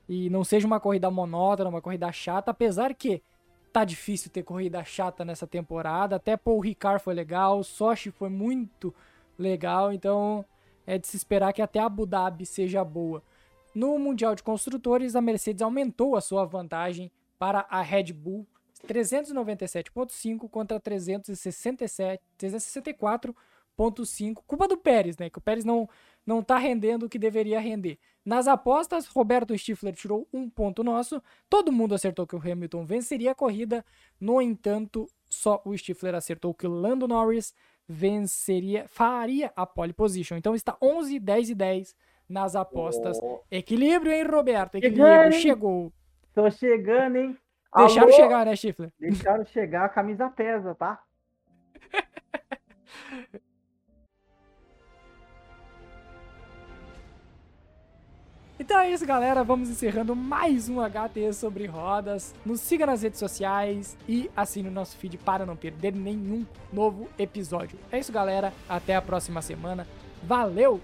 e 0.07 0.29
não 0.29 0.43
seja 0.43 0.67
uma 0.67 0.79
corrida 0.79 1.09
monótona, 1.09 1.69
uma 1.69 1.81
corrida 1.81 2.11
chata, 2.11 2.51
apesar 2.51 2.93
que 2.93 3.21
tá 3.73 3.83
difícil 3.83 4.31
ter 4.31 4.43
corrida 4.43 4.85
chata 4.85 5.25
nessa 5.25 5.47
temporada. 5.47 6.17
Até 6.17 6.37
Paul 6.37 6.59
Ricard 6.59 7.03
foi 7.03 7.15
legal, 7.15 7.63
Sochi 7.63 8.11
foi 8.11 8.29
muito 8.29 8.93
legal, 9.37 9.91
então 9.91 10.45
é 10.85 10.99
de 10.99 11.07
se 11.07 11.17
esperar 11.17 11.51
que 11.51 11.61
até 11.61 11.79
Abu 11.79 12.05
Dhabi 12.05 12.45
seja 12.45 12.83
boa. 12.83 13.23
No 13.73 13.97
Mundial 13.97 14.35
de 14.35 14.43
Construtores, 14.43 15.15
a 15.15 15.21
Mercedes 15.21 15.63
aumentou 15.63 16.15
a 16.15 16.21
sua 16.21 16.45
vantagem 16.45 17.11
para 17.39 17.65
a 17.67 17.81
Red 17.81 18.13
Bull 18.13 18.45
397.5 18.87 20.47
contra 20.49 20.79
367, 20.79 22.21
364.5. 22.37 24.43
Culpa 24.45 24.67
do 24.67 24.77
Pérez, 24.77 25.17
né? 25.17 25.31
Que 25.31 25.39
o 25.39 25.41
Pérez 25.41 25.65
não 25.65 25.89
não 26.25 26.41
tá 26.41 26.57
rendendo 26.57 27.05
o 27.05 27.09
que 27.09 27.19
deveria 27.19 27.59
render. 27.59 27.97
Nas 28.25 28.47
apostas, 28.47 29.05
Roberto 29.07 29.57
Stifler 29.57 29.93
tirou 29.93 30.27
um 30.33 30.49
ponto 30.49 30.83
nosso. 30.83 31.21
Todo 31.49 31.71
mundo 31.71 31.93
acertou 31.93 32.25
que 32.25 32.35
o 32.35 32.39
Hamilton 32.39 32.85
venceria 32.85 33.31
a 33.31 33.35
corrida. 33.35 33.83
No 34.19 34.41
entanto, 34.41 35.07
só 35.29 35.61
o 35.65 35.77
Stifler 35.77 36.15
acertou 36.15 36.53
que 36.53 36.65
o 36.65 36.71
Lando 36.71 37.07
Norris 37.07 37.53
venceria, 37.87 38.87
faria 38.87 39.51
a 39.55 39.65
pole 39.65 39.91
position. 39.91 40.37
Então 40.37 40.55
está 40.55 40.77
11, 40.81 41.19
10 41.19 41.49
e 41.49 41.55
10 41.55 41.95
nas 42.29 42.55
apostas. 42.55 43.19
Oh. 43.21 43.41
Equilíbrio, 43.51 44.11
hein, 44.11 44.23
Roberto? 44.23 44.75
Equilíbrio. 44.75 45.05
Chegando, 45.05 45.33
Chegou. 45.33 45.93
Tô 46.33 46.49
chegando, 46.49 47.17
hein? 47.17 47.37
Deixaram 47.75 48.07
Alô? 48.07 48.15
chegar, 48.15 48.45
né, 48.45 48.55
Stifler? 48.55 48.93
Deixaram 48.99 49.45
chegar, 49.45 49.85
a 49.85 49.89
camisa 49.89 50.29
pesa, 50.29 50.75
tá? 50.75 51.03
Então 58.63 58.79
é 58.79 58.91
isso, 58.91 59.05
galera. 59.05 59.43
Vamos 59.43 59.69
encerrando 59.69 60.15
mais 60.15 60.69
um 60.69 60.77
HT 60.79 61.33
sobre 61.33 61.65
rodas. 61.65 62.33
Nos 62.45 62.61
siga 62.61 62.85
nas 62.85 63.01
redes 63.01 63.19
sociais 63.19 63.97
e 64.07 64.31
assine 64.37 64.69
o 64.69 64.71
nosso 64.71 64.95
feed 64.95 65.17
para 65.17 65.45
não 65.45 65.57
perder 65.57 65.93
nenhum 65.93 66.45
novo 66.71 67.09
episódio. 67.19 67.77
É 67.91 67.99
isso, 67.99 68.09
galera. 68.09 68.53
Até 68.69 68.95
a 68.95 69.01
próxima 69.01 69.41
semana. 69.41 69.85
Valeu! 70.23 70.79